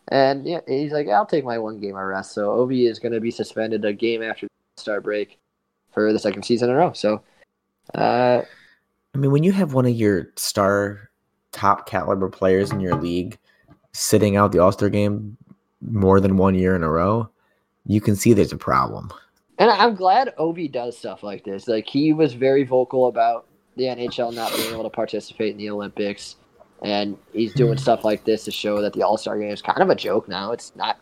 And 0.09 0.45
yeah, 0.45 0.59
he's 0.67 0.91
like, 0.91 1.07
I'll 1.07 1.25
take 1.25 1.45
my 1.45 1.57
one 1.57 1.79
game 1.79 1.95
arrest. 1.95 2.33
So 2.33 2.49
Ovi 2.49 2.89
is 2.89 2.99
going 2.99 3.13
to 3.13 3.21
be 3.21 3.31
suspended 3.31 3.85
a 3.85 3.93
game 3.93 4.21
after 4.21 4.47
the 4.47 4.81
Star 4.81 5.01
break 5.01 5.39
for 5.91 6.11
the 6.11 6.19
second 6.19 6.43
season 6.43 6.69
in 6.69 6.75
a 6.75 6.77
row. 6.77 6.93
So, 6.93 7.21
uh, 7.95 8.41
I 9.13 9.17
mean, 9.17 9.31
when 9.31 9.43
you 9.43 9.51
have 9.51 9.73
one 9.73 9.85
of 9.85 9.93
your 9.93 10.29
star 10.35 11.09
top 11.53 11.87
caliber 11.87 12.29
players 12.29 12.71
in 12.71 12.81
your 12.81 12.95
league 12.95 13.37
sitting 13.93 14.35
out 14.35 14.51
the 14.51 14.59
All 14.59 14.71
Star 14.71 14.89
game 14.89 15.37
more 15.81 16.19
than 16.19 16.37
one 16.37 16.55
year 16.55 16.75
in 16.75 16.83
a 16.83 16.89
row, 16.89 17.29
you 17.85 18.01
can 18.01 18.15
see 18.15 18.33
there's 18.33 18.51
a 18.51 18.57
problem. 18.57 19.11
And 19.59 19.69
I'm 19.69 19.95
glad 19.95 20.33
Ovi 20.37 20.71
does 20.71 20.97
stuff 20.97 21.23
like 21.23 21.43
this. 21.45 21.67
Like 21.67 21.87
he 21.87 22.11
was 22.11 22.33
very 22.33 22.63
vocal 22.63 23.07
about 23.07 23.47
the 23.75 23.83
NHL 23.83 24.33
not 24.33 24.53
being 24.55 24.71
able 24.71 24.83
to 24.83 24.89
participate 24.89 25.51
in 25.51 25.57
the 25.57 25.69
Olympics, 25.69 26.35
and 26.81 27.17
he's 27.31 27.53
doing 27.53 27.77
stuff 27.77 28.03
like 28.03 28.25
this 28.25 28.43
to 28.45 28.51
show 28.51 28.81
that 28.81 28.93
the 28.93 29.03
All 29.03 29.17
Star 29.17 29.37
game 29.39 29.51
is 29.51 29.61
kind 29.61 29.81
of 29.81 29.89
a 29.89 29.95
joke 29.95 30.27
now. 30.27 30.51
It's 30.51 30.75
not. 30.75 30.99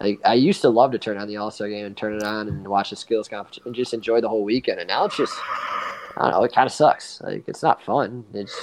Like 0.00 0.20
I 0.24 0.34
used 0.34 0.62
to 0.62 0.68
love 0.68 0.90
to 0.92 0.98
turn 0.98 1.16
on 1.16 1.28
the 1.28 1.36
All 1.36 1.50
Star 1.50 1.68
game 1.68 1.86
and 1.86 1.96
turn 1.96 2.14
it 2.14 2.22
on 2.22 2.48
and 2.48 2.66
watch 2.66 2.90
the 2.90 2.96
skills 2.96 3.28
competition 3.28 3.62
and 3.66 3.74
just 3.74 3.94
enjoy 3.94 4.20
the 4.20 4.28
whole 4.28 4.42
weekend. 4.42 4.80
And 4.80 4.88
now 4.88 5.04
it's 5.04 5.16
just, 5.16 5.34
I 6.16 6.22
don't 6.22 6.30
know, 6.32 6.42
it 6.42 6.52
kind 6.52 6.66
of 6.66 6.72
sucks. 6.72 7.20
Like 7.20 7.44
it's 7.46 7.62
not 7.62 7.82
fun. 7.82 8.24
It's 8.34 8.58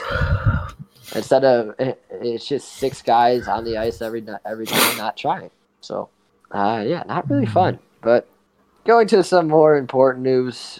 instead 1.15 1.43
of 1.43 1.76
it's 1.80 2.48
just 2.48 2.74
six 2.74 3.02
guys 3.02 3.48
on 3.48 3.63
the 3.63 3.78
ice 3.78 4.02
every 4.02 4.26
every 4.45 4.65
time 4.65 4.98
not 4.98 5.17
trying. 5.17 5.52
So, 5.82 6.10
uh, 6.52 6.84
yeah, 6.88 7.04
not 7.08 7.30
really 7.30 7.45
fun. 7.45 7.80
But 8.02 8.28
going 8.86 9.08
to 9.08 9.24
some 9.24 9.48
more 9.48 9.78
important 9.78 10.24
news 10.24 10.80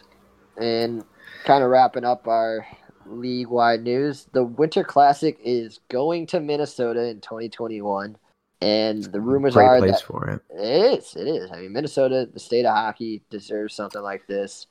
and 0.58 1.04
kind 1.46 1.64
of 1.64 1.70
wrapping 1.70 2.06
up 2.06 2.28
our 2.28 2.66
league 3.06 3.48
wide 3.48 3.84
news. 3.84 4.28
The 4.32 4.44
Winter 4.44 4.84
Classic 4.84 5.38
is 5.44 5.80
going 5.90 6.28
to 6.28 6.40
Minnesota 6.40 7.08
in 7.08 7.22
2021. 7.22 8.18
And 8.62 9.04
the 9.06 9.22
rumors 9.22 9.54
Great 9.54 9.66
are 9.66 9.78
place 9.80 9.92
that 9.92 10.04
for 10.04 10.28
it. 10.30 10.42
It 10.50 11.00
is. 11.00 11.16
It 11.16 11.28
is. 11.28 11.50
I 11.52 11.62
mean, 11.62 11.72
Minnesota, 11.72 12.28
the 12.32 12.42
state 12.42 12.66
of 12.66 12.76
hockey, 12.76 13.22
deserves 13.30 13.74
something 13.74 14.02
like 14.02 14.28
this. 14.28 14.68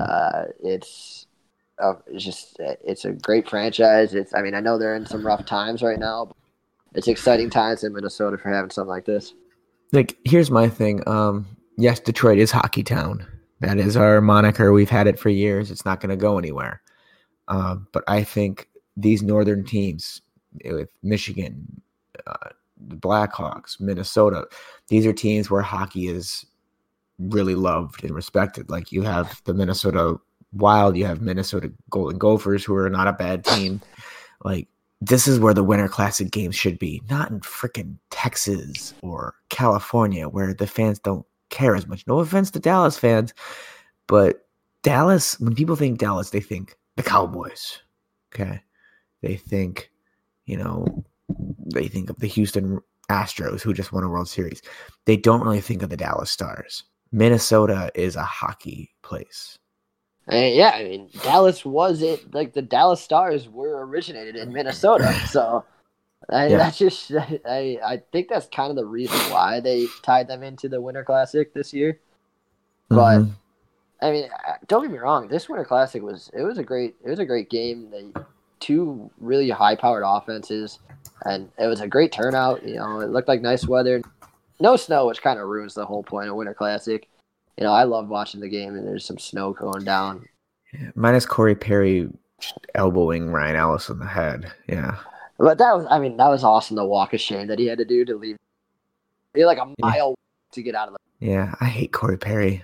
Uh, 0.00 0.46
it's 0.62 1.28
it's 2.06 2.24
just 2.24 2.56
it's 2.58 3.04
a 3.04 3.12
great 3.12 3.48
franchise. 3.48 4.14
It's 4.14 4.34
I 4.34 4.42
mean 4.42 4.54
I 4.54 4.60
know 4.60 4.78
they're 4.78 4.94
in 4.94 5.06
some 5.06 5.26
rough 5.26 5.44
times 5.46 5.82
right 5.82 5.98
now. 5.98 6.30
it's 6.94 7.08
exciting 7.08 7.50
times 7.50 7.84
in 7.84 7.92
Minnesota 7.92 8.38
for 8.38 8.50
having 8.50 8.70
something 8.70 8.88
like 8.88 9.04
this. 9.04 9.34
Like 9.92 10.16
here's 10.24 10.50
my 10.50 10.68
thing. 10.68 11.06
Um, 11.06 11.46
yes, 11.76 12.00
Detroit 12.00 12.38
is 12.38 12.50
hockey 12.50 12.82
town. 12.82 13.26
That 13.60 13.78
is 13.78 13.96
our 13.96 14.20
moniker. 14.20 14.72
We've 14.72 14.90
had 14.90 15.06
it 15.06 15.18
for 15.18 15.30
years. 15.30 15.70
It's 15.70 15.84
not 15.84 16.00
going 16.00 16.10
to 16.10 16.16
go 16.16 16.38
anywhere. 16.38 16.82
Uh, 17.48 17.76
but 17.92 18.04
I 18.06 18.22
think 18.22 18.68
these 18.96 19.22
northern 19.22 19.64
teams, 19.64 20.20
with 20.64 20.90
Michigan, 21.02 21.80
uh, 22.26 22.50
the 22.76 22.96
Blackhawks, 22.96 23.80
Minnesota, 23.80 24.46
these 24.88 25.06
are 25.06 25.12
teams 25.12 25.50
where 25.50 25.62
hockey 25.62 26.08
is 26.08 26.44
really 27.18 27.54
loved 27.54 28.04
and 28.04 28.14
respected. 28.14 28.68
Like 28.68 28.92
you 28.92 29.02
have 29.02 29.40
the 29.44 29.54
Minnesota 29.54 30.18
Wild, 30.52 30.96
you 30.96 31.04
have 31.06 31.20
Minnesota 31.20 31.72
Golden 31.90 32.18
Gophers, 32.18 32.64
who 32.64 32.74
are 32.74 32.90
not 32.90 33.08
a 33.08 33.12
bad 33.12 33.44
team. 33.44 33.80
Like 34.44 34.68
this 35.00 35.28
is 35.28 35.38
where 35.38 35.54
the 35.54 35.64
Winter 35.64 35.88
Classic 35.88 36.30
games 36.30 36.56
should 36.56 36.78
be, 36.78 37.02
not 37.10 37.30
in 37.30 37.40
freaking 37.40 37.96
Texas 38.10 38.94
or 39.02 39.34
California, 39.50 40.28
where 40.28 40.54
the 40.54 40.66
fans 40.66 40.98
don't 40.98 41.26
care 41.50 41.76
as 41.76 41.86
much. 41.86 42.06
No 42.06 42.20
offense 42.20 42.50
to 42.52 42.60
Dallas 42.60 42.98
fans, 42.98 43.34
but 44.06 44.46
Dallas, 44.82 45.38
when 45.40 45.54
people 45.54 45.76
think 45.76 45.98
Dallas, 45.98 46.30
they 46.30 46.40
think 46.40 46.76
the 46.96 47.02
Cowboys. 47.02 47.80
Okay. 48.34 48.60
They 49.22 49.36
think, 49.36 49.90
you 50.46 50.56
know, 50.56 51.04
they 51.74 51.88
think 51.88 52.10
of 52.10 52.18
the 52.18 52.26
Houston 52.28 52.80
Astros 53.10 53.62
who 53.62 53.74
just 53.74 53.92
won 53.92 54.04
a 54.04 54.08
World 54.08 54.28
Series. 54.28 54.62
They 55.04 55.16
don't 55.16 55.42
really 55.42 55.60
think 55.60 55.82
of 55.82 55.90
the 55.90 55.96
Dallas 55.96 56.30
Stars. 56.30 56.84
Minnesota 57.12 57.90
is 57.94 58.16
a 58.16 58.22
hockey 58.22 58.94
place. 59.02 59.58
Uh, 60.30 60.36
yeah, 60.36 60.72
I 60.74 60.82
mean 60.82 61.08
Dallas 61.22 61.64
was 61.64 62.02
it 62.02 62.34
like 62.34 62.52
the 62.52 62.62
Dallas 62.62 63.00
Stars 63.00 63.48
were 63.48 63.86
originated 63.86 64.34
in 64.34 64.52
Minnesota, 64.52 65.12
so 65.28 65.64
I, 66.28 66.48
yeah. 66.48 66.56
that's 66.56 66.78
just 66.78 67.12
I 67.48 67.78
I 67.84 68.02
think 68.12 68.28
that's 68.28 68.46
kind 68.48 68.70
of 68.70 68.76
the 68.76 68.84
reason 68.84 69.18
why 69.30 69.60
they 69.60 69.86
tied 70.02 70.26
them 70.26 70.42
into 70.42 70.68
the 70.68 70.80
Winter 70.80 71.04
Classic 71.04 71.54
this 71.54 71.72
year. 71.72 72.00
But 72.88 73.18
mm-hmm. 73.18 73.30
I 74.02 74.10
mean, 74.10 74.28
don't 74.66 74.82
get 74.82 74.90
me 74.90 74.98
wrong, 74.98 75.28
this 75.28 75.48
Winter 75.48 75.64
Classic 75.64 76.02
was 76.02 76.30
it 76.34 76.42
was 76.42 76.58
a 76.58 76.64
great 76.64 76.96
it 77.04 77.10
was 77.10 77.20
a 77.20 77.26
great 77.26 77.48
game. 77.48 77.90
They 77.90 78.12
two 78.58 79.08
really 79.20 79.50
high 79.50 79.76
powered 79.76 80.02
offenses, 80.04 80.80
and 81.24 81.48
it 81.56 81.66
was 81.66 81.80
a 81.80 81.86
great 81.86 82.10
turnout. 82.10 82.66
You 82.66 82.76
know, 82.76 82.98
it 82.98 83.10
looked 83.10 83.28
like 83.28 83.42
nice 83.42 83.68
weather, 83.68 84.02
no 84.58 84.74
snow, 84.74 85.06
which 85.06 85.22
kind 85.22 85.38
of 85.38 85.46
ruins 85.46 85.74
the 85.74 85.86
whole 85.86 86.02
point 86.02 86.28
of 86.28 86.34
Winter 86.34 86.54
Classic 86.54 87.08
you 87.58 87.64
know, 87.64 87.72
I 87.72 87.84
love 87.84 88.08
watching 88.08 88.40
the 88.40 88.48
game 88.48 88.74
and 88.74 88.86
there's 88.86 89.04
some 89.04 89.18
snow 89.18 89.52
going 89.52 89.84
down. 89.84 90.26
Minus 90.94 91.24
Corey 91.24 91.54
Perry 91.54 92.08
elbowing 92.74 93.30
Ryan 93.30 93.56
Ellis 93.56 93.88
in 93.88 93.98
the 93.98 94.06
head. 94.06 94.52
Yeah. 94.68 94.96
But 95.38 95.58
that 95.58 95.76
was, 95.76 95.86
I 95.90 95.98
mean, 95.98 96.16
that 96.16 96.28
was 96.28 96.44
awesome. 96.44 96.76
The 96.76 96.84
walk 96.84 97.14
of 97.14 97.20
shame 97.20 97.46
that 97.48 97.58
he 97.58 97.66
had 97.66 97.78
to 97.78 97.84
do 97.84 98.04
to 98.04 98.16
leave. 98.16 98.36
He 99.34 99.44
like 99.44 99.58
a 99.58 99.72
mile 99.80 100.10
yeah. 100.10 100.54
to 100.54 100.62
get 100.62 100.74
out 100.74 100.88
of 100.88 100.94
the. 100.94 101.26
Yeah, 101.26 101.54
I 101.60 101.66
hate 101.66 101.92
Corey 101.92 102.18
Perry. 102.18 102.62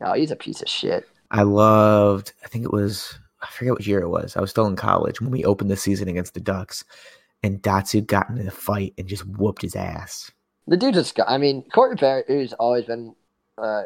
Oh, 0.00 0.12
he's 0.12 0.30
a 0.30 0.36
piece 0.36 0.62
of 0.62 0.68
shit. 0.68 1.08
I 1.30 1.42
loved. 1.42 2.32
I 2.44 2.48
think 2.48 2.64
it 2.64 2.72
was. 2.72 3.18
I 3.42 3.48
forget 3.48 3.74
what 3.74 3.86
year 3.86 4.00
it 4.00 4.08
was. 4.08 4.36
I 4.36 4.40
was 4.40 4.50
still 4.50 4.66
in 4.66 4.76
college 4.76 5.20
when 5.20 5.30
we 5.30 5.44
opened 5.44 5.70
the 5.70 5.76
season 5.76 6.08
against 6.08 6.34
the 6.34 6.40
Ducks, 6.40 6.84
and 7.42 7.62
Datsyuk 7.62 8.06
got 8.06 8.28
into 8.28 8.44
the 8.44 8.50
fight 8.50 8.94
and 8.98 9.08
just 9.08 9.26
whooped 9.26 9.62
his 9.62 9.76
ass. 9.76 10.30
The 10.66 10.76
dude 10.76 10.94
just 10.94 11.14
got. 11.14 11.28
I 11.28 11.38
mean, 11.38 11.62
Corey 11.72 11.96
Perry, 11.96 12.24
who's 12.26 12.52
always 12.54 12.84
been. 12.84 13.14
Uh, 13.58 13.84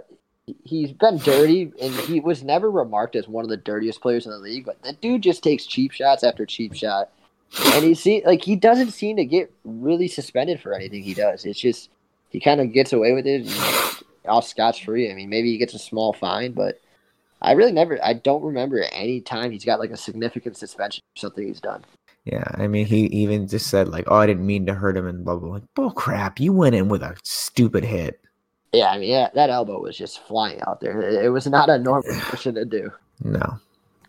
he's 0.65 0.93
been 0.93 1.19
dirty, 1.19 1.73
and 1.81 1.95
he 1.95 2.21
was 2.21 2.43
never 2.43 2.71
remarked 2.71 3.17
as 3.17 3.29
one 3.29 3.45
of 3.45 3.51
the 3.51 3.57
dirtiest 3.57 4.01
players 4.01 4.27
in 4.27 4.33
the 4.33 4.39
league. 4.39 4.65
But 4.65 4.83
that 4.83 5.01
dude 5.01 5.23
just 5.23 5.43
takes 5.43 5.67
cheap 5.67 5.93
shots 5.93 6.25
after 6.25 6.47
cheap 6.47 6.75
shot, 6.75 7.11
and 7.75 7.85
he 7.85 7.95
see 7.95 8.23
like 8.25 8.43
he 8.43 8.57
doesn't 8.57 8.93
seem 8.93 9.17
to 9.17 9.25
get 9.25 9.53
really 9.65 10.09
suspended 10.09 10.61
for 10.61 10.75
anything 10.75 11.03
he 11.03 11.15
does. 11.15 11.45
It's 11.45 11.61
just 11.61 11.91
he 12.31 12.41
kind 12.41 12.61
of 12.61 12.73
gets 12.73 12.93
away 12.93 13.13
with 13.13 13.27
it, 13.27 14.05
all 14.27 14.43
scotch 14.43 14.85
free. 14.85 15.11
I 15.11 15.15
mean, 15.15 15.29
maybe 15.29 15.51
he 15.51 15.59
gets 15.59 15.75
a 15.75 15.79
small 15.79 16.13
fine, 16.13 16.53
but 16.53 16.81
I 17.43 17.53
really 17.53 17.73
never, 17.73 17.99
I 18.05 18.15
don't 18.15 18.45
remember 18.45 18.85
any 18.93 19.21
time 19.21 19.51
he's 19.51 19.65
got 19.65 19.81
like 19.81 19.91
a 19.91 19.97
significant 19.97 20.57
suspension 20.57 21.03
for 21.15 21.21
something 21.21 21.47
he's 21.47 21.61
done. 21.61 21.85
Yeah, 22.25 22.45
I 22.55 22.67
mean, 22.67 22.87
he 22.87 23.07
even 23.07 23.49
just 23.49 23.69
said 23.69 23.89
like, 23.89 24.05
"Oh, 24.09 24.17
I 24.17 24.27
didn't 24.27 24.47
mean 24.47 24.67
to 24.67 24.75
hurt 24.75 24.97
him," 24.97 25.07
and 25.07 25.25
blah 25.25 25.37
blah. 25.37 25.55
Like, 25.55 25.63
bull 25.75 25.91
crap! 25.91 26.39
You 26.39 26.53
went 26.53 26.75
in 26.75 26.89
with 26.89 27.03
a 27.03 27.17
stupid 27.25 27.83
hit. 27.83 28.21
Yeah, 28.73 28.91
I 28.91 28.99
mean, 28.99 29.11
yeah, 29.11 29.31
that 29.35 29.51
elbow 29.51 29.81
was 29.81 29.97
just 29.97 30.25
flying 30.27 30.61
out 30.63 30.81
there. 30.81 31.01
It 31.01 31.31
was 31.31 31.47
not 31.47 31.69
a 31.69 31.79
normal 31.79 32.15
person 32.21 32.55
to 32.55 32.65
do. 32.65 32.91
No. 33.23 33.59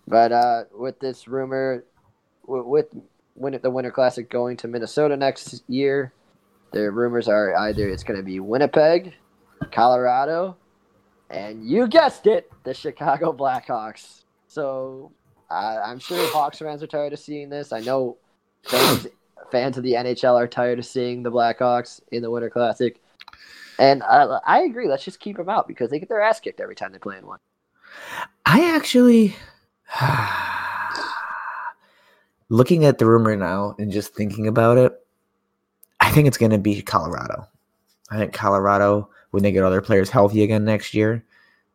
But 0.08 0.32
uh, 0.32 0.64
with 0.78 1.00
this 1.00 1.28
rumor, 1.28 1.84
with, 2.46 2.88
with 3.36 3.62
the 3.62 3.70
Winter 3.72 3.92
Classic 3.92 4.30
going 4.30 4.58
to 4.58 4.68
Minnesota 4.68 5.18
next 5.18 5.64
year, 5.68 6.14
the 6.72 6.92
rumors 6.92 7.28
are 7.28 7.56
either 7.56 7.90
it's 7.90 8.04
going 8.04 8.18
to 8.18 8.24
be 8.24 8.40
Winnipeg, 8.40 9.14
Colorado, 9.72 10.58
and 11.30 11.68
you 11.68 11.88
guessed 11.88 12.28
it, 12.28 12.52
the 12.64 12.74
Chicago 12.74 13.34
Blackhawks. 13.34 14.24
So 14.48 15.12
uh, 15.50 15.82
I'm 15.84 16.00
sure 16.00 16.18
Hawks 16.32 16.60
fans 16.60 16.84
are 16.84 16.88
tired 16.88 17.14
of 17.14 17.20
seeing 17.20 17.50
this. 17.50 17.72
I 17.72 17.80
know 17.80 18.18
fans, 18.64 19.08
fans 19.52 19.78
of 19.78 19.84
the 19.84 19.94
NHL 19.94 20.36
are 20.36 20.48
tired 20.48 20.80
of 20.80 20.86
seeing 20.86 21.24
the 21.24 21.32
Blackhawks 21.32 22.02
in 22.12 22.22
the 22.22 22.30
Winter 22.30 22.50
Classic. 22.50 23.01
And 23.82 24.04
uh, 24.04 24.40
I 24.46 24.60
agree. 24.62 24.88
Let's 24.88 25.04
just 25.04 25.20
keep 25.20 25.38
them 25.38 25.50
out 25.50 25.68
because 25.68 25.90
they 25.90 25.98
get 25.98 26.08
their 26.08 26.22
ass 26.22 26.40
kicked 26.40 26.60
every 26.60 26.76
time 26.76 26.92
they 26.92 27.00
play 27.00 27.18
in 27.18 27.26
one. 27.26 27.40
I 28.46 28.76
actually, 28.76 29.36
looking 32.50 32.86
at 32.86 33.00
the 33.00 33.08
rumor 33.08 33.36
now 33.36 33.76
and 33.80 33.92
just 33.92 34.14
thinking 34.14 34.46
about 34.46 34.78
it, 34.78 34.94
I 36.00 36.12
think 36.12 36.28
it's 36.28 36.38
going 36.38 36.52
to 36.52 36.60
be 36.60 36.84
Colorado. 36.84 37.48
I 38.12 38.18
think 38.20 38.34
Colorado, 38.34 39.10
when 39.32 39.42
they 39.42 39.52
get 39.52 39.64
all 39.64 39.72
their 39.72 39.82
players 39.82 40.12
healthy 40.12 40.44
again 40.44 40.64
next 40.64 40.94
year, 40.94 41.26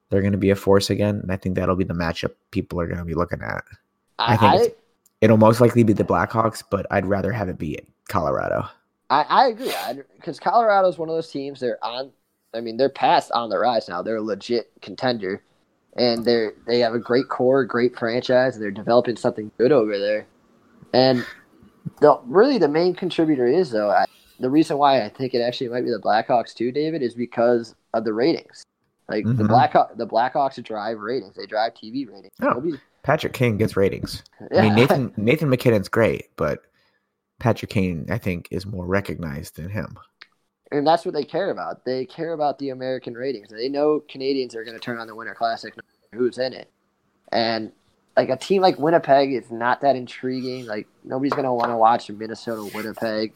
they're 0.08 0.20
going 0.20 0.30
to 0.30 0.38
be 0.38 0.50
a 0.50 0.56
force 0.56 0.90
again. 0.90 1.18
And 1.20 1.32
I 1.32 1.36
think 1.36 1.56
that'll 1.56 1.74
be 1.74 1.82
the 1.82 1.92
matchup 1.92 2.34
people 2.52 2.80
are 2.80 2.86
going 2.86 2.98
to 2.98 3.04
be 3.04 3.14
looking 3.14 3.42
at. 3.42 3.64
I, 4.20 4.34
I 4.34 4.36
think 4.36 4.52
I, 4.54 4.74
it'll 5.22 5.38
most 5.38 5.60
likely 5.60 5.82
be 5.82 5.92
the 5.92 6.04
Blackhawks, 6.04 6.62
but 6.70 6.86
I'd 6.92 7.06
rather 7.06 7.32
have 7.32 7.48
it 7.48 7.58
be 7.58 7.80
Colorado. 8.08 8.68
I, 9.10 9.22
I 9.22 9.48
agree 9.48 9.72
because 10.16 10.40
Colorado 10.40 10.88
is 10.88 10.98
one 10.98 11.08
of 11.08 11.14
those 11.14 11.30
teams. 11.30 11.60
They're 11.60 11.82
on. 11.84 12.10
I 12.54 12.60
mean, 12.60 12.76
they're 12.76 12.88
past 12.88 13.30
on 13.32 13.50
the 13.50 13.58
rise 13.58 13.88
now. 13.88 14.02
They're 14.02 14.16
a 14.16 14.22
legit 14.22 14.70
contender, 14.82 15.42
and 15.96 16.24
they're 16.24 16.54
they 16.66 16.80
have 16.80 16.94
a 16.94 16.98
great 16.98 17.28
core, 17.28 17.64
great 17.64 17.96
franchise, 17.96 18.56
and 18.56 18.64
they're 18.64 18.70
developing 18.70 19.16
something 19.16 19.50
good 19.58 19.72
over 19.72 19.98
there. 19.98 20.26
And 20.92 21.24
the 22.00 22.18
really 22.24 22.58
the 22.58 22.68
main 22.68 22.94
contributor 22.94 23.46
is 23.46 23.70
though 23.70 23.90
I, 23.90 24.06
the 24.40 24.50
reason 24.50 24.78
why 24.78 25.04
I 25.04 25.08
think 25.08 25.34
it 25.34 25.40
actually 25.40 25.68
might 25.68 25.84
be 25.84 25.90
the 25.90 26.00
Blackhawks 26.00 26.54
too, 26.54 26.72
David, 26.72 27.02
is 27.02 27.14
because 27.14 27.74
of 27.94 28.04
the 28.04 28.12
ratings. 28.12 28.64
Like 29.08 29.24
mm-hmm. 29.24 29.40
the 29.40 29.44
Blackhawks, 29.44 29.96
the 29.96 30.06
Blackhawks 30.06 30.62
drive 30.64 30.98
ratings. 30.98 31.36
They 31.36 31.46
drive 31.46 31.74
TV 31.74 32.10
ratings. 32.10 32.32
Oh, 32.42 32.62
Patrick 33.02 33.34
Kane 33.34 33.56
gets 33.56 33.76
ratings. 33.76 34.24
Yeah. 34.52 34.60
I 34.60 34.62
mean 34.62 34.74
Nathan 34.74 35.12
Nathan 35.16 35.48
MacKinnon's 35.48 35.88
great, 35.88 36.26
but 36.36 36.62
Patrick 37.38 37.70
Kane, 37.70 38.06
I 38.10 38.18
think, 38.18 38.48
is 38.50 38.66
more 38.66 38.86
recognized 38.86 39.56
than 39.56 39.68
him. 39.68 39.98
And 40.72 40.86
that's 40.86 41.04
what 41.04 41.14
they 41.14 41.24
care 41.24 41.50
about. 41.50 41.84
They 41.84 42.06
care 42.06 42.32
about 42.32 42.58
the 42.58 42.70
American 42.70 43.14
ratings. 43.14 43.48
They 43.50 43.68
know 43.68 44.02
Canadians 44.08 44.54
are 44.54 44.64
going 44.64 44.76
to 44.76 44.82
turn 44.82 44.98
on 44.98 45.06
the 45.06 45.14
Winter 45.14 45.34
Classic, 45.34 45.74
who's 46.12 46.38
in 46.38 46.52
it. 46.52 46.70
And 47.30 47.72
like 48.16 48.30
a 48.30 48.36
team 48.36 48.62
like 48.62 48.78
Winnipeg 48.78 49.32
is 49.32 49.50
not 49.50 49.80
that 49.82 49.94
intriguing. 49.94 50.66
Like 50.66 50.88
nobody's 51.04 51.32
going 51.32 51.44
to 51.44 51.52
want 51.52 51.70
to 51.70 51.76
watch 51.76 52.10
Minnesota 52.10 52.68
Winnipeg. 52.74 53.32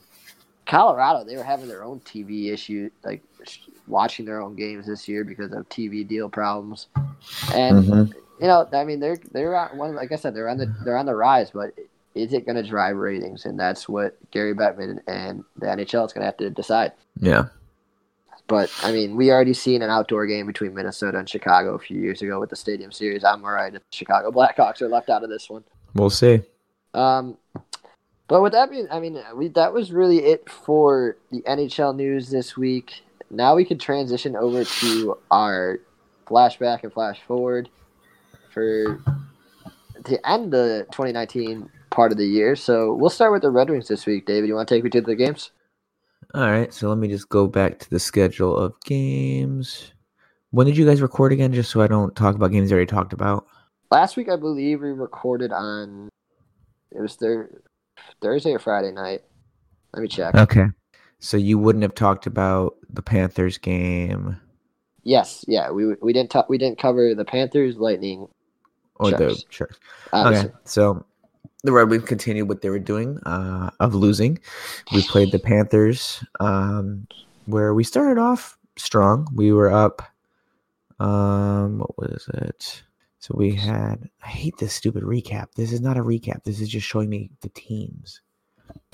Colorado, 0.67 1.25
they 1.25 1.37
were 1.37 1.45
having 1.45 1.69
their 1.69 1.85
own 1.85 2.01
TV 2.01 2.53
issue, 2.53 2.91
like 3.05 3.23
watching 3.87 4.25
their 4.25 4.41
own 4.41 4.55
games 4.55 4.87
this 4.87 5.09
year 5.09 5.25
because 5.25 5.53
of 5.53 5.69
TV 5.69 6.07
deal 6.07 6.29
problems. 6.29 6.87
And 7.53 7.85
mm-hmm. 7.85 8.13
you 8.41 8.47
know, 8.47 8.69
I 8.73 8.85
mean, 8.85 9.01
they're 9.01 9.19
they're 9.33 9.57
on 9.57 9.77
one. 9.77 9.95
Like 9.95 10.13
I 10.13 10.17
said, 10.17 10.35
they're 10.35 10.49
on 10.49 10.59
the 10.59 10.75
they're 10.85 10.97
on 10.97 11.07
the 11.07 11.15
rise, 11.15 11.51
but 11.51 11.75
is 12.15 12.33
it 12.33 12.45
going 12.45 12.57
to 12.57 12.69
drive 12.69 12.97
ratings? 12.97 13.45
And 13.45 13.59
that's 13.59 13.89
what 13.89 14.17
Gary 14.31 14.55
Bettman 14.55 15.01
and 15.07 15.45
the 15.57 15.67
NHL 15.67 16.07
is 16.07 16.13
going 16.13 16.23
to 16.23 16.27
have 16.27 16.37
to 16.39 16.51
decide. 16.51 16.93
Yeah. 17.21 17.45
But 18.47 18.73
I 18.83 18.91
mean, 18.91 19.17
we 19.17 19.31
already 19.31 19.55
seen 19.55 19.81
an 19.83 19.91
outdoor 19.91 20.27
game 20.27 20.47
between 20.47 20.75
Minnesota 20.75 21.19
and 21.19 21.29
Chicago 21.29 21.75
a 21.75 21.79
few 21.79 22.01
years 22.01 22.21
ago 22.21 22.41
with 22.41 22.51
the 22.51 22.57
Stadium 22.57 22.91
Series. 22.91 23.23
I'm 23.23 23.45
all 23.45 23.53
right 23.53 23.73
if 23.73 23.83
the 23.83 23.97
Chicago 23.97 24.31
Blackhawks 24.33 24.83
are 24.83 24.89
left 24.89 25.09
out 25.09 25.23
of 25.23 25.31
this 25.31 25.49
one. 25.49 25.63
We'll 25.95 26.11
see. 26.11 26.43
Um, 26.93 27.37
but 28.27 28.43
with 28.43 28.53
that 28.53 28.71
being, 28.71 28.89
I 28.91 28.99
mean, 28.99 29.23
we, 29.37 29.49
that 29.49 29.73
was 29.73 29.93
really 29.93 30.19
it 30.25 30.51
for 30.51 31.17
the 31.31 31.43
NHL 31.43 31.95
news 31.95 32.31
this 32.31 32.57
week. 32.57 33.03
Now 33.31 33.55
we 33.55 33.65
could 33.65 33.79
transition 33.79 34.35
over 34.35 34.65
to 34.65 35.19
our 35.31 35.79
flashback 36.27 36.83
and 36.83 36.93
flash 36.93 37.21
forward 37.27 37.69
for 38.53 39.01
the 40.05 40.21
end 40.29 40.55
of 40.55 40.87
2019 40.91 41.71
part 41.91 42.13
of 42.13 42.19
the 42.19 42.27
year. 42.27 42.57
So 42.57 42.95
we'll 42.95 43.11
start 43.11 43.33
with 43.33 43.43
the 43.43 43.51
Red 43.51 43.71
Wings 43.71 43.89
this 43.89 44.07
week. 44.07 44.27
David, 44.27 44.49
you 44.49 44.55
want 44.55 44.69
to 44.69 44.75
take 44.75 44.85
me 44.85 44.91
to 44.91 45.01
the 45.01 45.15
games? 45.15 45.51
All 46.35 46.51
right. 46.51 46.73
So 46.73 46.89
let 46.89 46.99
me 46.99 47.09
just 47.09 47.29
go 47.29 47.47
back 47.47 47.79
to 47.81 47.91
the 47.91 48.01
schedule 48.01 48.57
of 48.57 48.75
games. 48.85 49.93
When 50.51 50.67
did 50.67 50.77
you 50.77 50.87
guys 50.87 51.03
record 51.03 51.33
again? 51.33 51.53
Just 51.53 51.71
so 51.71 51.81
I 51.81 51.87
don't 51.87 52.15
talk 52.15 52.35
about 52.35 52.53
games 52.53 52.71
I 52.71 52.75
already 52.75 52.87
talked 52.87 53.13
about. 53.13 53.47
Last 53.91 54.17
week, 54.17 54.29
I 54.29 54.37
believe 54.37 54.81
we 54.81 54.91
recorded 54.91 55.53
on. 55.53 56.09
It 56.93 57.01
was 57.01 57.15
thir- 57.17 57.63
Thursday 58.21 58.53
or 58.53 58.59
Friday 58.59 58.93
night. 58.93 59.23
Let 59.93 60.03
me 60.03 60.09
check. 60.09 60.35
Okay. 60.35 60.67
So 61.19 61.37
you 61.37 61.59
wouldn't 61.59 61.83
have 61.83 61.95
talked 61.95 62.27
about 62.27 62.77
the 62.89 63.03
Panthers 63.03 63.59
game. 63.59 64.41
Yes, 65.03 65.45
yeah, 65.49 65.71
we 65.71 65.95
we 66.03 66.13
didn't 66.13 66.31
talk. 66.31 66.49
We 66.49 66.59
didn't 66.59 66.79
cover 66.79 67.15
the 67.15 67.25
Panthers, 67.25 67.77
Lightning, 67.77 68.29
or 68.97 69.11
the 69.11 69.31
Sharks. 69.31 69.45
Sharks. 69.51 69.81
obviously. 70.13 70.49
Okay, 70.49 70.59
so 70.65 71.05
the 71.63 71.73
Red 71.73 71.91
Wings 71.91 72.05
continued 72.05 72.49
what 72.49 72.63
they 72.63 72.71
were 72.71 72.79
doing 72.79 73.19
uh, 73.27 73.71
of 73.81 73.95
losing. 73.95 74.39
We 74.93 75.03
played 75.03 75.33
the 75.33 75.39
Panthers, 75.39 76.25
um, 76.41 77.07
where 77.47 77.75
we 77.75 77.85
started 77.85 78.19
off 78.19 78.59
strong. 78.77 79.27
We 79.35 79.53
were 79.53 79.71
up. 79.71 80.03
Um, 80.99 81.81
what 81.81 81.99
was 81.99 82.29
it? 82.35 82.83
So 83.19 83.35
we 83.37 83.55
had. 83.55 84.09
I 84.25 84.29
hate 84.29 84.57
this 84.59 84.73
stupid 84.73 85.03
recap. 85.03 85.49
This 85.55 85.73
is 85.73 85.81
not 85.81 85.99
a 85.99 86.03
recap. 86.03 86.45
This 86.45 86.61
is 86.61 86.69
just 86.69 86.87
showing 86.87 87.11
me 87.11 87.31
the 87.43 87.51
teams. 87.51 88.23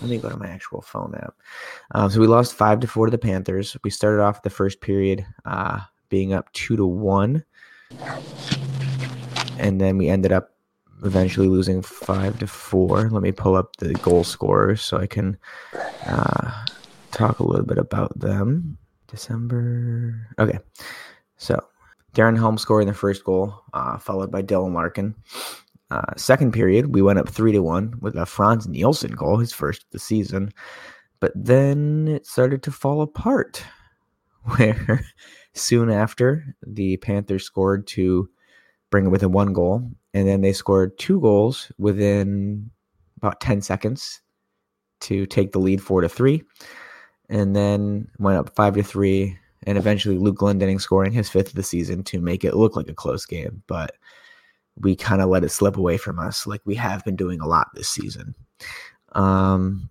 Let 0.01 0.11
me 0.11 0.19
go 0.19 0.29
to 0.29 0.37
my 0.37 0.49
actual 0.49 0.81
phone 0.81 1.15
app. 1.17 1.35
Um, 1.93 2.11
so 2.11 2.21
we 2.21 2.27
lost 2.27 2.55
five 2.55 2.81
to 2.81 2.87
four 2.87 3.07
to 3.07 3.11
the 3.11 3.19
Panthers. 3.19 3.77
We 3.85 3.91
started 3.91 4.23
off 4.23 4.43
the 4.43 4.51
first 4.51 4.81
period 4.81 5.25
uh, 5.45 5.81
being 6.09 6.33
up 6.33 6.53
two 6.53 6.77
to 6.77 6.87
one, 6.87 7.45
and 9.59 9.81
then 9.81 9.99
we 9.99 10.09
ended 10.09 10.33
up 10.33 10.56
eventually 11.05 11.49
losing 11.49 11.83
five 11.83 12.39
to 12.39 12.47
four. 12.47 13.09
Let 13.11 13.23
me 13.23 13.33
pull 13.33 13.57
up 13.57 13.77
the 13.77 13.95
goal 13.95 14.25
scorers 14.25 14.83
so 14.83 14.99
I 14.99 15.07
can 15.07 15.37
uh, 16.07 16.65
talk 17.11 17.39
a 17.39 17.47
little 17.47 17.67
bit 17.67 17.79
about 17.79 18.19
them. 18.19 18.79
December. 19.09 20.29
Okay, 20.39 20.59
so 21.37 21.63
Darren 22.15 22.37
Helm 22.37 22.59
scoring 22.59 22.87
the 22.87 22.95
first 22.95 23.25
goal, 23.25 23.55
uh, 23.73 23.99
followed 23.99 24.31
by 24.31 24.43
Dylan 24.43 24.75
Larkin. 24.75 25.15
Uh, 25.91 26.13
second 26.17 26.53
period, 26.53 26.95
we 26.95 27.03
went 27.03 27.19
up 27.19 27.29
three 27.29 27.53
to 27.53 27.61
one 27.61 27.95
with 28.01 28.17
a 28.17 28.27
Frans 28.27 28.67
Nielsen 28.67 29.13
goal, 29.13 29.39
his 29.39 29.53
first 29.53 29.85
of 29.85 29.91
the 29.91 29.99
season. 29.99 30.53
But 31.21 31.33
then 31.35 32.09
it 32.09 32.27
started 32.27 32.63
to 32.65 32.73
fall 32.73 33.03
apart, 33.03 33.63
where 34.57 35.05
soon 35.55 35.91
after 35.91 36.57
the 36.67 36.97
Panthers 36.99 37.45
scored 37.45 37.87
to 37.89 38.29
bring 38.91 39.07
it 39.07 39.11
within 39.11 39.33
one 39.33 39.53
goal, 39.53 39.91
and 40.17 40.27
then 40.27 40.41
they 40.41 40.55
scored 40.55 40.97
two 40.97 41.21
goals 41.21 41.71
within 41.77 42.71
about 43.19 43.39
ten 43.39 43.61
seconds 43.61 44.23
to 45.03 45.27
take 45.27 45.53
the 45.53 45.59
lead 45.59 45.83
four 45.83 46.01
to 46.01 46.09
three, 46.09 46.43
and 47.29 47.55
then 47.55 48.09
went 48.19 48.39
up 48.39 48.55
five 48.57 48.75
to 48.75 48.83
three, 48.83 49.39
and 49.67 49.77
eventually 49.77 50.17
Luke 50.17 50.39
Glendening 50.39 50.81
scoring 50.81 51.13
his 51.13 51.29
fifth 51.29 51.49
of 51.49 51.55
the 51.55 51.63
season 51.63 52.03
to 52.05 52.19
make 52.19 52.45
it 52.45 52.57
look 52.57 52.77
like 52.77 52.89
a 52.89 52.95
close 52.95 53.27
game, 53.27 53.63
but 53.67 53.97
we 54.81 54.97
kind 54.97 55.21
of 55.21 55.29
let 55.29 55.45
it 55.45 55.51
slip 55.51 55.77
away 55.77 55.99
from 55.99 56.19
us, 56.19 56.47
like 56.47 56.63
we 56.65 56.75
have 56.77 57.05
been 57.05 57.17
doing 57.17 57.43
a 57.43 57.47
lot 57.47 57.69
this 57.75 57.91
season. 57.91 58.35
Um, 59.13 59.91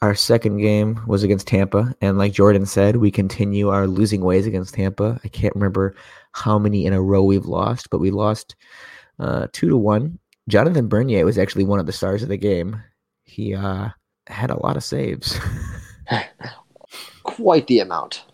our 0.00 0.14
second 0.14 0.56
game 0.56 1.02
was 1.06 1.22
against 1.22 1.48
Tampa, 1.48 1.94
and 2.00 2.16
like 2.16 2.32
Jordan 2.32 2.64
said, 2.64 2.96
we 2.96 3.10
continue 3.10 3.68
our 3.68 3.86
losing 3.86 4.22
ways 4.22 4.46
against 4.46 4.72
Tampa. 4.72 5.20
I 5.22 5.28
can't 5.28 5.54
remember 5.54 5.94
how 6.32 6.58
many 6.58 6.86
in 6.86 6.94
a 6.94 7.02
row 7.02 7.22
we've 7.22 7.44
lost, 7.44 7.90
but 7.90 8.00
we 8.00 8.10
lost 8.10 8.56
uh, 9.18 9.46
two 9.52 9.68
to 9.68 9.76
one. 9.76 10.18
Jonathan 10.48 10.88
Bernier 10.88 11.24
was 11.24 11.38
actually 11.38 11.64
one 11.64 11.80
of 11.80 11.86
the 11.86 11.92
stars 11.92 12.22
of 12.22 12.28
the 12.28 12.36
game. 12.36 12.82
He 13.24 13.54
uh, 13.54 13.88
had 14.28 14.50
a 14.50 14.60
lot 14.62 14.76
of 14.76 14.84
saves. 14.84 15.38
Quite 17.24 17.66
the 17.66 17.80
amount. 17.80 18.24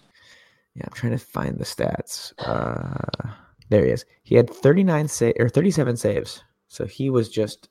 Yeah, 0.74 0.84
I'm 0.86 0.92
trying 0.92 1.12
to 1.12 1.18
find 1.18 1.58
the 1.58 1.64
stats. 1.64 2.32
Uh, 2.38 3.30
there 3.68 3.84
he 3.84 3.90
is. 3.90 4.04
He 4.22 4.34
had 4.34 4.48
39 4.50 5.08
sa- 5.08 5.32
or 5.38 5.48
37 5.48 5.96
saves. 5.96 6.42
So 6.68 6.86
he 6.86 7.10
was 7.10 7.28
just, 7.28 7.68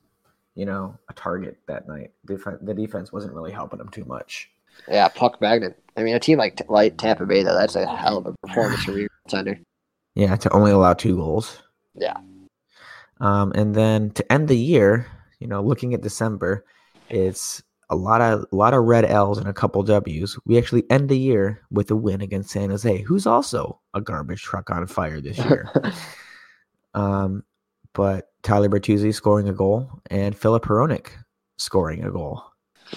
you 0.54 0.66
know, 0.66 0.96
a 1.08 1.12
target 1.14 1.58
that 1.66 1.88
night. 1.88 2.10
Def- 2.26 2.44
the 2.60 2.74
defense 2.74 3.12
wasn't 3.12 3.34
really 3.34 3.52
helping 3.52 3.80
him 3.80 3.88
too 3.88 4.04
much. 4.04 4.50
Yeah, 4.88 5.08
puck 5.08 5.40
magnet. 5.40 5.78
I 5.96 6.02
mean, 6.02 6.14
a 6.14 6.20
team 6.20 6.38
like 6.38 6.60
like 6.68 6.96
Tampa 6.96 7.26
Bay, 7.26 7.42
though, 7.42 7.54
that's 7.54 7.76
a 7.76 7.86
hell 7.86 8.18
of 8.18 8.26
a 8.26 8.34
performance 8.46 8.82
from 8.84 8.98
your 8.98 9.08
contender. 9.28 9.60
Yeah, 10.14 10.36
to 10.36 10.52
only 10.52 10.70
allow 10.72 10.94
two 10.94 11.16
goals. 11.16 11.62
Yeah. 11.94 12.16
Um, 13.22 13.52
and 13.54 13.72
then 13.74 14.10
to 14.10 14.32
end 14.32 14.48
the 14.48 14.56
year, 14.56 15.06
you 15.38 15.46
know, 15.46 15.62
looking 15.62 15.94
at 15.94 16.02
December, 16.02 16.64
it's 17.08 17.62
a 17.88 17.94
lot 17.94 18.20
of 18.20 18.44
a 18.50 18.56
lot 18.56 18.74
of 18.74 18.84
red 18.84 19.04
L's 19.04 19.38
and 19.38 19.46
a 19.46 19.52
couple 19.52 19.82
W's. 19.84 20.36
We 20.44 20.58
actually 20.58 20.84
end 20.90 21.08
the 21.08 21.18
year 21.18 21.62
with 21.70 21.90
a 21.92 21.96
win 21.96 22.20
against 22.20 22.50
San 22.50 22.70
Jose, 22.70 23.02
who's 23.02 23.26
also 23.26 23.78
a 23.94 24.00
garbage 24.00 24.42
truck 24.42 24.70
on 24.70 24.86
fire 24.88 25.20
this 25.20 25.38
year. 25.38 25.70
um, 26.94 27.44
but 27.92 28.32
Tyler 28.42 28.68
Bertuzzi 28.68 29.14
scoring 29.14 29.48
a 29.48 29.52
goal 29.52 29.88
and 30.10 30.36
Filip 30.36 30.64
Hronek 30.64 31.10
scoring 31.58 32.02
a 32.02 32.10
goal. 32.10 32.42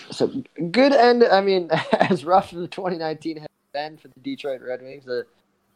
So 0.09 0.27
good 0.71 0.91
end. 0.91 1.23
I 1.23 1.41
mean, 1.41 1.69
as 1.99 2.25
rough 2.25 2.51
as 2.51 2.59
the 2.59 2.67
2019 2.67 3.37
has 3.37 3.47
been 3.73 3.97
for 3.97 4.07
the 4.07 4.19
Detroit 4.21 4.61
Red 4.65 4.81
Wings, 4.81 5.07
a, 5.07 5.23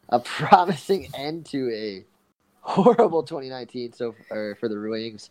a 0.08 0.18
promising 0.18 1.08
end 1.14 1.46
to 1.46 1.70
a 1.72 2.04
horrible 2.60 3.22
2019. 3.22 3.92
So 3.92 4.14
or 4.30 4.56
for 4.60 4.68
the 4.68 4.80
Wings, 4.80 5.30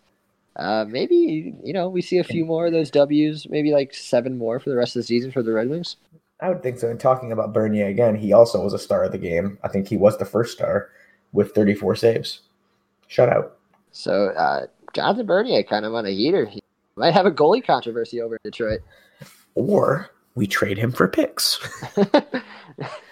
uh, 0.55 0.85
maybe 0.87 1.53
you 1.63 1.73
know 1.73 1.89
we 1.89 2.01
see 2.01 2.17
a 2.17 2.23
few 2.23 2.45
more 2.45 2.67
of 2.67 2.73
those 2.73 2.91
W's, 2.91 3.47
maybe 3.49 3.71
like 3.71 3.93
seven 3.93 4.37
more 4.37 4.59
for 4.59 4.69
the 4.69 4.75
rest 4.75 4.95
of 4.95 5.01
the 5.01 5.07
season 5.07 5.31
for 5.31 5.43
the 5.43 5.53
Red 5.53 5.69
Wings. 5.69 5.97
I 6.41 6.49
would 6.49 6.63
think 6.63 6.79
so. 6.79 6.89
And 6.89 6.99
talking 6.99 7.31
about 7.31 7.53
Bernier 7.53 7.87
again, 7.87 8.15
he 8.15 8.31
also 8.31 8.63
was 8.63 8.73
a 8.73 8.79
star 8.79 9.03
of 9.03 9.11
the 9.11 9.17
game. 9.17 9.57
I 9.63 9.67
think 9.67 9.87
he 9.87 9.97
was 9.97 10.17
the 10.17 10.25
first 10.25 10.53
star 10.53 10.89
with 11.33 11.53
34 11.53 11.95
saves. 11.95 12.41
Shut 13.07 13.29
out. 13.29 13.57
So 13.91 14.27
uh, 14.29 14.67
Jonathan 14.93 15.25
Bernier 15.25 15.63
kind 15.63 15.85
of 15.85 15.93
on 15.93 16.05
a 16.05 16.11
heater. 16.11 16.45
He 16.45 16.61
might 16.95 17.13
have 17.13 17.25
a 17.25 17.31
goalie 17.31 17.65
controversy 17.65 18.21
over 18.21 18.35
in 18.35 18.51
Detroit. 18.51 18.79
Or 19.55 20.09
we 20.35 20.47
trade 20.47 20.77
him 20.77 20.91
for 20.91 21.07
picks. 21.07 21.59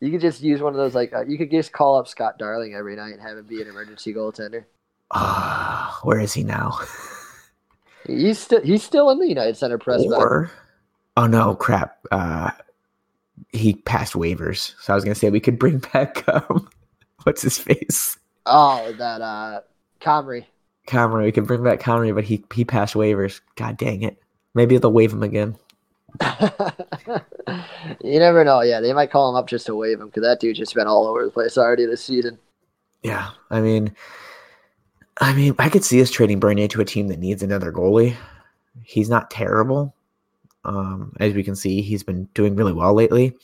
you 0.00 0.10
could 0.10 0.20
just 0.20 0.40
use 0.42 0.60
one 0.60 0.72
of 0.72 0.78
those 0.78 0.94
like 0.94 1.12
uh, 1.12 1.24
you 1.24 1.38
could 1.38 1.50
just 1.50 1.72
call 1.72 1.96
up 1.96 2.08
Scott 2.08 2.38
Darling 2.38 2.74
every 2.74 2.96
night 2.96 3.12
and 3.12 3.20
have 3.20 3.36
him 3.36 3.46
be 3.46 3.60
an 3.62 3.68
emergency 3.68 4.12
goaltender. 4.14 4.64
Ah, 5.10 5.98
where 6.02 6.20
is 6.20 6.32
he 6.32 6.42
now? 6.44 6.78
He's 8.06 8.38
still 8.38 8.62
he's 8.62 8.82
still 8.82 9.10
in 9.10 9.18
the 9.18 9.28
United 9.28 9.56
Center 9.56 9.76
press 9.76 10.02
or 10.06 10.50
oh 11.16 11.26
no, 11.26 11.54
crap. 11.54 11.98
Uh, 12.10 12.50
he 13.52 13.74
passed 13.74 14.14
waivers, 14.14 14.74
so 14.80 14.92
I 14.92 14.96
was 14.96 15.04
gonna 15.04 15.14
say 15.14 15.28
we 15.28 15.40
could 15.40 15.58
bring 15.58 15.78
back 15.92 16.26
um, 16.28 16.68
what's 17.24 17.42
his 17.42 17.58
face, 17.58 18.16
Oh, 18.46 18.92
that 18.92 19.20
uh 19.20 19.60
Comrie. 20.00 20.46
Comrie. 20.86 21.24
We 21.24 21.32
could 21.32 21.46
bring 21.46 21.62
back 21.62 21.80
Comrie, 21.80 22.14
but 22.14 22.24
he 22.24 22.42
he 22.54 22.64
passed 22.64 22.94
waivers. 22.94 23.40
God 23.56 23.76
dang 23.76 24.02
it! 24.02 24.22
Maybe 24.54 24.78
they'll 24.78 24.90
waive 24.92 25.12
him 25.12 25.22
again. 25.22 25.56
You 28.02 28.18
never 28.18 28.44
know. 28.44 28.62
Yeah, 28.62 28.80
they 28.80 28.92
might 28.92 29.10
call 29.10 29.30
him 29.30 29.36
up 29.36 29.48
just 29.48 29.66
to 29.66 29.74
waive 29.74 30.00
him 30.00 30.06
because 30.06 30.22
that 30.22 30.40
dude 30.40 30.56
just 30.56 30.74
been 30.74 30.86
all 30.86 31.06
over 31.06 31.24
the 31.24 31.30
place 31.30 31.56
already 31.58 31.86
this 31.86 32.04
season. 32.04 32.38
Yeah, 33.02 33.30
I 33.50 33.60
mean, 33.60 33.94
I 35.20 35.32
mean, 35.32 35.54
I 35.58 35.68
could 35.68 35.84
see 35.84 36.00
us 36.00 36.10
trading 36.10 36.40
Bernier 36.40 36.68
to 36.68 36.80
a 36.80 36.84
team 36.84 37.08
that 37.08 37.18
needs 37.18 37.42
another 37.42 37.72
goalie. 37.72 38.16
He's 38.84 39.08
not 39.08 39.30
terrible, 39.30 39.94
um, 40.64 41.12
as 41.20 41.34
we 41.34 41.42
can 41.42 41.56
see. 41.56 41.82
He's 41.82 42.02
been 42.02 42.24
doing 42.34 42.56
really 42.56 42.72
well 42.72 42.94
lately, 42.94 43.36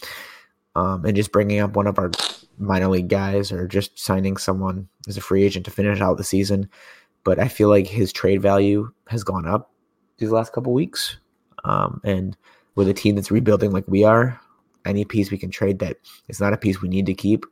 um, 0.75 1.05
and 1.05 1.17
just 1.17 1.33
bringing 1.33 1.61
up 1.61 1.77
one 1.77 1.87
of 1.87 1.99
our 1.99 2.11
minor 2.59 2.89
league 2.89 3.09
guys 3.09 3.51
or 3.53 3.67
just 3.67 3.99
signing 3.99 4.37
someone 4.37 4.89
as 5.09 5.17
a 5.17 5.21
free 5.21 5.45
agent 5.45 5.65
to 5.65 5.71
finish 5.71 6.01
out 6.01 6.17
the 6.17 6.25
season. 6.25 6.69
But 7.25 7.39
I 7.39 7.49
feel 7.49 7.69
like 7.69 7.87
his 7.87 8.13
trade 8.13 8.43
value 8.43 8.91
has 9.09 9.25
gone 9.25 9.47
up 9.47 9.71
these 10.19 10.31
last 10.31 10.53
couple 10.53 10.73
weeks, 10.73 11.17
um, 11.65 12.01
and 12.05 12.37
with 12.75 12.89
a 12.89 12.95
team 12.95 13.15
that's 13.15 13.31
rebuilding 13.31 13.73
like 13.73 13.87
we 13.89 14.05
are, 14.05 14.41
any 14.85 15.05
piece 15.05 15.31
we 15.31 15.39
can 15.39 15.51
trade 15.51 15.79
that 15.81 15.97
is 16.29 16.41
not 16.41 16.53
a 16.53 16.57
piece 16.57 16.83
we 16.83 16.89
need 16.89 17.07
to 17.07 17.15
keep, 17.15 17.45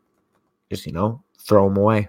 just 0.71 0.87
you 0.87 0.93
know, 0.93 1.23
throw 1.39 1.69
them 1.69 1.77
away. 1.77 2.09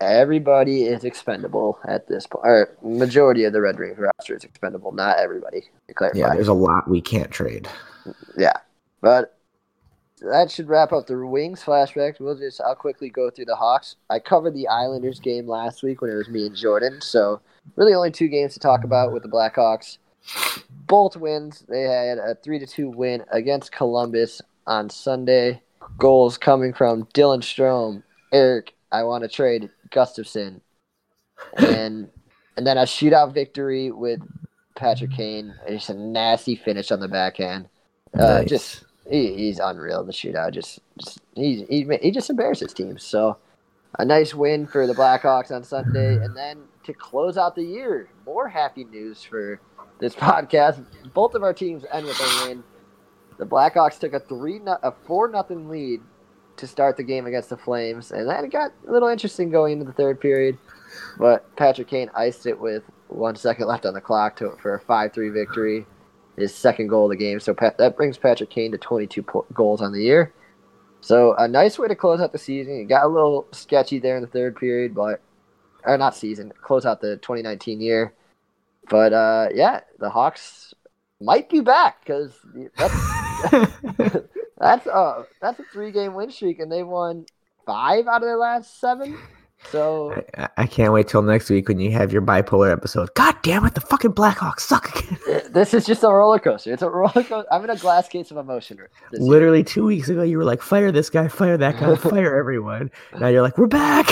Everybody 0.00 0.82
is 0.82 1.04
expendable 1.04 1.78
at 1.86 2.08
this 2.08 2.26
point. 2.26 2.44
Or 2.44 2.76
majority 2.82 3.44
of 3.44 3.52
the 3.52 3.60
Red 3.60 3.78
Wings 3.78 3.96
roster 3.98 4.36
is 4.36 4.44
expendable. 4.44 4.92
Not 4.92 5.18
everybody. 5.18 5.62
To 5.88 5.94
clarify. 5.94 6.18
Yeah, 6.18 6.34
there's 6.34 6.48
a 6.48 6.52
lot 6.52 6.90
we 6.90 7.00
can't 7.00 7.30
trade. 7.30 7.68
Yeah, 8.36 8.56
but 9.00 9.38
that 10.20 10.50
should 10.50 10.68
wrap 10.68 10.92
up 10.92 11.06
the 11.06 11.16
Wings 11.26 11.62
flashbacks. 11.62 12.20
We'll 12.20 12.36
just 12.36 12.60
I'll 12.60 12.74
quickly 12.74 13.10
go 13.10 13.30
through 13.30 13.46
the 13.46 13.56
Hawks. 13.56 13.96
I 14.10 14.18
covered 14.18 14.54
the 14.54 14.68
Islanders 14.68 15.20
game 15.20 15.46
last 15.46 15.82
week 15.82 16.02
when 16.02 16.10
it 16.10 16.14
was 16.16 16.28
me 16.28 16.46
and 16.46 16.56
Jordan, 16.56 17.00
so 17.00 17.40
really 17.76 17.94
only 17.94 18.10
two 18.10 18.28
games 18.28 18.54
to 18.54 18.60
talk 18.60 18.84
about 18.84 19.12
with 19.12 19.22
the 19.22 19.28
Blackhawks. 19.28 19.98
Both 20.86 21.16
wins. 21.16 21.64
They 21.68 21.82
had 21.82 22.18
a 22.18 22.34
three 22.42 22.58
to 22.58 22.66
two 22.66 22.88
win 22.90 23.24
against 23.30 23.72
Columbus 23.72 24.40
on 24.66 24.90
Sunday. 24.90 25.62
Goals 25.98 26.38
coming 26.38 26.72
from 26.72 27.04
Dylan 27.14 27.40
Strome, 27.40 28.02
Erik. 28.32 28.74
I 28.90 29.02
want 29.04 29.24
to 29.24 29.28
trade 29.28 29.70
Gustafsson, 29.90 30.60
and 31.56 32.08
and 32.56 32.66
then 32.66 32.78
a 32.78 32.82
shootout 32.82 33.34
victory 33.34 33.90
with 33.90 34.20
Patrick 34.76 35.12
Kane. 35.12 35.54
Just 35.68 35.90
a 35.90 35.94
nasty 35.94 36.56
finish 36.56 36.92
on 36.92 37.00
the 37.00 37.08
backhand. 37.08 37.68
Uh, 38.14 38.38
Nice. 38.40 38.48
Just 38.48 38.84
he, 39.10 39.34
he's 39.34 39.58
unreal 39.58 40.00
in 40.00 40.06
the 40.06 40.12
shootout. 40.12 40.52
Just, 40.52 40.80
just 40.98 41.20
he, 41.34 41.64
he 41.68 41.98
he 42.00 42.10
just 42.10 42.30
embarrasses 42.30 42.72
teams. 42.72 43.02
So 43.02 43.38
a 43.98 44.04
nice 44.04 44.34
win 44.34 44.66
for 44.66 44.86
the 44.86 44.94
Blackhawks 44.94 45.50
on 45.50 45.64
Sunday, 45.64 46.16
and 46.16 46.36
then 46.36 46.62
to 46.84 46.92
close 46.92 47.36
out 47.36 47.54
the 47.54 47.64
year, 47.64 48.08
more 48.24 48.48
happy 48.48 48.84
news 48.84 49.22
for 49.22 49.60
this 50.02 50.14
podcast. 50.16 50.84
Both 51.14 51.34
of 51.34 51.42
our 51.42 51.54
teams 51.54 51.84
end 51.90 52.04
with 52.06 52.20
a 52.20 52.48
win. 52.48 52.64
The 53.38 53.46
Blackhawks 53.46 53.98
took 53.98 54.12
a 54.12 54.20
three, 54.20 54.60
a 54.66 54.92
four 55.06 55.28
nothing 55.28 55.68
lead 55.68 56.02
to 56.56 56.66
start 56.66 56.98
the 56.98 57.02
game 57.02 57.26
against 57.26 57.48
the 57.48 57.56
Flames, 57.56 58.12
and 58.12 58.28
then 58.28 58.44
it 58.44 58.52
got 58.52 58.72
a 58.86 58.92
little 58.92 59.08
interesting 59.08 59.50
going 59.50 59.72
into 59.72 59.86
the 59.86 59.92
third 59.92 60.20
period. 60.20 60.58
But 61.18 61.56
Patrick 61.56 61.88
Kane 61.88 62.10
iced 62.14 62.44
it 62.44 62.60
with 62.60 62.82
one 63.08 63.36
second 63.36 63.66
left 63.66 63.86
on 63.86 63.94
the 63.94 64.00
clock 64.00 64.36
to, 64.36 64.54
for 64.60 64.74
a 64.74 64.80
5 64.80 65.12
3 65.12 65.28
victory, 65.30 65.86
his 66.36 66.54
second 66.54 66.88
goal 66.88 67.04
of 67.04 67.10
the 67.10 67.16
game. 67.16 67.40
So 67.40 67.54
Pat, 67.54 67.78
that 67.78 67.96
brings 67.96 68.18
Patrick 68.18 68.50
Kane 68.50 68.72
to 68.72 68.78
22 68.78 69.22
po- 69.22 69.46
goals 69.54 69.80
on 69.80 69.92
the 69.92 70.02
year. 70.02 70.34
So 71.00 71.34
a 71.34 71.48
nice 71.48 71.78
way 71.78 71.88
to 71.88 71.96
close 71.96 72.20
out 72.20 72.32
the 72.32 72.38
season. 72.38 72.74
It 72.74 72.84
got 72.84 73.04
a 73.04 73.08
little 73.08 73.48
sketchy 73.52 73.98
there 73.98 74.16
in 74.16 74.22
the 74.22 74.28
third 74.28 74.56
period, 74.56 74.94
but 74.94 75.22
or 75.84 75.98
not 75.98 76.14
season, 76.14 76.52
close 76.62 76.86
out 76.86 77.00
the 77.00 77.16
2019 77.16 77.80
year. 77.80 78.12
But 78.88 79.12
uh, 79.12 79.48
yeah, 79.54 79.80
the 79.98 80.10
Hawks 80.10 80.74
might 81.20 81.48
be 81.48 81.60
back 81.60 82.04
because 82.04 82.32
that's 82.76 84.18
that's 84.58 84.86
uh 84.92 85.24
that's 85.40 85.60
a 85.60 85.64
three 85.72 85.92
game 85.92 86.14
win 86.14 86.30
streak, 86.30 86.58
and 86.58 86.70
they 86.70 86.82
won 86.82 87.26
five 87.66 88.06
out 88.06 88.22
of 88.22 88.22
their 88.22 88.36
last 88.36 88.80
seven. 88.80 89.16
So 89.70 90.20
I, 90.36 90.48
I 90.58 90.66
can't 90.66 90.92
wait 90.92 91.06
till 91.06 91.22
next 91.22 91.48
week 91.48 91.68
when 91.68 91.78
you 91.78 91.92
have 91.92 92.12
your 92.12 92.22
bipolar 92.22 92.72
episode. 92.72 93.14
God 93.14 93.36
damn 93.42 93.64
it, 93.64 93.74
the 93.74 93.80
fucking 93.80 94.12
Blackhawks 94.12 94.60
suck 94.60 94.88
again. 94.96 95.42
this 95.52 95.72
is 95.72 95.86
just 95.86 96.02
a 96.02 96.08
roller 96.08 96.40
coaster. 96.40 96.72
It's 96.72 96.82
a 96.82 96.90
roller 96.90 97.12
coaster. 97.12 97.44
I'm 97.50 97.62
in 97.64 97.70
a 97.70 97.76
glass 97.76 98.08
case 98.08 98.30
of 98.30 98.36
emotion. 98.36 98.78
this 99.10 99.20
year. 99.20 99.28
Literally 99.28 99.62
two 99.62 99.84
weeks 99.84 100.08
ago, 100.08 100.22
you 100.22 100.36
were 100.36 100.44
like, 100.44 100.62
"Fire 100.62 100.90
this 100.90 101.10
guy, 101.10 101.28
fire 101.28 101.56
that 101.56 101.78
guy, 101.78 101.94
fire 102.10 102.36
everyone." 102.36 102.90
Now 103.18 103.28
you're 103.28 103.42
like, 103.42 103.56
"We're 103.56 103.68
back." 103.68 104.10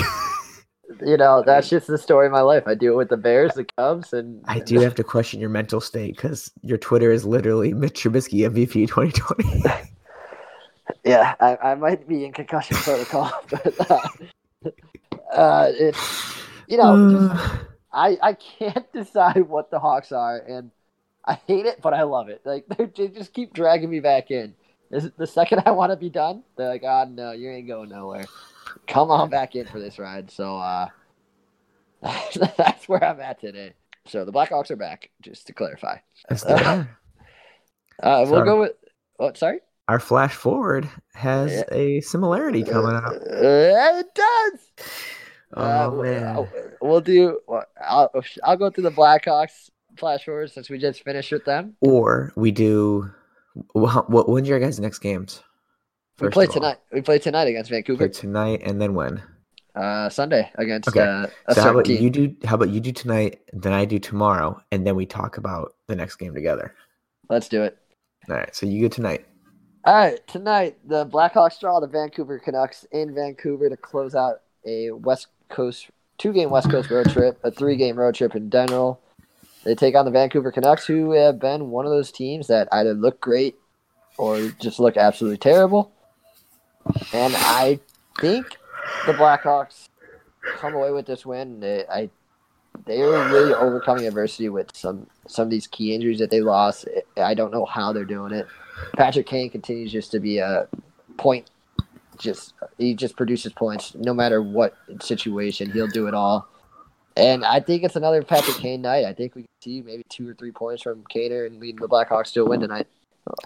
You 1.06 1.16
know, 1.16 1.42
that's 1.44 1.68
just 1.68 1.86
the 1.86 1.98
story 1.98 2.26
of 2.26 2.32
my 2.32 2.40
life. 2.40 2.64
I 2.66 2.74
do 2.74 2.92
it 2.92 2.96
with 2.96 3.10
the 3.10 3.16
Bears, 3.16 3.54
the 3.54 3.64
Cubs, 3.64 4.12
and 4.12 4.42
I 4.46 4.58
do 4.58 4.80
have 4.80 4.94
to 4.96 5.04
question 5.04 5.40
your 5.40 5.48
mental 5.48 5.80
state 5.80 6.16
because 6.16 6.50
your 6.62 6.78
Twitter 6.78 7.12
is 7.12 7.24
literally 7.24 7.72
Mitch 7.72 8.02
Trubisky 8.02 8.48
MVP 8.48 8.88
2020. 8.88 9.62
yeah, 11.04 11.34
I, 11.40 11.56
I 11.56 11.74
might 11.76 12.08
be 12.08 12.24
in 12.24 12.32
concussion 12.32 12.76
protocol, 12.76 13.32
but 13.50 13.90
uh, 13.90 14.08
uh, 15.32 15.72
it's 15.74 16.42
you 16.66 16.76
know, 16.76 17.28
just, 17.28 17.64
I 17.92 18.18
I 18.22 18.32
can't 18.34 18.92
decide 18.92 19.48
what 19.48 19.70
the 19.70 19.78
Hawks 19.78 20.10
are, 20.10 20.38
and 20.38 20.70
I 21.24 21.34
hate 21.46 21.66
it, 21.66 21.80
but 21.82 21.94
I 21.94 22.02
love 22.02 22.28
it. 22.28 22.40
Like 22.44 22.66
they 22.96 23.08
just 23.08 23.32
keep 23.32 23.52
dragging 23.52 23.90
me 23.90 24.00
back 24.00 24.30
in. 24.30 24.54
Is 24.90 25.04
it 25.04 25.16
the 25.16 25.26
second 25.26 25.62
I 25.66 25.70
want 25.70 25.92
to 25.92 25.96
be 25.96 26.10
done? 26.10 26.42
They're 26.56 26.68
like, 26.68 26.82
"Oh 26.84 27.04
no, 27.08 27.30
you 27.32 27.48
ain't 27.48 27.68
going 27.68 27.90
nowhere. 27.90 28.26
Come 28.86 29.10
on 29.10 29.30
back 29.30 29.54
in 29.56 29.66
for 29.66 29.78
this 29.80 29.98
ride." 29.98 30.30
So 30.30 30.56
uh, 30.58 30.88
that's 32.56 32.88
where 32.88 33.04
I'm 33.04 33.20
at 33.20 33.40
today. 33.40 33.74
So 34.06 34.24
the 34.24 34.32
Blackhawks 34.32 34.70
are 34.70 34.76
back, 34.76 35.10
just 35.22 35.46
to 35.48 35.52
clarify. 35.52 35.98
Yes, 36.30 36.42
they. 36.44 36.86
Uh, 38.02 38.24
we'll 38.26 38.44
go 38.44 38.60
with. 38.60 38.72
Oh, 39.18 39.30
sorry. 39.34 39.58
Our 39.86 40.00
flash 40.00 40.32
forward 40.34 40.88
has 41.12 41.52
Yeah. 41.52 41.64
a 41.70 42.00
similarity 42.00 42.62
coming 42.62 42.96
up. 42.96 43.12
Uh, 43.12 43.98
it 44.00 44.06
does. 44.14 44.88
Oh 45.54 46.00
Uh, 46.00 46.02
man, 46.02 46.48
We'll 46.80 47.02
do. 47.02 47.40
I'll, 47.86 48.10
I'll 48.42 48.56
go 48.56 48.70
through 48.70 48.84
the 48.84 48.90
Blackhawks 48.90 49.68
flash 49.98 50.24
forward 50.24 50.50
since 50.50 50.70
we 50.70 50.78
just 50.78 51.02
finished 51.04 51.30
with 51.30 51.44
them. 51.44 51.76
or 51.82 52.32
we 52.36 52.50
do. 52.52 53.10
What, 53.72 54.08
what 54.08 54.30
when's 54.30 54.48
your 54.48 54.60
guys' 54.60 54.80
next 54.80 55.00
games? 55.00 55.42
We 56.20 56.28
play 56.28 56.46
tonight. 56.46 56.78
We 56.92 57.00
play 57.00 57.18
tonight 57.18 57.48
against 57.48 57.70
Play 57.70 57.78
Vancouver. 57.78 58.08
tonight 58.08 58.60
and 58.64 58.80
then 58.80 58.94
when? 58.94 59.22
Uh, 59.74 60.08
Sunday 60.08 60.50
against 60.56 60.88
Okay. 60.88 61.00
uh, 61.00 61.26
a 61.46 61.54
So 61.54 61.62
how 61.62 61.70
about 61.70 61.84
team. 61.84 62.02
you 62.02 62.10
do? 62.10 62.34
How 62.44 62.56
about 62.56 62.70
you 62.70 62.80
do 62.80 62.92
tonight? 62.92 63.40
Then 63.52 63.72
I 63.72 63.84
do 63.84 63.98
tomorrow, 63.98 64.60
and 64.72 64.86
then 64.86 64.96
we 64.96 65.06
talk 65.06 65.36
about 65.38 65.74
the 65.86 65.94
next 65.96 66.16
game 66.16 66.34
together. 66.34 66.74
Let's 67.28 67.48
do 67.48 67.62
it. 67.62 67.78
All 68.28 68.36
right. 68.36 68.54
So 68.54 68.66
you 68.66 68.82
go 68.82 68.88
tonight. 68.88 69.26
All 69.86 69.94
right, 69.94 70.20
tonight 70.26 70.76
the 70.86 71.06
Blackhawks 71.06 71.58
draw 71.58 71.80
the 71.80 71.86
Vancouver 71.86 72.38
Canucks 72.38 72.84
in 72.92 73.14
Vancouver 73.14 73.70
to 73.70 73.76
close 73.78 74.14
out 74.14 74.42
a 74.66 74.90
West 74.90 75.28
Coast 75.48 75.88
two-game 76.18 76.50
West 76.50 76.70
Coast 76.70 76.90
road 76.90 77.08
trip, 77.08 77.40
a 77.44 77.50
three-game 77.50 77.96
road 77.96 78.14
trip 78.14 78.34
in 78.36 78.50
general. 78.50 79.00
They 79.64 79.74
take 79.74 79.94
on 79.94 80.04
the 80.04 80.10
Vancouver 80.10 80.52
Canucks, 80.52 80.84
who 80.86 81.12
have 81.12 81.38
been 81.38 81.70
one 81.70 81.86
of 81.86 81.92
those 81.92 82.12
teams 82.12 82.48
that 82.48 82.68
either 82.72 82.92
look 82.92 83.20
great 83.22 83.54
or 84.18 84.48
just 84.60 84.80
look 84.80 84.98
absolutely 84.98 85.38
terrible. 85.38 85.92
And 87.12 87.34
I 87.36 87.80
think 88.20 88.56
the 89.06 89.12
Blackhawks 89.12 89.88
come 90.42 90.74
away 90.74 90.90
with 90.92 91.06
this 91.06 91.24
win. 91.26 91.60
They, 91.60 91.84
I, 91.90 92.10
they 92.86 93.02
are 93.02 93.28
really 93.30 93.54
overcoming 93.54 94.06
adversity 94.06 94.48
with 94.48 94.74
some 94.74 95.06
some 95.26 95.44
of 95.44 95.50
these 95.50 95.66
key 95.66 95.94
injuries 95.94 96.18
that 96.18 96.30
they 96.30 96.40
lost. 96.40 96.88
I 97.16 97.34
don't 97.34 97.52
know 97.52 97.64
how 97.64 97.92
they're 97.92 98.04
doing 98.04 98.32
it. 98.32 98.46
Patrick 98.94 99.26
Kane 99.26 99.50
continues 99.50 99.92
just 99.92 100.10
to 100.12 100.20
be 100.20 100.38
a 100.38 100.68
point. 101.16 101.50
Just 102.18 102.54
he 102.78 102.94
just 102.94 103.16
produces 103.16 103.52
points 103.52 103.94
no 103.94 104.14
matter 104.14 104.42
what 104.42 104.76
situation. 105.00 105.70
He'll 105.70 105.88
do 105.88 106.06
it 106.06 106.14
all. 106.14 106.48
And 107.16 107.44
I 107.44 107.60
think 107.60 107.82
it's 107.82 107.96
another 107.96 108.22
Patrick 108.22 108.56
Kane 108.58 108.82
night. 108.82 109.04
I 109.04 109.12
think 109.12 109.34
we 109.34 109.42
can 109.42 109.48
see 109.62 109.82
maybe 109.82 110.04
two 110.08 110.28
or 110.28 110.34
three 110.34 110.52
points 110.52 110.82
from 110.82 111.02
Kaner 111.04 111.46
and 111.46 111.60
leading 111.60 111.80
the 111.80 111.88
Blackhawks 111.88 112.32
to 112.32 112.42
a 112.42 112.44
win 112.44 112.60
tonight. 112.60 112.86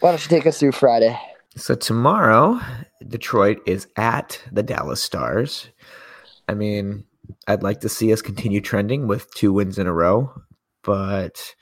Why 0.01 0.11
don't 0.11 0.23
you 0.23 0.29
take 0.29 0.47
us 0.47 0.59
through 0.61 0.73
Friday? 0.73 1.19
So 1.57 1.75
tomorrow, 1.75 2.61
Detroit 3.07 3.59
is 3.67 3.87
at 3.97 4.41
the 4.51 4.63
Dallas 4.63 5.03
Stars. 5.03 5.69
I 6.49 6.55
mean, 6.55 7.05
I'd 7.47 7.63
like 7.63 7.81
to 7.81 7.89
see 7.89 8.13
us 8.13 8.23
continue 8.23 8.61
trending 8.61 9.07
with 9.07 9.33
two 9.35 9.53
wins 9.53 9.79
in 9.79 9.87
a 9.87 9.93
row, 9.93 10.33
but 10.83 11.55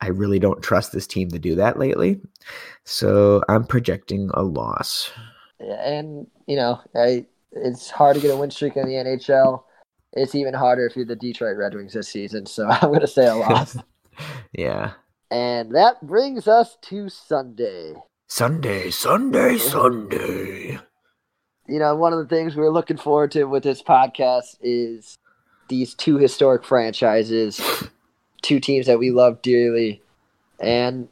I 0.00 0.08
really 0.08 0.38
don't 0.38 0.62
trust 0.62 0.92
this 0.92 1.06
team 1.06 1.30
to 1.30 1.38
do 1.38 1.54
that 1.56 1.78
lately. 1.78 2.20
So 2.84 3.42
I'm 3.48 3.64
projecting 3.64 4.30
a 4.34 4.42
loss. 4.42 5.10
And 5.60 6.26
you 6.46 6.56
know, 6.56 6.80
I, 6.96 7.26
it's 7.52 7.90
hard 7.90 8.16
to 8.16 8.22
get 8.22 8.34
a 8.34 8.36
win 8.36 8.50
streak 8.50 8.76
in 8.76 8.86
the 8.86 8.94
NHL. 8.94 9.62
It's 10.14 10.34
even 10.34 10.54
harder 10.54 10.86
if 10.86 10.96
you're 10.96 11.04
the 11.04 11.14
Detroit 11.14 11.56
Red 11.56 11.74
Wings 11.74 11.92
this 11.92 12.08
season. 12.08 12.46
So 12.46 12.66
I'm 12.68 12.88
going 12.88 13.00
to 13.00 13.06
say 13.06 13.26
a 13.26 13.36
loss. 13.36 13.76
yeah. 14.52 14.92
and 15.30 15.74
that 15.76 16.04
brings 16.04 16.48
us 16.48 16.76
to 16.82 17.08
Sunday. 17.08 17.94
Sunday, 18.32 18.92
Sunday, 18.92 19.58
Sunday. 19.58 20.78
you 21.66 21.78
know, 21.80 21.96
one 21.96 22.12
of 22.12 22.20
the 22.20 22.26
things 22.26 22.54
we're 22.54 22.70
looking 22.70 22.96
forward 22.96 23.32
to 23.32 23.42
with 23.46 23.64
this 23.64 23.82
podcast 23.82 24.56
is 24.62 25.18
these 25.66 25.94
two 25.94 26.16
historic 26.16 26.64
franchises, 26.64 27.60
two 28.42 28.60
teams 28.60 28.86
that 28.86 29.00
we 29.00 29.10
love 29.10 29.42
dearly, 29.42 30.00
and 30.60 31.08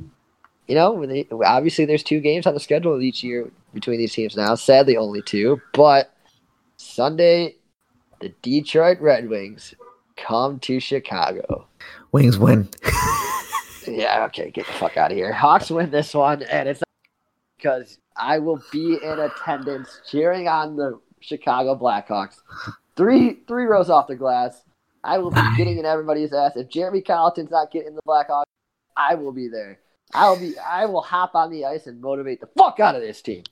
you 0.69 0.77
know, 0.77 1.05
they, 1.05 1.27
obviously 1.45 1.85
there's 1.85 2.05
two 2.05 2.21
games 2.21 2.47
on 2.47 2.55
the 2.55 2.61
schedule 2.61 3.03
each 3.03 3.25
year 3.25 3.51
between 3.75 3.99
these 3.99 4.15
teams 4.15 4.37
now. 4.37 4.55
Sadly, 4.55 4.97
only 4.97 5.21
two, 5.21 5.61
but 5.75 6.15
Sunday, 6.77 7.57
the 8.21 8.33
Detroit 8.43 9.01
Red 9.01 9.29
Wings 9.29 9.75
come 10.17 10.61
to 10.61 10.79
Chicago. 10.79 11.67
Wings 12.13 12.39
win. 12.39 12.69
Yeah, 13.87 14.27
okay, 14.27 14.51
get 14.51 14.67
the 14.67 14.73
fuck 14.75 14.99
out 14.99 15.13
of 15.13 15.17
here. 15.17 15.33
Hawks 15.33 15.71
win 15.71 15.91
this 15.91 16.13
one, 16.13 16.43
and 16.43 16.69
it's 16.69 16.83
because 17.59 17.99
I 18.17 18.39
will 18.39 18.63
be 18.73 18.99
in 19.03 19.19
attendance 19.19 20.01
cheering 20.09 20.49
on 20.49 20.77
the 20.77 20.99
Chicago 21.21 21.77
Blackhawks. 21.77 22.37
Three 22.97 23.41
three 23.47 23.65
rows 23.65 23.91
off 23.91 24.07
the 24.07 24.17
glass. 24.17 24.63
I 25.05 25.19
will 25.19 25.31
be 25.31 25.41
getting 25.57 25.79
in 25.79 25.85
everybody's 25.85 26.33
ass. 26.33 26.53
If 26.57 26.69
Jeremy 26.69 27.03
Colliton's 27.03 27.51
not 27.51 27.71
getting 27.71 27.95
the 27.95 28.03
Blackhawks, 28.03 28.45
I 28.97 29.15
will 29.15 29.33
be 29.33 29.49
there. 29.49 29.79
I 30.15 30.29
will 30.31 30.39
be. 30.39 30.59
I 30.59 30.87
will 30.87 31.03
hop 31.03 31.35
on 31.35 31.51
the 31.51 31.65
ice 31.65 31.87
and 31.87 32.01
motivate 32.01 32.41
the 32.41 32.49
fuck 32.57 32.81
out 32.81 32.95
of 32.95 33.03
this 33.03 33.23
team. 33.23 33.45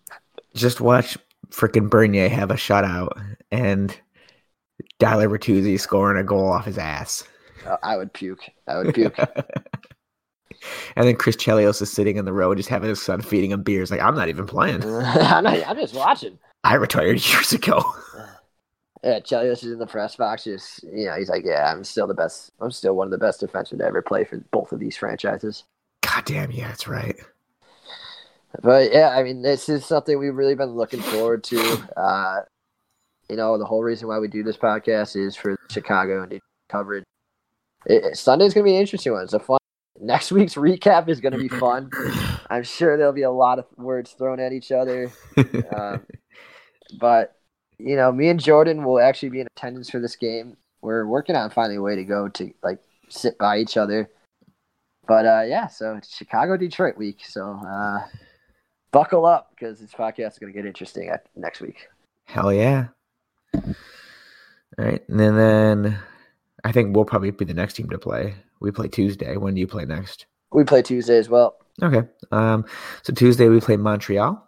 Just 0.55 0.81
watch 0.81 1.19
freaking 1.51 1.89
Bernier 1.89 2.29
have 2.29 2.51
a 2.51 2.55
shutout 2.55 3.37
and 3.53 3.97
Tyler 4.99 5.29
Bertuzzi 5.29 5.79
scoring 5.79 6.19
a 6.19 6.25
goal 6.25 6.51
off 6.51 6.65
his 6.65 6.79
ass. 6.79 7.25
Uh, 7.65 7.77
I 7.83 7.97
would 7.97 8.13
puke. 8.13 8.45
I 8.67 8.79
would 8.79 8.95
puke. 8.95 9.17
and 10.97 11.07
then 11.07 11.17
Chris 11.17 11.37
Chelios 11.37 11.83
is 11.83 11.91
sitting 11.91 12.17
in 12.17 12.25
the 12.25 12.33
row 12.33 12.55
just 12.55 12.69
having 12.69 12.89
his 12.89 13.03
son 13.03 13.21
feeding 13.21 13.51
him 13.51 13.63
beers. 13.63 13.91
Like, 13.91 14.01
I'm 14.01 14.15
not 14.15 14.29
even 14.29 14.47
playing. 14.47 14.85
I'm, 14.85 15.45
not, 15.45 15.67
I'm 15.67 15.77
just 15.77 15.95
watching. 15.95 16.39
I 16.65 16.75
retired 16.75 17.25
years 17.33 17.53
ago. 17.53 17.83
Yeah, 19.05 19.21
Chelios 19.21 19.63
is 19.65 19.73
in 19.73 19.79
the 19.79 19.87
press 19.87 20.17
box. 20.17 20.45
Just 20.45 20.83
you 20.83 21.07
know, 21.07 21.17
he's 21.17 21.29
like, 21.29 21.45
yeah, 21.45 21.71
I'm 21.71 21.85
still 21.85 22.07
the 22.07 22.15
best. 22.15 22.51
I'm 22.61 22.71
still 22.71 22.97
one 22.97 23.07
of 23.07 23.13
the 23.13 23.19
best 23.19 23.41
defensemen 23.41 23.79
to 23.79 23.85
ever 23.85 24.03
play 24.03 24.25
for 24.25 24.39
both 24.51 24.73
of 24.73 24.81
these 24.81 24.97
franchises. 24.97 25.65
God 26.03 26.25
damn, 26.25 26.51
yeah, 26.51 26.69
that's 26.69 26.89
right. 26.89 27.17
But 28.63 28.93
yeah, 28.93 29.11
I 29.11 29.23
mean, 29.23 29.43
this 29.43 29.69
is 29.69 29.85
something 29.85 30.19
we've 30.19 30.35
really 30.35 30.55
been 30.55 30.75
looking 30.75 31.01
forward 31.01 31.45
to. 31.45 31.89
Uh, 31.97 32.41
you 33.29 33.37
know, 33.37 33.59
the 33.59 33.65
whole 33.65 33.83
reason 33.83 34.09
why 34.09 34.19
we 34.19 34.29
do 34.29 34.43
this 34.43 34.57
podcast 34.57 35.17
is 35.17 35.37
for 35.37 35.57
Chicago 35.71 36.23
and 36.23 36.41
coverage. 36.69 37.05
It, 37.87 38.17
Sunday's 38.17 38.55
going 38.55 38.65
to 38.65 38.71
be 38.71 38.75
an 38.75 38.81
interesting 38.81 39.13
one. 39.13 39.25
It's 39.25 39.33
a 39.33 39.41
fun. 39.41 39.59
Next 40.01 40.33
week's 40.33 40.55
recap 40.55 41.09
is 41.09 41.21
going 41.21 41.33
to 41.33 41.39
be 41.39 41.49
fun. 41.49 41.91
I'm 42.51 42.63
sure 42.63 42.97
there'll 42.97 43.13
be 43.13 43.23
a 43.23 43.31
lot 43.31 43.59
of 43.59 43.67
words 43.77 44.13
thrown 44.13 44.41
at 44.41 44.53
each 44.53 44.73
other. 44.73 45.11
Um, 45.75 46.07
but 46.99 47.37
you 47.79 47.97
know, 47.97 48.13
me 48.13 48.29
and 48.29 48.41
Jordan 48.41 48.85
will 48.85 49.01
actually 49.01 49.31
be 49.31 49.41
in 49.41 49.47
attendance 49.57 49.91
for 49.91 50.01
this 50.01 50.17
game. 50.17 50.57
We're 50.81 51.07
working 51.07 51.37
on 51.37 51.51
finding 51.51 51.79
a 51.79 51.83
way 51.83 51.97
to 51.97 52.05
go 52.05 52.29
to 52.29 52.53
like 52.63 52.79
sit 53.09 53.39
by 53.39 53.59
each 53.59 53.77
other. 53.77 54.11
But 55.07 55.27
uh, 55.27 55.43
yeah, 55.47 55.69
so 55.69 55.97
it's 55.97 56.15
Chicago 56.15 56.57
Detroit 56.57 56.97
week. 56.97 57.21
So 57.27 57.61
uh, 57.67 58.01
buckle 58.91 59.27
up 59.27 59.51
because 59.51 59.81
this 59.81 59.93
podcast 59.93 60.33
is 60.33 60.39
going 60.39 60.53
to 60.53 60.59
get 60.59 60.67
interesting 60.67 61.09
at, 61.09 61.27
next 61.37 61.61
week. 61.61 61.89
Hell 62.25 62.53
yeah. 62.53 62.89
All 63.55 63.65
right. 64.79 65.03
And 65.09 65.21
then, 65.21 65.37
then 65.37 65.99
I 66.65 66.73
think 66.73 66.95
we'll 66.95 67.05
probably 67.05 67.31
be 67.31 67.45
the 67.45 67.55
next 67.55 67.75
team 67.75 67.89
to 67.91 67.99
play. 67.99 68.35
We 68.61 68.71
play 68.71 68.89
Tuesday. 68.89 69.37
When 69.37 69.55
do 69.55 69.61
you 69.61 69.67
play 69.67 69.85
next? 69.85 70.27
We 70.53 70.65
play 70.65 70.83
Tuesday 70.83 71.19
as 71.19 71.29
well. 71.29 71.57
Okay. 71.83 72.09
Um, 72.31 72.65
so 73.03 73.13
Tuesday 73.13 73.49
we 73.49 73.61
play 73.61 73.77
Montreal. 73.77 74.43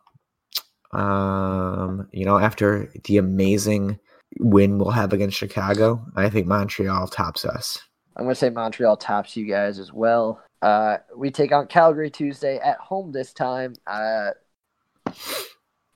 Um, 0.92 2.09
you 2.12 2.24
know, 2.24 2.38
after 2.38 2.90
the 3.04 3.18
amazing 3.18 3.98
win 4.40 4.78
we'll 4.78 4.90
have 4.90 5.12
against 5.12 5.36
Chicago, 5.36 6.04
I 6.16 6.30
think 6.30 6.46
Montreal 6.46 7.09
tops 7.09 7.44
us. 7.44 7.80
I'm 8.16 8.24
going 8.24 8.34
to 8.34 8.38
say 8.38 8.50
Montreal 8.50 8.96
tops 8.96 9.36
you 9.36 9.46
guys 9.46 9.78
as 9.78 9.92
well. 9.92 10.42
Uh, 10.61 10.96
we 11.14 11.30
take 11.30 11.52
on 11.52 11.66
Calgary 11.68 12.11
Tuesday 12.11 12.59
at 12.59 12.78
home 12.78 13.12
this 13.12 13.32
time. 13.32 13.74
Uh, 13.86 14.30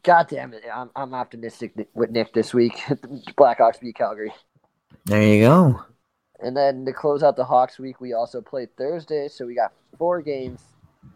God 0.04 0.28
damn 0.28 0.52
it. 0.52 0.62
I'm, 0.72 0.90
I'm 0.94 1.14
optimistic 1.14 1.88
with 1.94 2.10
Nick 2.10 2.32
this 2.32 2.54
week. 2.54 2.74
Blackhawks 3.36 3.80
beat 3.80 3.96
Calgary. 3.96 4.32
There 5.06 5.22
you 5.22 5.40
go. 5.42 5.82
And 6.43 6.57
then 6.57 6.84
to 6.86 6.93
close 6.93 7.22
out 7.22 7.36
the 7.36 7.45
Hawks 7.45 7.78
week, 7.78 8.01
we 8.01 8.12
also 8.12 8.40
played 8.40 8.76
Thursday. 8.76 9.28
So 9.28 9.47
we 9.47 9.55
got 9.55 9.72
four 9.97 10.20
games 10.20 10.61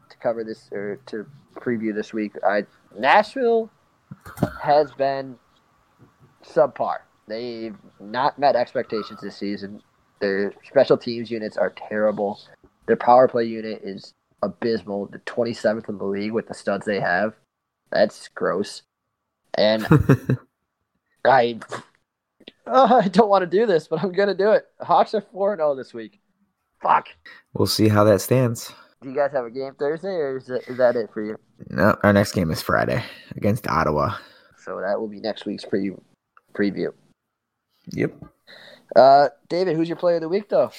to 0.09 0.17
cover 0.19 0.45
this 0.45 0.69
or 0.73 1.01
to 1.07 1.27
preview 1.57 1.95
this 1.95 2.13
week. 2.13 2.33
I, 2.47 2.65
Nashville 2.97 3.71
has 4.63 4.93
been 4.93 5.37
subpar. 6.45 6.99
They've 7.27 7.77
not 8.01 8.39
met 8.39 8.55
expectations 8.55 9.21
this 9.21 9.37
season. 9.37 9.83
Their 10.21 10.53
special 10.65 10.97
teams 10.97 11.31
units 11.31 11.57
are 11.57 11.71
terrible. 11.71 12.41
Their 12.87 12.97
power 12.97 13.27
play 13.27 13.45
unit 13.45 13.81
is 13.83 14.15
abysmal. 14.43 15.07
The 15.07 15.19
27th 15.21 15.89
in 15.89 15.99
the 15.99 16.05
league 16.05 16.33
with 16.33 16.47
the 16.47 16.55
studs 16.55 16.87
they 16.87 17.01
have. 17.01 17.35
That's 17.91 18.29
gross. 18.29 18.83
And 19.55 19.87
I, 21.25 21.59
oh, 22.67 23.01
I 23.03 23.09
don't 23.09 23.29
want 23.29 23.43
to 23.43 23.59
do 23.59 23.67
this, 23.67 23.89
but 23.89 24.03
I'm 24.03 24.13
going 24.13 24.29
to 24.29 24.35
do 24.35 24.53
it. 24.53 24.67
Hawks 24.81 25.15
are 25.15 25.21
4 25.21 25.57
0 25.57 25.75
this 25.75 25.95
week. 25.95 26.21
Fuck. 26.83 27.09
We'll 27.55 27.67
see 27.67 27.89
how 27.89 28.05
that 28.05 28.21
stands. 28.21 28.73
Do 29.03 29.11
you 29.11 29.15
guys 29.15 29.33
have 29.33 29.45
a 29.45 29.51
game 29.51 29.75
Thursday, 29.79 30.09
or 30.09 30.39
is 30.39 30.47
that, 30.47 30.69
is 30.69 30.79
that 30.79 30.97
it 30.97 31.11
for 31.13 31.23
you? 31.23 31.37
No, 31.71 31.97
our 32.03 32.13
next 32.13 32.33
game 32.33 32.51
is 32.51 32.63
Friday 32.63 33.03
against 33.37 33.69
Ottawa. 33.69 34.17
So 34.59 34.81
that 34.81 34.99
will 34.99 35.09
be 35.09 35.21
next 35.21 35.47
week's 35.47 35.65
pre- 35.65 35.97
preview. 36.55 36.93
Yep. 37.93 38.15
Uh, 38.95 39.29
David, 39.49 39.77
who's 39.77 39.89
your 39.89 39.97
player 39.97 40.17
of 40.17 40.23
the 40.23 40.29
week, 40.29 40.49
though? 40.49 40.71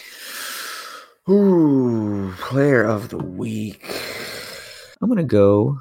Ooh, 1.29 2.33
player 2.39 2.83
of 2.83 3.09
the 3.09 3.17
week. 3.17 3.85
I'm 5.01 5.09
gonna 5.09 5.23
go 5.23 5.79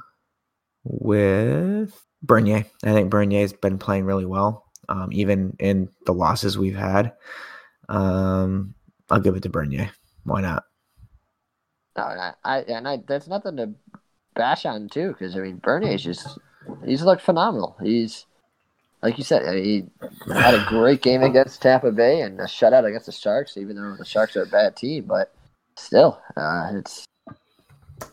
with 0.84 2.04
Bernier. 2.22 2.64
I 2.84 2.92
think 2.92 3.10
Bernier's 3.10 3.52
been 3.52 3.78
playing 3.78 4.04
really 4.04 4.26
well, 4.26 4.65
um, 4.88 5.08
even 5.12 5.56
in 5.58 5.88
the 6.04 6.12
losses 6.12 6.58
we've 6.58 6.76
had. 6.76 7.12
Um, 7.88 8.74
I'll 9.10 9.20
give 9.20 9.36
it 9.36 9.42
to 9.44 9.48
Bernier. 9.48 9.90
Why 10.24 10.40
not? 10.40 10.64
No, 11.96 12.02
I, 12.02 12.32
I 12.44 12.58
and 12.62 12.88
I 12.88 13.02
that's 13.06 13.28
nothing 13.28 13.56
to 13.56 13.70
bash 14.34 14.66
on 14.66 14.88
too, 14.88 15.08
because 15.08 15.36
I 15.36 15.40
mean 15.40 15.58
Bernier's 15.58 16.02
just 16.02 16.38
he's 16.84 17.02
looked 17.02 17.22
phenomenal. 17.22 17.76
He's 17.82 18.26
like 19.02 19.18
you 19.18 19.24
said, 19.24 19.54
he 19.54 19.84
had 20.26 20.54
a 20.54 20.64
great 20.68 21.02
game 21.02 21.22
against 21.22 21.62
Tampa 21.62 21.92
Bay 21.92 22.22
and 22.22 22.40
a 22.40 22.44
shutout 22.44 22.84
against 22.84 23.06
the 23.06 23.12
Sharks, 23.12 23.56
even 23.56 23.76
though 23.76 23.96
the 23.96 24.04
Sharks 24.04 24.36
are 24.36 24.42
a 24.42 24.46
bad 24.46 24.76
team. 24.76 25.04
But 25.04 25.32
still, 25.76 26.20
uh, 26.36 26.72
it's 26.74 27.06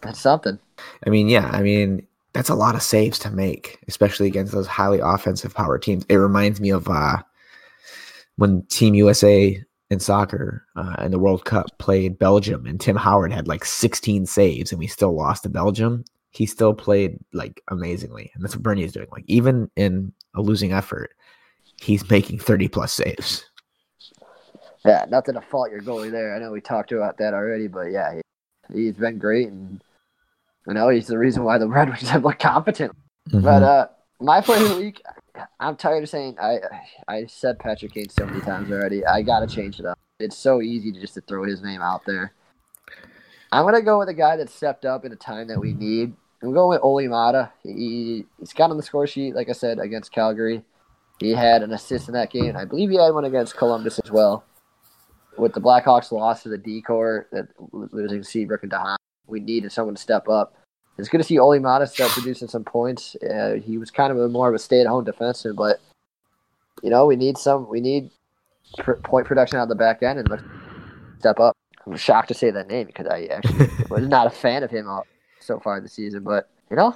it's 0.03 0.19
something. 0.19 0.59
I 1.05 1.09
mean, 1.09 1.29
yeah, 1.29 1.49
I 1.51 1.61
mean 1.61 2.07
that's 2.33 2.49
a 2.49 2.55
lot 2.55 2.75
of 2.75 2.81
saves 2.81 3.19
to 3.19 3.31
make, 3.31 3.79
especially 3.87 4.27
against 4.27 4.51
those 4.51 4.67
highly 4.67 4.99
offensive 4.99 5.53
power 5.53 5.77
teams. 5.77 6.05
It 6.09 6.15
reminds 6.15 6.59
me 6.59 6.71
of 6.71 6.87
uh, 6.89 7.17
when 8.37 8.63
Team 8.67 8.95
USA 8.95 9.63
in 9.89 9.99
soccer 9.99 10.65
uh, 10.75 10.95
in 10.99 11.11
the 11.11 11.19
World 11.19 11.45
Cup 11.45 11.67
played 11.77 12.17
Belgium, 12.17 12.65
and 12.65 12.81
Tim 12.81 12.95
Howard 12.95 13.31
had 13.31 13.47
like 13.47 13.63
16 13.63 14.25
saves, 14.25 14.71
and 14.71 14.79
we 14.79 14.87
still 14.87 15.15
lost 15.15 15.43
to 15.43 15.49
Belgium. 15.49 16.03
He 16.31 16.47
still 16.47 16.73
played 16.73 17.19
like 17.31 17.61
amazingly, 17.69 18.31
and 18.33 18.43
that's 18.43 18.55
what 18.55 18.63
Bernie 18.63 18.83
is 18.83 18.93
doing. 18.93 19.07
Like 19.11 19.25
even 19.27 19.69
in 19.75 20.11
a 20.35 20.41
losing 20.41 20.73
effort, 20.73 21.11
he's 21.79 22.09
making 22.09 22.39
30 22.39 22.67
plus 22.67 22.91
saves. 22.91 23.45
Yeah, 24.83 25.05
nothing 25.09 25.35
to 25.35 25.41
fault 25.41 25.71
your 25.71 25.81
goalie 25.81 26.11
there. 26.11 26.35
I 26.35 26.39
know 26.39 26.51
we 26.51 26.59
talked 26.59 26.91
about 26.91 27.17
that 27.19 27.33
already, 27.33 27.67
but 27.67 27.91
yeah, 27.91 28.19
he, 28.73 28.87
has 28.87 28.95
been 28.95 29.17
great, 29.17 29.47
and 29.47 29.81
I 30.67 30.73
know 30.73 30.89
he's 30.89 31.07
the 31.07 31.17
reason 31.17 31.43
why 31.43 31.57
the 31.57 31.67
Red 31.69 31.89
Wings 31.89 32.09
have 32.09 32.23
looked 32.23 32.39
competent. 32.39 32.95
Mm-hmm. 33.29 33.41
But 33.41 33.63
uh, 33.63 33.87
my 34.19 34.41
player 34.41 34.63
of 34.63 34.69
the 34.69 34.81
week, 34.81 35.01
I'm 35.59 35.75
tired 35.75 36.03
of 36.03 36.09
saying 36.09 36.37
I 36.41 36.59
I 37.07 37.25
said 37.25 37.59
Patrick 37.59 37.93
Kane 37.93 38.09
so 38.09 38.25
many 38.25 38.41
times 38.41 38.71
already. 38.71 39.05
I 39.05 39.21
gotta 39.21 39.47
change 39.47 39.79
it 39.79 39.85
up. 39.85 39.99
It's 40.19 40.37
so 40.37 40.61
easy 40.61 40.91
to 40.91 40.99
just 40.99 41.15
to 41.15 41.21
throw 41.21 41.43
his 41.43 41.61
name 41.61 41.81
out 41.81 42.05
there. 42.05 42.33
I'm 43.51 43.65
gonna 43.65 43.81
go 43.81 43.99
with 43.99 44.09
a 44.09 44.13
guy 44.13 44.37
that 44.37 44.49
stepped 44.49 44.85
up 44.85 45.05
in 45.05 45.11
a 45.11 45.15
time 45.15 45.47
that 45.47 45.59
we 45.59 45.73
need. 45.73 46.13
I'm 46.41 46.53
going 46.53 46.69
with 46.69 46.83
Olli 46.83 47.07
Maatta. 47.07 47.51
He 47.63 48.25
he's 48.39 48.53
got 48.53 48.69
on 48.69 48.77
the 48.77 48.83
score 48.83 49.07
sheet, 49.07 49.35
like 49.35 49.49
I 49.49 49.53
said, 49.53 49.79
against 49.79 50.11
Calgary. 50.11 50.63
He 51.19 51.31
had 51.31 51.63
an 51.63 51.71
assist 51.71 52.07
in 52.07 52.13
that 52.15 52.31
game. 52.31 52.57
I 52.57 52.65
believe 52.65 52.89
he 52.89 52.97
had 52.97 53.13
one 53.13 53.25
against 53.25 53.55
Columbus 53.55 53.99
as 53.99 54.11
well. 54.11 54.43
With 55.37 55.53
the 55.53 55.61
Blackhawks 55.61 56.11
loss 56.11 56.43
to 56.43 56.49
the 56.49 56.57
decor, 56.57 57.27
that 57.31 57.47
losing 57.71 58.23
Seabrook 58.23 58.63
and 58.63 58.71
DeHaan, 58.71 58.97
we 59.27 59.39
needed 59.39 59.71
someone 59.71 59.95
to 59.95 60.01
step 60.01 60.27
up. 60.27 60.55
It's 60.97 61.09
good 61.09 61.17
to 61.17 61.23
see 61.23 61.37
Maatta 61.37 61.87
start 61.87 62.11
producing 62.11 62.47
some 62.47 62.63
points. 62.63 63.15
Uh, 63.15 63.55
he 63.63 63.77
was 63.77 63.89
kind 63.89 64.11
of 64.11 64.19
a, 64.19 64.29
more 64.29 64.49
of 64.49 64.55
a 64.55 64.59
stay-at-home 64.59 65.05
defenseman, 65.05 65.55
but 65.55 65.81
you 66.83 66.89
know 66.89 67.05
we 67.05 67.15
need 67.15 67.37
some. 67.37 67.67
We 67.67 67.81
need 67.81 68.11
pr- 68.77 68.93
point 68.93 69.25
production 69.25 69.57
out 69.57 69.63
of 69.63 69.69
the 69.69 69.75
back 69.75 70.03
end 70.03 70.19
and 70.19 70.29
look, 70.29 70.41
step 71.19 71.39
up. 71.39 71.57
I'm 71.85 71.97
shocked 71.97 72.27
to 72.29 72.33
say 72.33 72.51
that 72.51 72.67
name 72.67 72.87
because 72.87 73.07
I 73.07 73.25
actually 73.25 73.69
was 73.89 74.07
not 74.07 74.27
a 74.27 74.29
fan 74.29 74.63
of 74.63 74.69
him 74.69 74.87
all, 74.87 75.05
so 75.39 75.59
far 75.59 75.81
this 75.81 75.93
season, 75.93 76.23
but 76.23 76.49
you 76.69 76.77
know, 76.77 76.95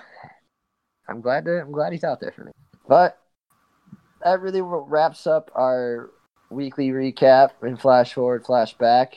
I'm 1.09 1.21
glad 1.21 1.45
to, 1.45 1.61
I'm 1.61 1.71
glad 1.71 1.91
he's 1.91 2.03
out 2.03 2.19
there 2.19 2.31
for 2.31 2.43
me. 2.43 2.51
But 2.87 3.19
that 4.23 4.41
really 4.41 4.61
wraps 4.61 5.27
up 5.27 5.51
our 5.55 6.11
weekly 6.49 6.89
recap 6.89 7.51
and 7.61 7.79
flash 7.79 8.13
forward, 8.13 8.45
flash 8.45 8.73
back. 8.75 9.15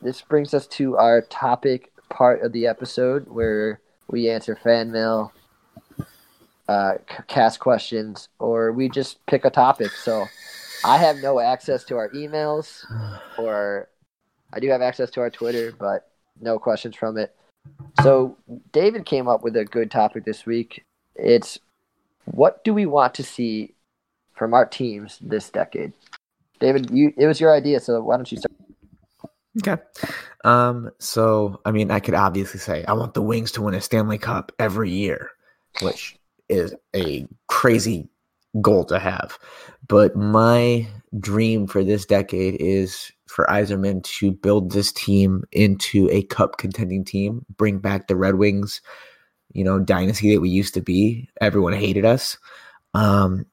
This 0.00 0.20
brings 0.20 0.52
us 0.52 0.66
to 0.68 0.96
our 0.96 1.22
topic 1.22 1.91
part 2.12 2.42
of 2.42 2.52
the 2.52 2.66
episode 2.66 3.26
where 3.28 3.80
we 4.08 4.28
answer 4.28 4.54
fan 4.54 4.92
mail, 4.92 5.32
uh, 6.68 6.94
cast 7.26 7.58
questions, 7.58 8.28
or 8.38 8.72
we 8.72 8.88
just 8.88 9.24
pick 9.26 9.44
a 9.44 9.50
topic. 9.50 9.90
So 9.90 10.26
I 10.84 10.98
have 10.98 11.16
no 11.16 11.40
access 11.40 11.84
to 11.84 11.96
our 11.96 12.10
emails, 12.10 12.84
or 13.38 13.88
I 14.52 14.60
do 14.60 14.68
have 14.68 14.82
access 14.82 15.10
to 15.12 15.20
our 15.20 15.30
Twitter, 15.30 15.72
but 15.78 16.10
no 16.40 16.58
questions 16.58 16.94
from 16.94 17.16
it. 17.16 17.34
So 18.02 18.36
David 18.72 19.06
came 19.06 19.28
up 19.28 19.42
with 19.42 19.56
a 19.56 19.64
good 19.64 19.90
topic 19.90 20.24
this 20.24 20.44
week. 20.44 20.84
It's 21.14 21.58
what 22.26 22.62
do 22.64 22.74
we 22.74 22.86
want 22.86 23.14
to 23.14 23.22
see 23.22 23.74
from 24.34 24.52
our 24.54 24.66
teams 24.66 25.18
this 25.20 25.50
decade? 25.50 25.92
David, 26.60 26.90
you 26.90 27.12
it 27.16 27.26
was 27.26 27.40
your 27.40 27.54
idea, 27.54 27.80
so 27.80 28.00
why 28.02 28.16
don't 28.16 28.30
you 28.30 28.38
start? 28.38 28.51
Okay. 29.58 29.82
Um, 30.44 30.90
so 30.98 31.60
I 31.64 31.72
mean, 31.72 31.90
I 31.90 32.00
could 32.00 32.14
obviously 32.14 32.60
say 32.60 32.84
I 32.84 32.94
want 32.94 33.14
the 33.14 33.22
Wings 33.22 33.52
to 33.52 33.62
win 33.62 33.74
a 33.74 33.80
Stanley 33.80 34.18
Cup 34.18 34.52
every 34.58 34.90
year, 34.90 35.30
which 35.80 36.16
is 36.48 36.74
a 36.94 37.26
crazy 37.48 38.08
goal 38.60 38.84
to 38.86 38.98
have. 38.98 39.38
But 39.88 40.16
my 40.16 40.86
dream 41.18 41.66
for 41.66 41.84
this 41.84 42.06
decade 42.06 42.56
is 42.60 43.12
for 43.26 43.46
Yzerman 43.46 44.02
to 44.04 44.32
build 44.32 44.72
this 44.72 44.92
team 44.92 45.44
into 45.52 46.08
a 46.10 46.22
cup 46.24 46.58
contending 46.58 47.04
team, 47.04 47.44
bring 47.56 47.78
back 47.78 48.06
the 48.06 48.16
Red 48.16 48.36
Wings, 48.36 48.80
you 49.52 49.64
know, 49.64 49.78
dynasty 49.78 50.34
that 50.34 50.40
we 50.40 50.50
used 50.50 50.74
to 50.74 50.80
be. 50.80 51.28
Everyone 51.40 51.72
hated 51.72 52.04
us. 52.04 52.38
Um, 52.94 53.46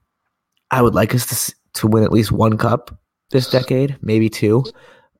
I 0.72 0.82
would 0.82 0.96
like 0.96 1.16
us 1.16 1.26
to 1.26 1.56
to 1.74 1.88
win 1.88 2.04
at 2.04 2.12
least 2.12 2.32
one 2.32 2.58
cup 2.58 2.98
this 3.32 3.50
decade, 3.50 3.98
maybe 4.02 4.30
two. 4.30 4.66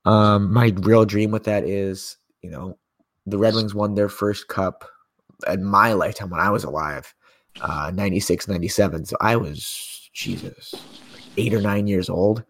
Um, 0.06 0.54
my 0.54 0.74
real 0.78 1.06
dream 1.06 1.32
with 1.32 1.44
that 1.44 1.64
is, 1.64 2.18
you 2.42 2.50
know, 2.50 2.78
the 3.26 3.38
Red 3.38 3.56
Wings 3.56 3.76
won 3.76 3.96
their 3.96 4.10
first 4.10 4.48
cup 4.48 4.86
in 5.48 5.64
my 5.64 5.94
lifetime 5.94 6.30
when 6.30 6.40
I 6.40 6.50
was 6.50 6.64
alive, 6.64 7.14
uh, 7.62 7.92
96, 7.94 8.48
97. 8.48 9.06
So 9.06 9.18
I 9.22 9.36
was, 9.36 10.10
Jesus, 10.14 10.74
eight 11.38 11.54
or 11.54 11.62
nine 11.62 11.88
years 11.88 12.10
old. 12.10 12.44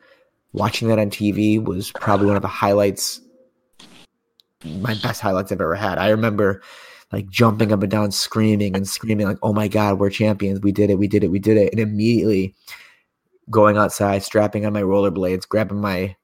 Watching 0.53 0.87
that 0.87 0.99
on 0.99 1.09
TV 1.09 1.63
was 1.63 1.91
probably 1.91 2.27
one 2.27 2.35
of 2.35 2.41
the 2.41 2.47
highlights, 2.47 3.21
my 4.63 4.95
best 4.95 5.21
highlights 5.21 5.51
I've 5.51 5.61
ever 5.61 5.75
had. 5.75 5.97
I 5.97 6.09
remember 6.09 6.61
like 7.11 7.29
jumping 7.29 7.71
up 7.71 7.81
and 7.81 7.91
down, 7.91 8.11
screaming 8.11 8.75
and 8.75 8.87
screaming, 8.87 9.27
like, 9.27 9.37
oh 9.41 9.53
my 9.53 9.67
God, 9.67 9.99
we're 9.99 10.09
champions. 10.09 10.61
We 10.61 10.71
did 10.71 10.89
it. 10.89 10.99
We 10.99 11.07
did 11.07 11.23
it. 11.23 11.31
We 11.31 11.39
did 11.39 11.57
it. 11.57 11.71
And 11.71 11.79
immediately 11.79 12.55
going 13.49 13.77
outside, 13.77 14.23
strapping 14.23 14.65
on 14.65 14.73
my 14.73 14.81
rollerblades, 14.81 15.47
grabbing 15.47 15.81
my 15.81 16.15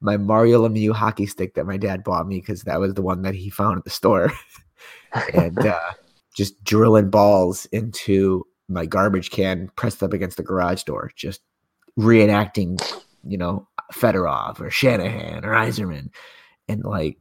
my 0.00 0.16
Mario 0.16 0.66
Lemieux 0.66 0.92
hockey 0.92 1.26
stick 1.26 1.54
that 1.54 1.66
my 1.66 1.76
dad 1.76 2.04
bought 2.04 2.26
me 2.26 2.36
because 2.36 2.62
that 2.62 2.80
was 2.80 2.94
the 2.94 3.02
one 3.02 3.22
that 3.22 3.34
he 3.34 3.50
found 3.50 3.78
at 3.78 3.84
the 3.84 3.90
store, 3.90 4.32
and 5.34 5.58
uh, 5.58 5.92
just 6.34 6.62
drilling 6.64 7.10
balls 7.10 7.66
into 7.66 8.46
my 8.68 8.86
garbage 8.86 9.30
can 9.30 9.70
pressed 9.76 10.02
up 10.02 10.12
against 10.12 10.36
the 10.36 10.42
garage 10.42 10.82
door, 10.82 11.10
just 11.14 11.40
reenacting, 11.98 12.80
you 13.24 13.38
know, 13.38 13.66
Fedorov 13.92 14.60
or 14.60 14.70
Shanahan 14.70 15.44
or 15.44 15.52
Yzerman. 15.52 16.10
And 16.68 16.84
like, 16.84 17.18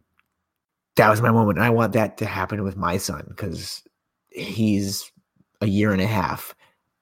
that 0.95 1.09
was 1.09 1.21
my 1.21 1.31
moment. 1.31 1.57
And 1.57 1.65
I 1.65 1.69
want 1.69 1.93
that 1.93 2.17
to 2.17 2.25
happen 2.25 2.63
with 2.63 2.77
my 2.77 2.97
son 2.97 3.25
because 3.29 3.83
he's 4.29 5.11
a 5.61 5.67
year 5.67 5.91
and 5.91 6.01
a 6.01 6.07
half. 6.07 6.55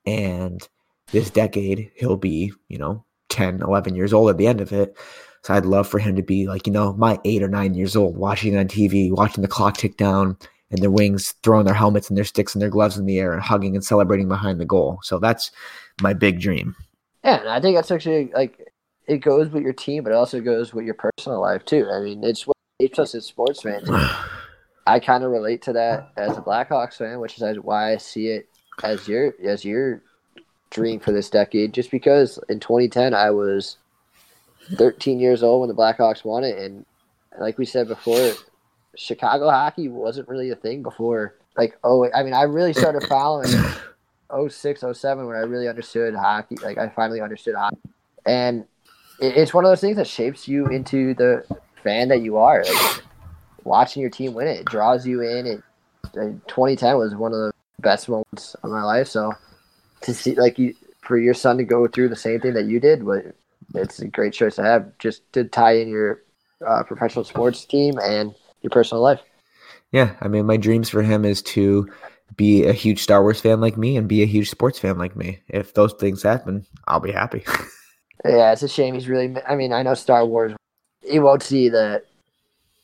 And 0.06 0.68
this 1.12 1.30
decade, 1.30 1.92
he'll 1.96 2.18
be, 2.18 2.52
you 2.68 2.78
know, 2.78 3.06
10, 3.34 3.62
11 3.62 3.96
years 3.96 4.14
old 4.14 4.30
at 4.30 4.38
the 4.38 4.48
end 4.48 4.62
of 4.62 4.72
it. 4.72 4.98
So 5.44 5.54
I'd 5.54 5.66
love 5.66 5.88
for 5.88 6.00
him 6.00 6.16
to 6.16 6.24
be 6.24 6.48
like, 6.48 6.66
you 6.66 6.72
know, 6.72 6.94
my 6.94 7.20
eight 7.26 7.44
or 7.44 7.50
nine 7.50 7.74
years 7.74 7.96
old, 7.96 8.16
watching 8.16 8.58
on 8.58 8.68
TV, 8.68 9.12
watching 9.12 9.42
the 9.42 9.48
clock 9.48 9.76
tick 9.76 9.98
down 9.98 10.38
and 10.72 10.82
their 10.82 10.92
wings, 10.92 11.34
throwing 11.44 11.66
their 11.66 11.74
helmets 11.74 12.10
and 12.10 12.18
their 12.18 12.24
sticks 12.24 12.56
and 12.56 12.62
their 12.62 12.70
gloves 12.70 12.98
in 12.98 13.06
the 13.06 13.20
air 13.20 13.34
and 13.34 13.42
hugging 13.42 13.76
and 13.76 13.84
celebrating 13.84 14.30
behind 14.30 14.60
the 14.60 14.66
goal. 14.66 15.00
So 15.04 15.20
that's 15.20 15.52
my 16.02 16.14
big 16.14 16.40
dream. 16.40 16.76
Yeah, 17.24 17.42
and 17.42 17.50
I 17.50 17.60
think 17.60 17.76
that's 17.76 17.92
actually 17.92 18.32
like 18.34 18.72
it 19.08 19.18
goes 19.18 19.50
with 19.50 19.64
your 19.64 19.74
team, 19.74 20.04
but 20.04 20.12
it 20.12 20.16
also 20.16 20.40
goes 20.40 20.74
with 20.74 20.86
your 20.86 20.96
personal 20.96 21.42
life 21.42 21.66
too. 21.66 21.90
I 21.92 22.00
mean, 22.00 22.24
it's 22.24 22.48
what 22.48 22.56
keeps 22.80 23.00
us 23.00 23.14
as 23.16 23.26
sports 23.26 23.62
fans. 23.62 23.90
I 24.88 25.00
kind 25.00 25.24
of 25.24 25.32
relate 25.32 25.62
to 25.64 25.74
that 25.74 26.12
as 26.18 26.38
a 26.38 26.42
Blackhawks 26.42 26.98
fan, 26.98 27.20
which 27.20 27.40
is 27.40 27.58
why 27.60 27.94
I 27.94 27.98
see 27.98 28.28
it 28.28 28.50
as 28.84 29.08
your 29.08 29.34
as 29.46 29.64
your 29.64 30.04
dream 30.74 31.00
for 31.00 31.12
this 31.12 31.30
decade. 31.30 31.74
Just 31.74 31.92
because 31.92 32.40
in 32.50 32.60
2010 32.60 33.14
I 33.14 33.30
was 33.32 33.78
13 34.76 35.20
years 35.20 35.44
old 35.44 35.62
when 35.62 35.70
the 35.70 35.76
Blackhawks 35.76 36.26
won 36.26 36.44
it, 36.44 36.58
and 36.58 36.86
like 37.40 37.58
we 37.58 37.66
said 37.66 37.88
before, 37.88 38.32
Chicago 38.96 39.50
hockey 39.50 39.88
wasn't 39.88 40.28
really 40.28 40.50
a 40.50 40.56
thing 40.56 40.84
before. 40.84 41.36
Like 41.56 41.78
oh, 41.84 42.10
I 42.14 42.24
mean, 42.24 42.34
I 42.34 42.44
really 42.44 42.74
started 42.74 43.04
following 43.08 43.52
06, 44.50 44.84
07 44.94 45.28
when 45.28 45.36
I 45.36 45.42
really 45.42 45.68
understood 45.68 46.16
hockey. 46.16 46.58
Like 46.58 46.78
I 46.78 46.90
finally 46.90 47.22
understood 47.22 47.56
hockey, 47.56 47.78
and 48.26 48.66
it's 49.20 49.54
one 49.54 49.64
of 49.64 49.72
those 49.72 49.82
things 49.82 49.98
that 49.98 50.08
shapes 50.08 50.48
you 50.48 50.66
into 50.68 51.14
the 51.14 51.46
fan 51.84 52.10
that 52.10 52.22
you 52.22 52.38
are. 52.38 52.64
Like, 52.64 53.04
watching 53.64 54.02
your 54.02 54.10
team 54.10 54.34
win 54.34 54.48
it, 54.48 54.60
it 54.60 54.66
draws 54.66 55.06
you 55.06 55.22
in. 55.22 55.46
It 55.46 55.64
2010 56.14 56.98
was 56.98 57.16
one 57.16 57.32
of 57.32 57.38
the 57.38 57.54
best 57.80 58.10
moments 58.10 58.56
of 58.56 58.70
my 58.70 58.84
life. 58.84 59.08
So 59.08 59.34
to 60.04 60.14
see 60.14 60.36
like 60.36 60.60
you 60.60 60.76
for 61.02 61.18
your 61.18 61.34
son 61.34 61.58
to 61.58 61.64
go 61.64 61.88
through 61.88 62.10
the 62.10 62.16
same 62.16 62.40
thing 62.40 62.54
that 62.54 62.66
you 62.66 62.80
did, 62.80 63.06
but 63.06 63.36
it's 63.76 64.00
a 64.00 64.08
great 64.08 64.34
choice 64.34 64.56
to 64.56 64.64
have 64.64 64.98
just 65.00 65.32
to 65.34 65.44
tie 65.44 65.74
in 65.74 65.90
your 65.90 66.22
uh, 66.66 66.84
professional 66.84 67.26
sports 67.26 67.66
team 67.66 67.98
and 68.00 68.34
your 68.62 68.70
personal 68.70 69.02
life. 69.02 69.20
Yeah, 69.92 70.16
I 70.22 70.28
mean, 70.28 70.46
my 70.46 70.58
dreams 70.58 70.90
for 70.90 71.04
him 71.04 71.26
is 71.26 71.42
to 71.44 71.90
be 72.36 72.66
a 72.66 72.74
huge 72.74 73.04
Star 73.04 73.22
Wars 73.22 73.40
fan 73.40 73.62
like 73.62 73.78
me 73.78 73.98
and 73.98 74.08
be 74.08 74.24
a 74.24 74.28
huge 74.28 74.50
sports 74.50 74.80
fan 74.80 74.98
like 74.98 75.16
me. 75.16 75.40
If 75.48 75.74
those 75.74 75.94
things 75.94 76.24
happen, 76.24 76.66
I'll 76.88 77.00
be 77.00 77.12
happy. 77.12 77.44
yeah, 78.26 78.52
it's 78.52 78.64
a 78.64 78.68
shame 78.68 78.96
he's 78.96 79.08
really. 79.08 79.36
I 79.48 79.56
mean, 79.56 79.74
I 79.74 79.84
know 79.84 79.94
Star 79.94 80.26
Wars. 80.26 80.54
He 81.02 81.20
won't 81.20 81.44
see 81.44 81.70
the. 81.70 82.04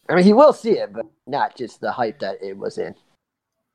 I 0.07 0.15
mean, 0.15 0.23
he 0.23 0.33
will 0.33 0.53
see 0.53 0.71
it, 0.71 0.91
but 0.93 1.05
not 1.25 1.55
just 1.55 1.81
the 1.81 1.91
hype 1.91 2.19
that 2.19 2.43
it 2.43 2.57
was 2.57 2.77
in. 2.77 2.95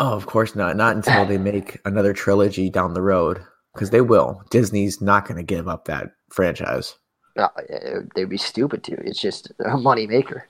Oh, 0.04 0.12
of 0.12 0.26
course 0.26 0.54
not. 0.54 0.76
Not 0.76 0.96
until 0.96 1.24
they 1.24 1.38
make 1.38 1.80
another 1.86 2.12
trilogy 2.12 2.68
down 2.68 2.92
the 2.92 3.00
road, 3.00 3.42
because 3.72 3.88
they 3.88 4.02
will. 4.02 4.42
Disney's 4.50 5.00
not 5.00 5.26
going 5.26 5.38
to 5.38 5.42
give 5.42 5.66
up 5.66 5.86
that 5.86 6.10
franchise. 6.30 6.96
No, 7.38 7.48
they'd 8.14 8.28
be 8.28 8.36
stupid 8.36 8.84
to. 8.84 8.92
It's 9.02 9.18
just 9.18 9.50
a 9.64 9.78
money 9.78 10.06
maker. 10.06 10.46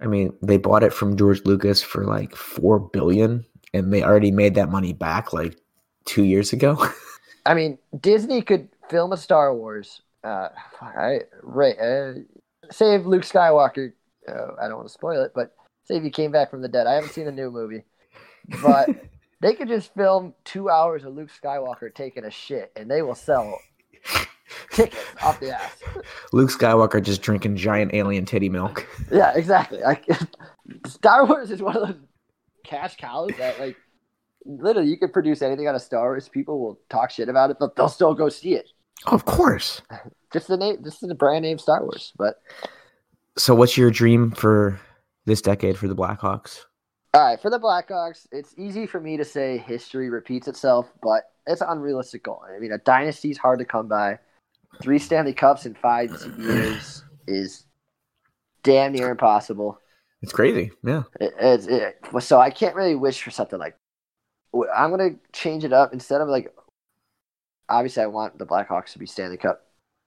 I 0.00 0.06
mean, 0.06 0.32
they 0.42 0.56
bought 0.56 0.82
it 0.82 0.92
from 0.92 1.16
George 1.16 1.40
Lucas 1.44 1.80
for 1.80 2.04
like 2.04 2.34
four 2.34 2.80
billion, 2.80 3.46
and 3.72 3.92
they 3.92 4.02
already 4.02 4.32
made 4.32 4.56
that 4.56 4.72
money 4.72 4.92
back 4.92 5.32
like 5.32 5.56
two 6.04 6.24
years 6.24 6.52
ago. 6.52 6.84
I 7.46 7.54
mean, 7.54 7.78
Disney 8.00 8.42
could 8.42 8.70
film 8.88 9.12
a 9.12 9.16
Star 9.16 9.54
Wars. 9.54 10.02
Uh, 10.24 10.48
I, 10.80 11.20
right, 11.44 11.78
uh, 11.78 12.14
if 12.64 13.06
Luke 13.06 13.22
Skywalker. 13.22 13.92
Uh, 14.28 14.48
I 14.60 14.66
don't 14.66 14.78
want 14.78 14.88
to 14.88 14.92
spoil 14.92 15.22
it, 15.22 15.30
but 15.32 15.54
say 15.84 15.96
if 15.96 16.02
he 16.02 16.10
came 16.10 16.32
back 16.32 16.50
from 16.50 16.60
the 16.60 16.68
dead. 16.68 16.88
I 16.88 16.94
haven't 16.94 17.12
seen 17.12 17.26
the 17.26 17.32
new 17.32 17.52
movie, 17.52 17.84
but 18.62 18.88
they 19.40 19.54
could 19.54 19.68
just 19.68 19.94
film 19.94 20.34
two 20.44 20.68
hours 20.68 21.04
of 21.04 21.14
Luke 21.14 21.30
Skywalker 21.30 21.94
taking 21.94 22.24
a 22.24 22.30
shit, 22.30 22.72
and 22.76 22.90
they 22.90 23.02
will 23.02 23.14
sell 23.14 23.58
tickets 24.70 24.96
off 25.22 25.40
the 25.40 25.50
ass. 25.50 25.82
Luke 26.32 26.50
Skywalker 26.50 27.02
just 27.02 27.22
drinking 27.22 27.56
giant 27.56 27.94
alien 27.94 28.24
titty 28.24 28.48
milk. 28.48 28.86
Yeah, 29.10 29.32
exactly. 29.34 29.80
Like 29.80 30.06
Star 30.86 31.26
Wars 31.26 31.50
is 31.50 31.62
one 31.62 31.76
of 31.76 31.88
those 31.88 31.96
cash 32.64 32.96
cows 32.96 33.30
that 33.38 33.58
like 33.58 33.76
literally 34.44 34.88
you 34.88 34.96
could 34.96 35.12
produce 35.12 35.42
anything 35.42 35.66
out 35.66 35.74
of 35.74 35.82
Star 35.82 36.10
Wars. 36.10 36.28
People 36.28 36.60
will 36.60 36.78
talk 36.88 37.10
shit 37.10 37.28
about 37.28 37.50
it, 37.50 37.56
but 37.58 37.76
they'll 37.76 37.88
still 37.88 38.14
go 38.14 38.28
see 38.28 38.54
it. 38.54 38.68
Of 39.06 39.24
course. 39.24 39.82
Just 40.32 40.48
the 40.48 40.56
name. 40.56 40.76
This 40.82 41.02
is 41.02 41.08
the 41.08 41.14
brand 41.14 41.42
name 41.42 41.58
Star 41.58 41.82
Wars. 41.82 42.12
But 42.16 42.40
so, 43.36 43.54
what's 43.54 43.76
your 43.76 43.90
dream 43.90 44.30
for 44.30 44.80
this 45.24 45.42
decade 45.42 45.76
for 45.76 45.88
the 45.88 45.96
Blackhawks? 45.96 46.60
All 47.12 47.26
right, 47.26 47.40
for 47.40 47.50
the 47.50 47.58
Blackhawks, 47.58 48.28
it's 48.30 48.54
easy 48.56 48.86
for 48.86 49.00
me 49.00 49.16
to 49.16 49.24
say 49.24 49.58
history 49.58 50.10
repeats 50.10 50.46
itself, 50.46 50.92
but 51.02 51.24
it's 51.46 51.60
an 51.60 51.66
unrealistic 51.70 52.22
goal. 52.22 52.42
I 52.48 52.58
mean, 52.60 52.70
a 52.70 52.78
dynasty 52.78 53.32
is 53.32 53.38
hard 53.38 53.58
to 53.58 53.64
come 53.64 53.88
by. 53.88 54.18
Three 54.80 55.00
Stanley 55.00 55.32
Cups 55.32 55.66
in 55.66 55.74
five 55.74 56.10
years 56.38 57.02
is 57.26 57.64
damn 58.62 58.92
near 58.92 59.10
impossible. 59.10 59.80
It's 60.22 60.32
crazy, 60.32 60.70
yeah. 60.84 61.02
It, 61.20 61.34
it, 61.40 61.68
it, 62.12 62.22
so 62.22 62.38
I 62.38 62.50
can't 62.50 62.76
really 62.76 62.94
wish 62.94 63.22
for 63.22 63.30
something 63.30 63.58
like. 63.58 63.74
I'm 64.74 64.90
gonna 64.90 65.16
change 65.32 65.64
it 65.64 65.72
up 65.72 65.92
instead 65.92 66.20
of 66.20 66.28
like. 66.28 66.54
Obviously, 67.68 68.02
I 68.02 68.06
want 68.06 68.38
the 68.38 68.46
Blackhawks 68.46 68.92
to 68.92 68.98
be 68.98 69.06
Stanley 69.06 69.36
Cup 69.36 69.64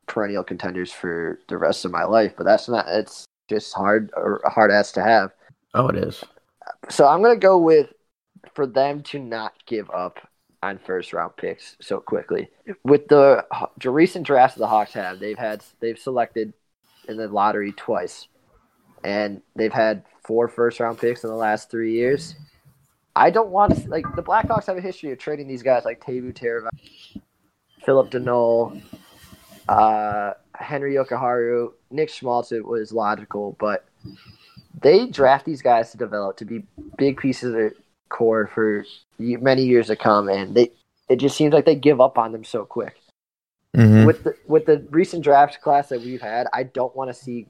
perennial 0.08 0.44
contenders 0.44 0.92
for 0.92 1.40
the 1.48 1.58
rest 1.58 1.84
of 1.84 1.92
my 1.92 2.04
life, 2.04 2.34
but 2.38 2.44
that's 2.46 2.70
not. 2.70 2.86
It's 2.88 3.26
just 3.50 3.74
hard 3.74 4.12
hard 4.46 4.72
ass 4.72 4.92
to 4.94 5.04
have. 5.04 5.32
Oh, 5.74 5.88
it 5.88 5.96
is. 5.96 6.24
So 6.90 7.08
I'm 7.08 7.22
gonna 7.22 7.38
go 7.38 7.58
with 7.58 7.94
for 8.54 8.68
them 8.68 9.02
to 9.04 9.20
not 9.20 9.54
give 9.66 9.90
up 9.92 10.20
on 10.62 10.78
first 10.78 11.14
round 11.14 11.36
picks 11.36 11.76
so 11.82 12.00
quickly. 12.00 12.50
With 12.84 13.08
the, 13.10 13.46
recent 13.84 14.26
drafts 14.26 14.58
the 14.58 14.68
Hawks 14.68 14.94
have, 14.94 15.20
they've 15.20 15.38
had 15.38 15.64
they've 15.80 16.00
selected 16.00 16.54
in 17.08 17.18
the 17.18 17.28
lottery 17.28 17.74
twice, 17.74 18.28
and 19.04 19.42
they've 19.56 19.74
had 19.74 20.04
four 20.24 20.48
first 20.48 20.80
round 20.80 20.98
picks 21.00 21.24
in 21.24 21.30
the 21.30 21.36
last 21.36 21.70
three 21.70 21.94
years. 21.94 22.36
I 23.16 23.30
don't 23.30 23.50
want 23.50 23.76
to 23.76 23.90
like 23.90 24.06
the 24.16 24.24
Blackhawks 24.24 24.66
have 24.68 24.78
a 24.78 24.82
history 24.82 25.12
of 25.12 25.20
trading 25.20 25.48
these 25.48 25.64
guys 25.64 25.86
like 25.86 26.04
Teuvo 26.04 26.34
Teravainen, 26.34 27.22
Philip 27.86 28.10
Danault, 28.10 28.82
uh, 29.68 30.32
Henri 30.56 30.96
Jokiharju, 30.96 31.74
Nick 31.92 32.10
Schmaltz. 32.10 32.52
It 32.52 32.66
was 32.66 32.92
logical, 32.92 33.56
but 33.60 33.86
they 34.84 35.08
draft 35.08 35.46
these 35.46 35.62
guys 35.62 35.92
to 35.92 35.98
develop 35.98 36.38
to 36.38 36.46
be 36.46 36.64
big 36.98 37.18
pieces 37.18 37.50
of 37.50 37.54
their 37.54 37.74
core 38.10 38.50
for 38.54 38.86
many 39.18 39.64
years 39.64 39.88
to 39.88 39.96
come, 39.96 40.30
and 40.30 40.56
they 40.56 40.72
it 41.10 41.18
just 41.18 41.36
seems 41.36 41.54
like 41.54 41.66
they 41.66 41.76
give 41.76 42.00
up 42.00 42.18
on 42.18 42.32
them 42.32 42.44
so 42.44 42.66
quick. 42.66 42.96
Mm-hmm. 43.76 44.06
With 44.06 44.24
the 44.24 44.36
with 44.46 44.66
the 44.66 44.86
recent 44.92 45.24
draft 45.24 45.62
class 45.62 45.90
that 45.90 46.02
we've 46.02 46.22
had, 46.22 46.48
I 46.54 46.64
don't 46.64 46.96
want 46.96 47.10
to 47.10 47.14
see 47.14 47.48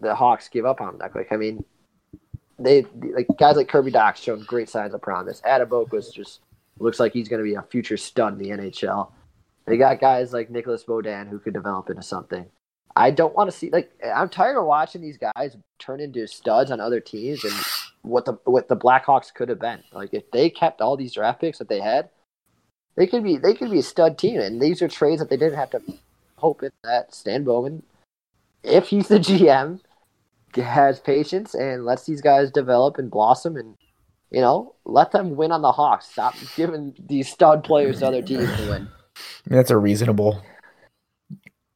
the 0.00 0.14
Hawks 0.14 0.48
give 0.48 0.66
up 0.66 0.80
on 0.80 0.88
them 0.88 0.98
that 0.98 1.12
quick. 1.12 1.28
I 1.30 1.36
mean, 1.36 1.64
they 2.58 2.84
like 3.14 3.28
guys 3.38 3.56
like 3.56 3.68
Kirby 3.68 3.92
Dach 3.92 4.16
shown 4.16 4.42
great 4.42 4.68
signs 4.68 4.94
of 4.94 5.02
promise. 5.02 5.40
Adam 5.44 5.68
was 5.90 6.10
just 6.10 6.40
looks 6.78 6.98
like 6.98 7.12
he's 7.12 7.28
going 7.28 7.38
to 7.38 7.48
be 7.48 7.54
a 7.54 7.62
future 7.62 7.96
stud 7.96 8.32
in 8.32 8.38
the 8.38 8.50
NHL. 8.50 9.12
They 9.66 9.76
got 9.76 10.00
guys 10.00 10.32
like 10.32 10.50
Nicolas 10.50 10.84
Beaudin 10.84 11.28
who 11.28 11.38
could 11.38 11.54
develop 11.54 11.88
into 11.88 12.02
something. 12.02 12.46
I 12.96 13.10
don't 13.10 13.34
want 13.34 13.50
to 13.50 13.56
see 13.56 13.70
like 13.70 13.90
I'm 14.14 14.28
tired 14.28 14.58
of 14.58 14.66
watching 14.66 15.00
these 15.00 15.18
guys 15.18 15.56
turn 15.78 16.00
into 16.00 16.26
studs 16.26 16.70
on 16.70 16.80
other 16.80 17.00
teams 17.00 17.44
and 17.44 17.54
what 18.02 18.24
the 18.24 18.38
what 18.44 18.68
the 18.68 18.76
Blackhawks 18.76 19.32
could 19.32 19.48
have 19.48 19.60
been. 19.60 19.82
Like 19.92 20.12
if 20.12 20.30
they 20.30 20.50
kept 20.50 20.80
all 20.80 20.96
these 20.96 21.14
draft 21.14 21.40
picks 21.40 21.58
that 21.58 21.68
they 21.68 21.80
had, 21.80 22.10
they 22.96 23.06
could 23.06 23.24
be 23.24 23.36
they 23.36 23.54
could 23.54 23.70
be 23.70 23.78
a 23.78 23.82
stud 23.82 24.18
team. 24.18 24.40
And 24.40 24.60
these 24.60 24.82
are 24.82 24.88
trades 24.88 25.20
that 25.20 25.30
they 25.30 25.36
didn't 25.36 25.58
have 25.58 25.70
to 25.70 25.82
hope 26.36 26.62
in 26.62 26.70
that 26.84 27.14
Stan 27.14 27.44
Bowman, 27.44 27.82
if 28.62 28.88
he's 28.88 29.08
the 29.08 29.18
GM, 29.18 29.80
has 30.56 31.00
patience 31.00 31.54
and 31.54 31.84
lets 31.84 32.04
these 32.04 32.20
guys 32.20 32.50
develop 32.50 32.98
and 32.98 33.10
blossom 33.10 33.56
and 33.56 33.76
you 34.30 34.40
know, 34.40 34.74
let 34.86 35.12
them 35.12 35.36
win 35.36 35.52
on 35.52 35.60
the 35.60 35.72
Hawks. 35.72 36.08
Stop 36.08 36.34
giving 36.56 36.94
these 37.06 37.30
stud 37.30 37.64
players 37.64 37.98
to 37.98 38.06
other 38.06 38.22
teams 38.22 38.48
to 38.56 38.62
win. 38.62 38.70
I 38.70 38.78
mean, 38.78 38.88
That's 39.46 39.70
a 39.70 39.76
reasonable 39.76 40.42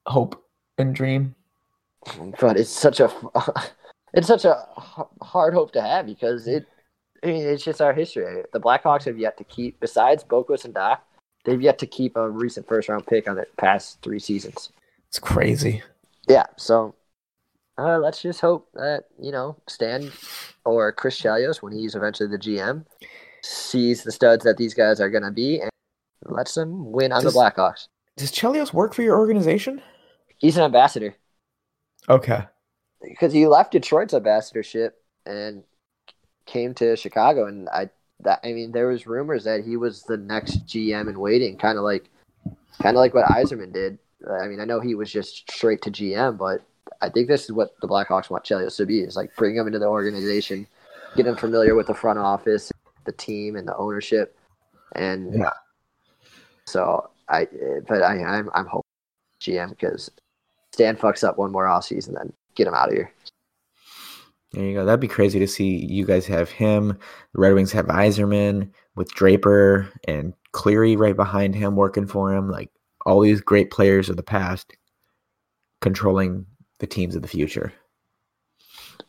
hope 0.07 0.43
and 0.79 0.95
dream. 0.95 1.35
But 2.41 2.57
it's 2.57 2.71
such 2.71 3.01
a 3.01 3.11
it's 4.15 4.27
such 4.27 4.45
a 4.45 4.67
hard 5.23 5.55
hope 5.55 5.73
to 5.73 5.83
have 5.83 6.07
because 6.07 6.47
it. 6.47 6.67
I 7.23 7.29
mean, 7.29 7.47
it's 7.47 7.65
just 7.65 7.81
our 7.81 7.93
history. 7.93 8.43
The 8.53 8.61
Blackhawks 8.61 9.05
have 9.05 9.19
yet 9.19 9.39
to 9.39 9.45
keep, 9.45 9.81
besides 9.81 10.23
Boqvist 10.23 10.67
and 10.67 10.75
Dach, 10.75 10.99
they've 11.45 11.61
yet 11.61 11.79
to 11.79 11.87
keep 11.87 12.15
a 12.15 12.29
recent 12.31 12.69
first 12.69 12.89
round 12.89 13.07
pick 13.07 13.29
on 13.29 13.37
the 13.37 13.47
past 13.57 14.01
three 14.03 14.19
seasons. 14.19 14.71
It's 15.09 15.19
crazy. 15.19 15.83
Yeah. 16.29 16.45
So 16.57 16.95
uh, 17.79 17.99
let's 17.99 18.23
just 18.23 18.41
hope 18.41 18.69
that 18.75 19.05
you 19.21 19.33
know 19.33 19.57
Stan 19.67 20.11
or 20.65 20.93
Chris 20.93 21.21
Chelios, 21.21 21.63
when 21.63 21.73
he's 21.73 21.95
eventually 21.95 22.29
the 22.29 22.39
GM, 22.39 22.85
sees 23.43 24.03
the 24.03 24.13
studs 24.13 24.45
that 24.45 24.57
these 24.57 24.75
guys 24.75 25.01
are 25.01 25.11
going 25.11 25.25
to 25.25 25.31
be 25.31 25.61
and 25.61 25.71
lets 26.27 26.55
them 26.55 26.93
win 26.93 27.13
on 27.13 27.23
Does- 27.23 27.33
the 27.33 27.39
Blackhawks. 27.39 27.89
Does 28.17 28.33
Chelios 28.33 28.73
work 28.73 28.95
for 28.95 29.03
your 29.03 29.19
organization? 29.19 29.83
He's 30.39 30.57
an 30.57 30.65
ambassador 30.65 31.15
Okay. 32.09 32.45
because 33.03 33.33
he 33.33 33.47
left 33.47 33.73
Detroit's 33.73 34.15
ambassadorship 34.15 35.03
and 35.25 35.65
came 36.47 36.75
to 36.75 36.97
Chicago, 36.97 37.47
and 37.47 37.69
I 37.69 37.91
that 38.21 38.41
I 38.45 38.53
mean 38.53 38.73
there 38.73 38.89
was 38.89 39.07
rumors 39.07 39.45
that 39.45 39.65
he 39.65 39.77
was 39.77 40.03
the 40.05 40.17
next 40.17 40.67
GM 40.67 41.09
in 41.09 41.19
waiting, 41.21 41.57
kind 41.59 41.79
of 41.79 41.85
like 41.85 42.09
kind 42.81 42.97
of 42.97 43.01
like 43.01 43.15
what 43.15 43.27
Yzerman 43.27 43.73
did. 43.73 43.99
I 44.41 44.47
mean, 44.47 44.61
I 44.61 44.65
know 44.65 44.81
he 44.81 44.95
was 44.95 45.11
just 45.13 45.51
straight 45.51 45.83
to 45.83 45.91
GM, 45.91 46.39
but 46.39 46.63
I 47.01 47.09
think 47.09 47.29
this 47.29 47.45
is 47.45 47.53
what 47.53 47.75
the 47.81 47.89
Blackhawks 47.89 48.31
want 48.31 48.45
Chelios 48.45 48.77
to 48.77 48.87
be: 48.87 49.01
is 49.01 49.17
like 49.17 49.35
bring 49.37 49.57
him 49.57 49.67
into 49.67 49.79
the 49.79 49.87
organization, 49.87 50.67
get 51.17 51.27
him 51.27 51.37
familiar 51.37 51.75
with 51.75 51.89
the 51.89 51.95
front 51.95 52.19
office, 52.19 52.71
the 53.05 53.13
team, 53.13 53.57
and 53.57 53.67
the 53.67 53.77
ownership, 53.77 54.37
and 54.95 55.35
Yeah. 55.35 55.51
So 56.67 57.11
I, 57.29 57.47
but 57.87 58.03
I, 58.03 58.23
I'm 58.23 58.51
I'm 58.55 58.67
hoping 58.67 58.83
GM 59.41 59.71
because 59.71 60.11
Stan 60.77 60.95
fucks 60.95 61.25
up 61.27 61.39
one 61.39 61.51
more 61.51 61.65
offseason, 61.65 62.13
then 62.13 62.31
get 62.55 62.67
him 62.67 62.75
out 62.75 62.91
of 62.91 62.95
here. 62.95 63.11
There 64.53 64.63
you 64.63 64.75
go. 64.75 64.85
That'd 64.85 65.01
be 65.01 65.09
crazy 65.09 65.39
to 65.39 65.47
see 65.47 65.87
you 65.87 66.05
guys 66.05 66.27
have 66.27 66.51
him. 66.51 66.89
The 66.89 67.41
Red 67.41 67.55
Wings 67.55 67.73
have 67.73 67.87
Yzerman 67.87 68.69
with 68.95 69.11
Draper 69.15 69.89
and 70.07 70.35
Cleary 70.53 70.95
right 70.95 71.17
behind 71.17 71.55
him 71.55 71.77
working 71.77 72.07
for 72.07 72.31
him. 72.31 72.51
Like 72.51 72.71
all 73.07 73.23
these 73.23 73.41
great 73.41 73.71
players 73.71 74.11
of 74.11 74.19
the 74.19 74.23
past 74.23 74.77
controlling 75.81 76.45
the 76.79 76.87
teams 76.87 77.17
of 77.17 77.23
the 77.23 77.29
future. 77.29 77.73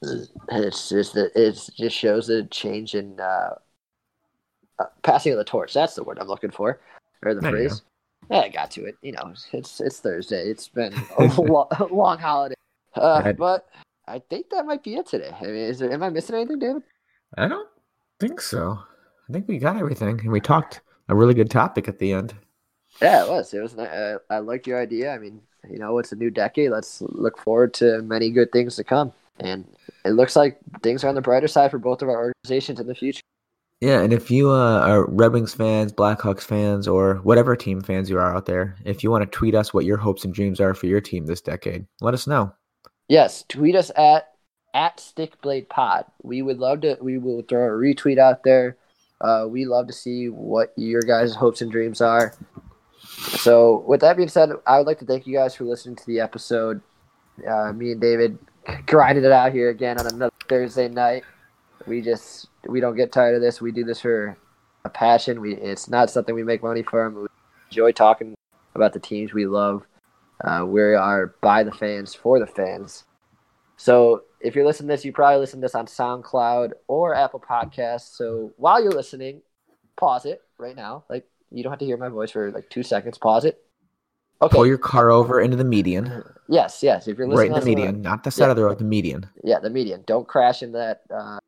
And 0.01 0.63
it's 0.63 0.87
just 0.87 1.15
that 1.15 1.33
it 1.35 1.69
just 1.75 1.97
shows 1.97 2.29
a 2.29 2.45
change 2.45 2.95
in 2.95 3.19
uh, 3.19 3.55
uh, 4.79 4.85
passing 5.03 5.33
of 5.33 5.37
the 5.37 5.43
torch. 5.43 5.73
That's 5.73 5.95
the 5.95 6.03
word 6.05 6.17
I'm 6.17 6.29
looking 6.29 6.51
for, 6.51 6.79
or 7.25 7.33
the 7.33 7.41
There 7.41 7.51
phrase. 7.51 7.81
Yeah, 8.29 8.39
I 8.39 8.49
got 8.49 8.71
to 8.71 8.85
it. 8.85 8.95
You 9.01 9.13
know, 9.13 9.33
it's 9.53 9.79
it's 9.79 9.99
Thursday. 9.99 10.49
It's 10.49 10.67
been 10.67 10.93
a 11.17 11.41
lo- 11.41 11.69
long 11.91 12.17
holiday, 12.17 12.55
uh, 12.95 13.33
but 13.33 13.67
I 14.07 14.19
think 14.19 14.49
that 14.49 14.65
might 14.65 14.83
be 14.83 14.95
it 14.95 15.07
today. 15.07 15.33
I 15.39 15.45
mean, 15.45 15.55
is 15.55 15.79
there, 15.79 15.91
am 15.91 16.03
I 16.03 16.09
missing 16.09 16.35
anything, 16.35 16.59
David? 16.59 16.83
I 17.37 17.47
don't 17.47 17.69
think 18.19 18.41
so. 18.41 18.79
I 19.29 19.33
think 19.33 19.47
we 19.47 19.57
got 19.57 19.77
everything, 19.77 20.19
and 20.19 20.31
we 20.31 20.39
talked 20.39 20.81
a 21.09 21.15
really 21.15 21.33
good 21.33 21.49
topic 21.49 21.87
at 21.87 21.99
the 21.99 22.13
end. 22.13 22.33
Yeah, 23.01 23.25
it 23.25 23.29
was. 23.29 23.53
It 23.53 23.61
was. 23.61 23.75
Uh, 23.75 24.17
I 24.29 24.39
liked 24.39 24.67
your 24.67 24.81
idea. 24.81 25.13
I 25.13 25.19
mean, 25.19 25.41
you 25.69 25.79
know, 25.79 25.97
it's 25.97 26.11
a 26.11 26.15
new 26.15 26.29
decade. 26.29 26.71
Let's 26.71 27.01
look 27.01 27.37
forward 27.37 27.73
to 27.75 28.01
many 28.01 28.29
good 28.29 28.51
things 28.51 28.75
to 28.77 28.83
come. 28.83 29.13
And 29.39 29.65
it 30.03 30.11
looks 30.11 30.35
like 30.35 30.57
things 30.81 31.03
are 31.03 31.09
on 31.09 31.15
the 31.15 31.21
brighter 31.21 31.47
side 31.47 31.71
for 31.71 31.77
both 31.77 32.01
of 32.01 32.09
our 32.09 32.33
organizations 32.43 32.79
in 32.79 32.87
the 32.87 32.95
future. 32.95 33.21
Yeah, 33.79 34.01
and 34.01 34.11
if 34.11 34.31
you 34.31 34.49
uh, 34.49 34.79
are 34.79 35.05
Red 35.07 35.33
Wings 35.33 35.53
fans, 35.53 35.93
Blackhawks 35.93 36.41
fans, 36.41 36.87
or 36.87 37.15
whatever 37.17 37.55
team 37.55 37.81
fans 37.81 38.09
you 38.09 38.17
are 38.17 38.35
out 38.35 38.47
there, 38.47 38.75
if 38.85 39.03
you 39.03 39.11
want 39.11 39.21
to 39.21 39.37
tweet 39.37 39.53
us 39.53 39.71
what 39.71 39.85
your 39.85 39.97
hopes 39.97 40.25
and 40.25 40.33
dreams 40.33 40.59
are 40.59 40.73
for 40.73 40.87
your 40.87 41.01
team 41.01 41.27
this 41.27 41.41
decade, 41.41 41.85
let 42.01 42.15
us 42.15 42.25
know. 42.25 42.51
Yes, 43.07 43.45
tweet 43.47 43.75
us 43.75 43.91
at 43.95 44.29
at 44.73 44.97
Stickblade 44.97 45.69
Pod. 45.69 46.05
We 46.23 46.41
would 46.41 46.57
love 46.57 46.81
to. 46.81 46.97
We 47.01 47.19
will 47.19 47.43
throw 47.43 47.67
a 47.67 47.71
retweet 47.71 48.17
out 48.17 48.43
there. 48.43 48.77
Uh, 49.21 49.45
we 49.47 49.65
love 49.65 49.87
to 49.87 49.93
see 49.93 50.29
what 50.29 50.73
your 50.75 51.01
guys' 51.01 51.35
hopes 51.35 51.61
and 51.61 51.71
dreams 51.71 52.01
are. 52.01 52.33
So, 53.17 53.83
with 53.87 54.01
that 54.01 54.17
being 54.17 54.29
said, 54.29 54.49
I 54.65 54.77
would 54.77 54.87
like 54.87 54.99
to 54.99 55.05
thank 55.05 55.27
you 55.27 55.35
guys 55.35 55.55
for 55.55 55.65
listening 55.65 55.95
to 55.97 56.05
the 56.05 56.19
episode. 56.19 56.81
Uh, 57.47 57.73
me 57.73 57.91
and 57.91 58.01
David 58.01 58.39
grinded 58.87 59.23
it 59.23 59.31
out 59.31 59.51
here 59.51 59.69
again 59.69 59.99
on 59.99 60.07
another 60.07 60.33
Thursday 60.49 60.87
night. 60.87 61.23
We 61.85 62.01
just 62.01 62.47
we 62.67 62.79
don't 62.79 62.95
get 62.95 63.11
tired 63.11 63.35
of 63.35 63.41
this. 63.41 63.61
We 63.61 63.71
do 63.71 63.83
this 63.83 64.01
for 64.01 64.37
a 64.85 64.89
passion. 64.89 65.41
We 65.41 65.55
it's 65.55 65.89
not 65.89 66.09
something 66.09 66.35
we 66.35 66.43
make 66.43 66.63
money 66.63 66.83
from. 66.83 67.15
We 67.15 67.27
enjoy 67.69 67.91
talking 67.91 68.35
about 68.75 68.93
the 68.93 68.99
teams 68.99 69.33
we 69.33 69.45
love. 69.45 69.83
Uh, 70.43 70.65
we 70.67 70.81
are 70.81 71.35
by 71.41 71.63
the 71.63 71.71
fans 71.71 72.13
for 72.13 72.39
the 72.39 72.47
fans. 72.47 73.05
So 73.77 74.23
if 74.39 74.55
you're 74.55 74.65
listening 74.65 74.89
to 74.89 74.93
this, 74.93 75.05
you 75.05 75.11
probably 75.11 75.39
listen 75.39 75.59
to 75.61 75.65
this 75.65 75.75
on 75.75 75.85
SoundCloud 75.87 76.71
or 76.87 77.15
Apple 77.15 77.39
Podcasts. 77.39 78.15
So 78.15 78.51
while 78.57 78.81
you're 78.81 78.91
listening, 78.91 79.41
pause 79.95 80.25
it 80.25 80.41
right 80.57 80.75
now. 80.75 81.03
Like 81.09 81.25
you 81.51 81.63
don't 81.63 81.71
have 81.71 81.79
to 81.79 81.85
hear 81.85 81.97
my 81.97 82.09
voice 82.09 82.31
for 82.31 82.51
like 82.51 82.69
two 82.69 82.83
seconds. 82.83 83.17
Pause 83.17 83.45
it. 83.45 83.63
Okay. 84.41 84.55
Pull 84.55 84.67
your 84.67 84.77
car 84.77 85.09
over 85.09 85.41
into 85.41 85.57
the 85.57 85.63
median, 85.63 86.23
yes, 86.47 86.83
yes. 86.83 87.07
If 87.07 87.17
you're 87.17 87.27
listening, 87.27 87.51
right 87.53 87.57
in 87.57 87.63
the 87.63 87.75
median, 87.75 88.01
not 88.03 88.23
the 88.23 88.29
side 88.29 88.45
Yeah. 88.45 88.51
of 88.51 88.57
the 88.57 88.65
road, 88.65 88.77
the 88.77 88.83
median. 88.83 89.27
yeah, 89.43 89.57
the 89.57 89.71
median. 89.71 90.03
Don't 90.05 90.27
crash 90.27 90.61
into 90.61 90.77
that. 90.77 91.01
Uh, 91.11 91.39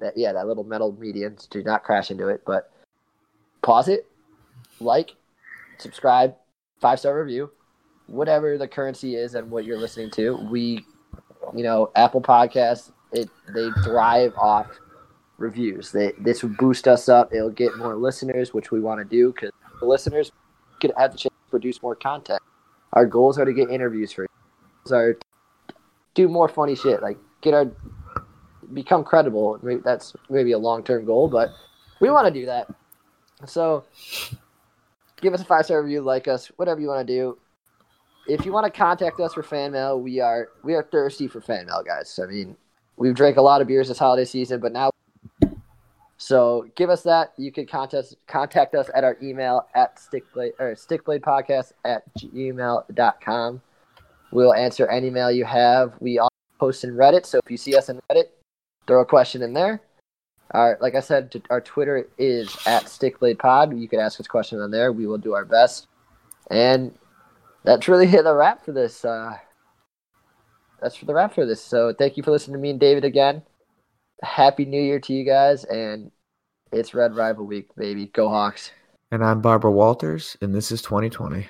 that 0.00 0.16
yeah, 0.16 0.32
that 0.32 0.46
little 0.46 0.64
metal 0.64 0.96
median. 0.98 1.36
Do 1.50 1.62
not 1.62 1.84
crash 1.84 2.10
into 2.10 2.28
it. 2.28 2.42
But 2.46 2.70
pause 3.62 3.88
it, 3.88 4.06
like, 4.80 5.14
subscribe, 5.78 6.34
five 6.80 6.98
star 6.98 7.18
review, 7.18 7.50
whatever 8.06 8.58
the 8.58 8.68
currency 8.68 9.14
is 9.14 9.34
and 9.34 9.50
what 9.50 9.64
you're 9.64 9.78
listening 9.78 10.10
to. 10.12 10.36
We, 10.50 10.84
you 11.54 11.62
know, 11.62 11.90
Apple 11.94 12.22
Podcasts, 12.22 12.92
it 13.12 13.28
they 13.54 13.70
thrive 13.84 14.32
off 14.36 14.66
reviews. 15.38 15.92
They 15.92 16.12
this 16.18 16.42
would 16.42 16.56
boost 16.56 16.86
us 16.86 17.08
up. 17.08 17.32
It'll 17.32 17.50
get 17.50 17.76
more 17.76 17.96
listeners, 17.96 18.54
which 18.54 18.70
we 18.70 18.80
want 18.80 19.00
to 19.00 19.04
do 19.04 19.32
because 19.32 19.50
the 19.80 19.86
listeners 19.86 20.30
could 20.80 20.92
have 20.96 21.12
the 21.12 21.18
chance 21.18 21.34
to 21.46 21.50
produce 21.50 21.82
more 21.82 21.96
content. 21.96 22.40
Our 22.92 23.06
goals 23.06 23.38
are 23.38 23.44
to 23.44 23.52
get 23.52 23.70
interviews 23.70 24.12
for 24.12 24.22
you. 24.22 25.14
Do 26.14 26.28
more 26.28 26.48
funny 26.48 26.74
shit 26.74 27.02
like 27.02 27.18
get 27.40 27.54
our 27.54 27.70
become 28.72 29.04
credible. 29.04 29.58
Maybe 29.62 29.80
that's 29.84 30.14
maybe 30.28 30.52
a 30.52 30.58
long 30.58 30.82
term 30.82 31.04
goal, 31.04 31.28
but 31.28 31.50
we 32.00 32.10
want 32.10 32.26
to 32.26 32.32
do 32.32 32.46
that. 32.46 32.68
So 33.46 33.84
give 35.20 35.34
us 35.34 35.40
a 35.40 35.44
five 35.44 35.64
star 35.64 35.82
review, 35.82 36.02
like 36.02 36.28
us, 36.28 36.48
whatever 36.56 36.80
you 36.80 36.88
want 36.88 37.06
to 37.06 37.12
do. 37.12 37.38
If 38.26 38.44
you 38.44 38.52
want 38.52 38.72
to 38.72 38.78
contact 38.78 39.18
us 39.20 39.34
for 39.34 39.42
fan 39.42 39.72
mail, 39.72 40.00
we 40.00 40.20
are 40.20 40.48
we 40.62 40.74
are 40.74 40.82
thirsty 40.82 41.26
for 41.26 41.40
fan 41.40 41.66
mail, 41.66 41.82
guys. 41.84 42.18
I 42.22 42.26
mean, 42.26 42.56
we've 42.96 43.14
drank 43.14 43.36
a 43.36 43.42
lot 43.42 43.60
of 43.60 43.66
beers 43.66 43.88
this 43.88 43.98
holiday 43.98 44.24
season, 44.24 44.60
but 44.60 44.72
now 44.72 44.90
so 46.20 46.68
give 46.74 46.90
us 46.90 47.02
that. 47.04 47.32
You 47.38 47.50
can 47.50 47.66
contact 47.66 48.14
contact 48.26 48.74
us 48.74 48.90
at 48.94 49.04
our 49.04 49.16
email 49.22 49.66
at 49.74 49.96
stickblade 49.96 50.52
or 50.58 50.74
stickbladepodcast 50.74 51.72
at 51.86 52.02
gmail.com. 52.14 53.62
We'll 54.30 54.54
answer 54.54 54.86
any 54.86 55.08
mail 55.08 55.32
you 55.32 55.46
have. 55.46 55.94
We 55.98 56.18
also 56.18 56.28
post 56.58 56.84
in 56.84 56.90
Reddit, 56.90 57.24
so 57.24 57.40
if 57.42 57.50
you 57.50 57.56
see 57.56 57.74
us 57.74 57.88
in 57.88 57.98
Reddit, 58.10 58.26
throw 58.86 59.00
a 59.00 59.06
question 59.06 59.42
in 59.42 59.52
there. 59.52 59.82
Our, 60.52 60.78
like 60.80 60.94
I 60.94 61.00
said, 61.00 61.42
our 61.48 61.60
Twitter 61.60 62.08
is 62.18 62.48
at 62.66 62.84
StickBladePod. 62.84 63.80
You 63.80 63.88
can 63.88 64.00
ask 64.00 64.18
us 64.18 64.26
questions 64.26 64.60
on 64.60 64.70
there. 64.70 64.90
We 64.90 65.06
will 65.06 65.18
do 65.18 65.34
our 65.34 65.44
best. 65.44 65.86
And 66.50 66.92
that's 67.64 67.88
really 67.88 68.06
the 68.06 68.34
wrap 68.34 68.64
for 68.64 68.72
this. 68.72 69.04
Uh, 69.04 69.36
that's 70.80 70.96
for 70.96 71.04
the 71.04 71.14
wrap 71.14 71.34
for 71.34 71.46
this. 71.46 71.62
So 71.62 71.94
thank 71.96 72.16
you 72.16 72.22
for 72.22 72.30
listening 72.30 72.54
to 72.56 72.60
me 72.60 72.70
and 72.70 72.80
David 72.80 73.04
again. 73.04 73.42
Happy 74.22 74.64
New 74.64 74.80
Year 74.80 75.00
to 75.00 75.12
you 75.12 75.24
guys, 75.24 75.64
and 75.64 76.10
it's 76.72 76.94
Red 76.94 77.14
Rival 77.16 77.46
Week, 77.46 77.74
baby. 77.76 78.06
Go 78.06 78.28
Hawks. 78.28 78.70
And 79.10 79.24
I'm 79.24 79.40
Barbara 79.40 79.70
Walters, 79.70 80.36
and 80.42 80.54
this 80.54 80.70
is 80.70 80.82
2020. 80.82 81.48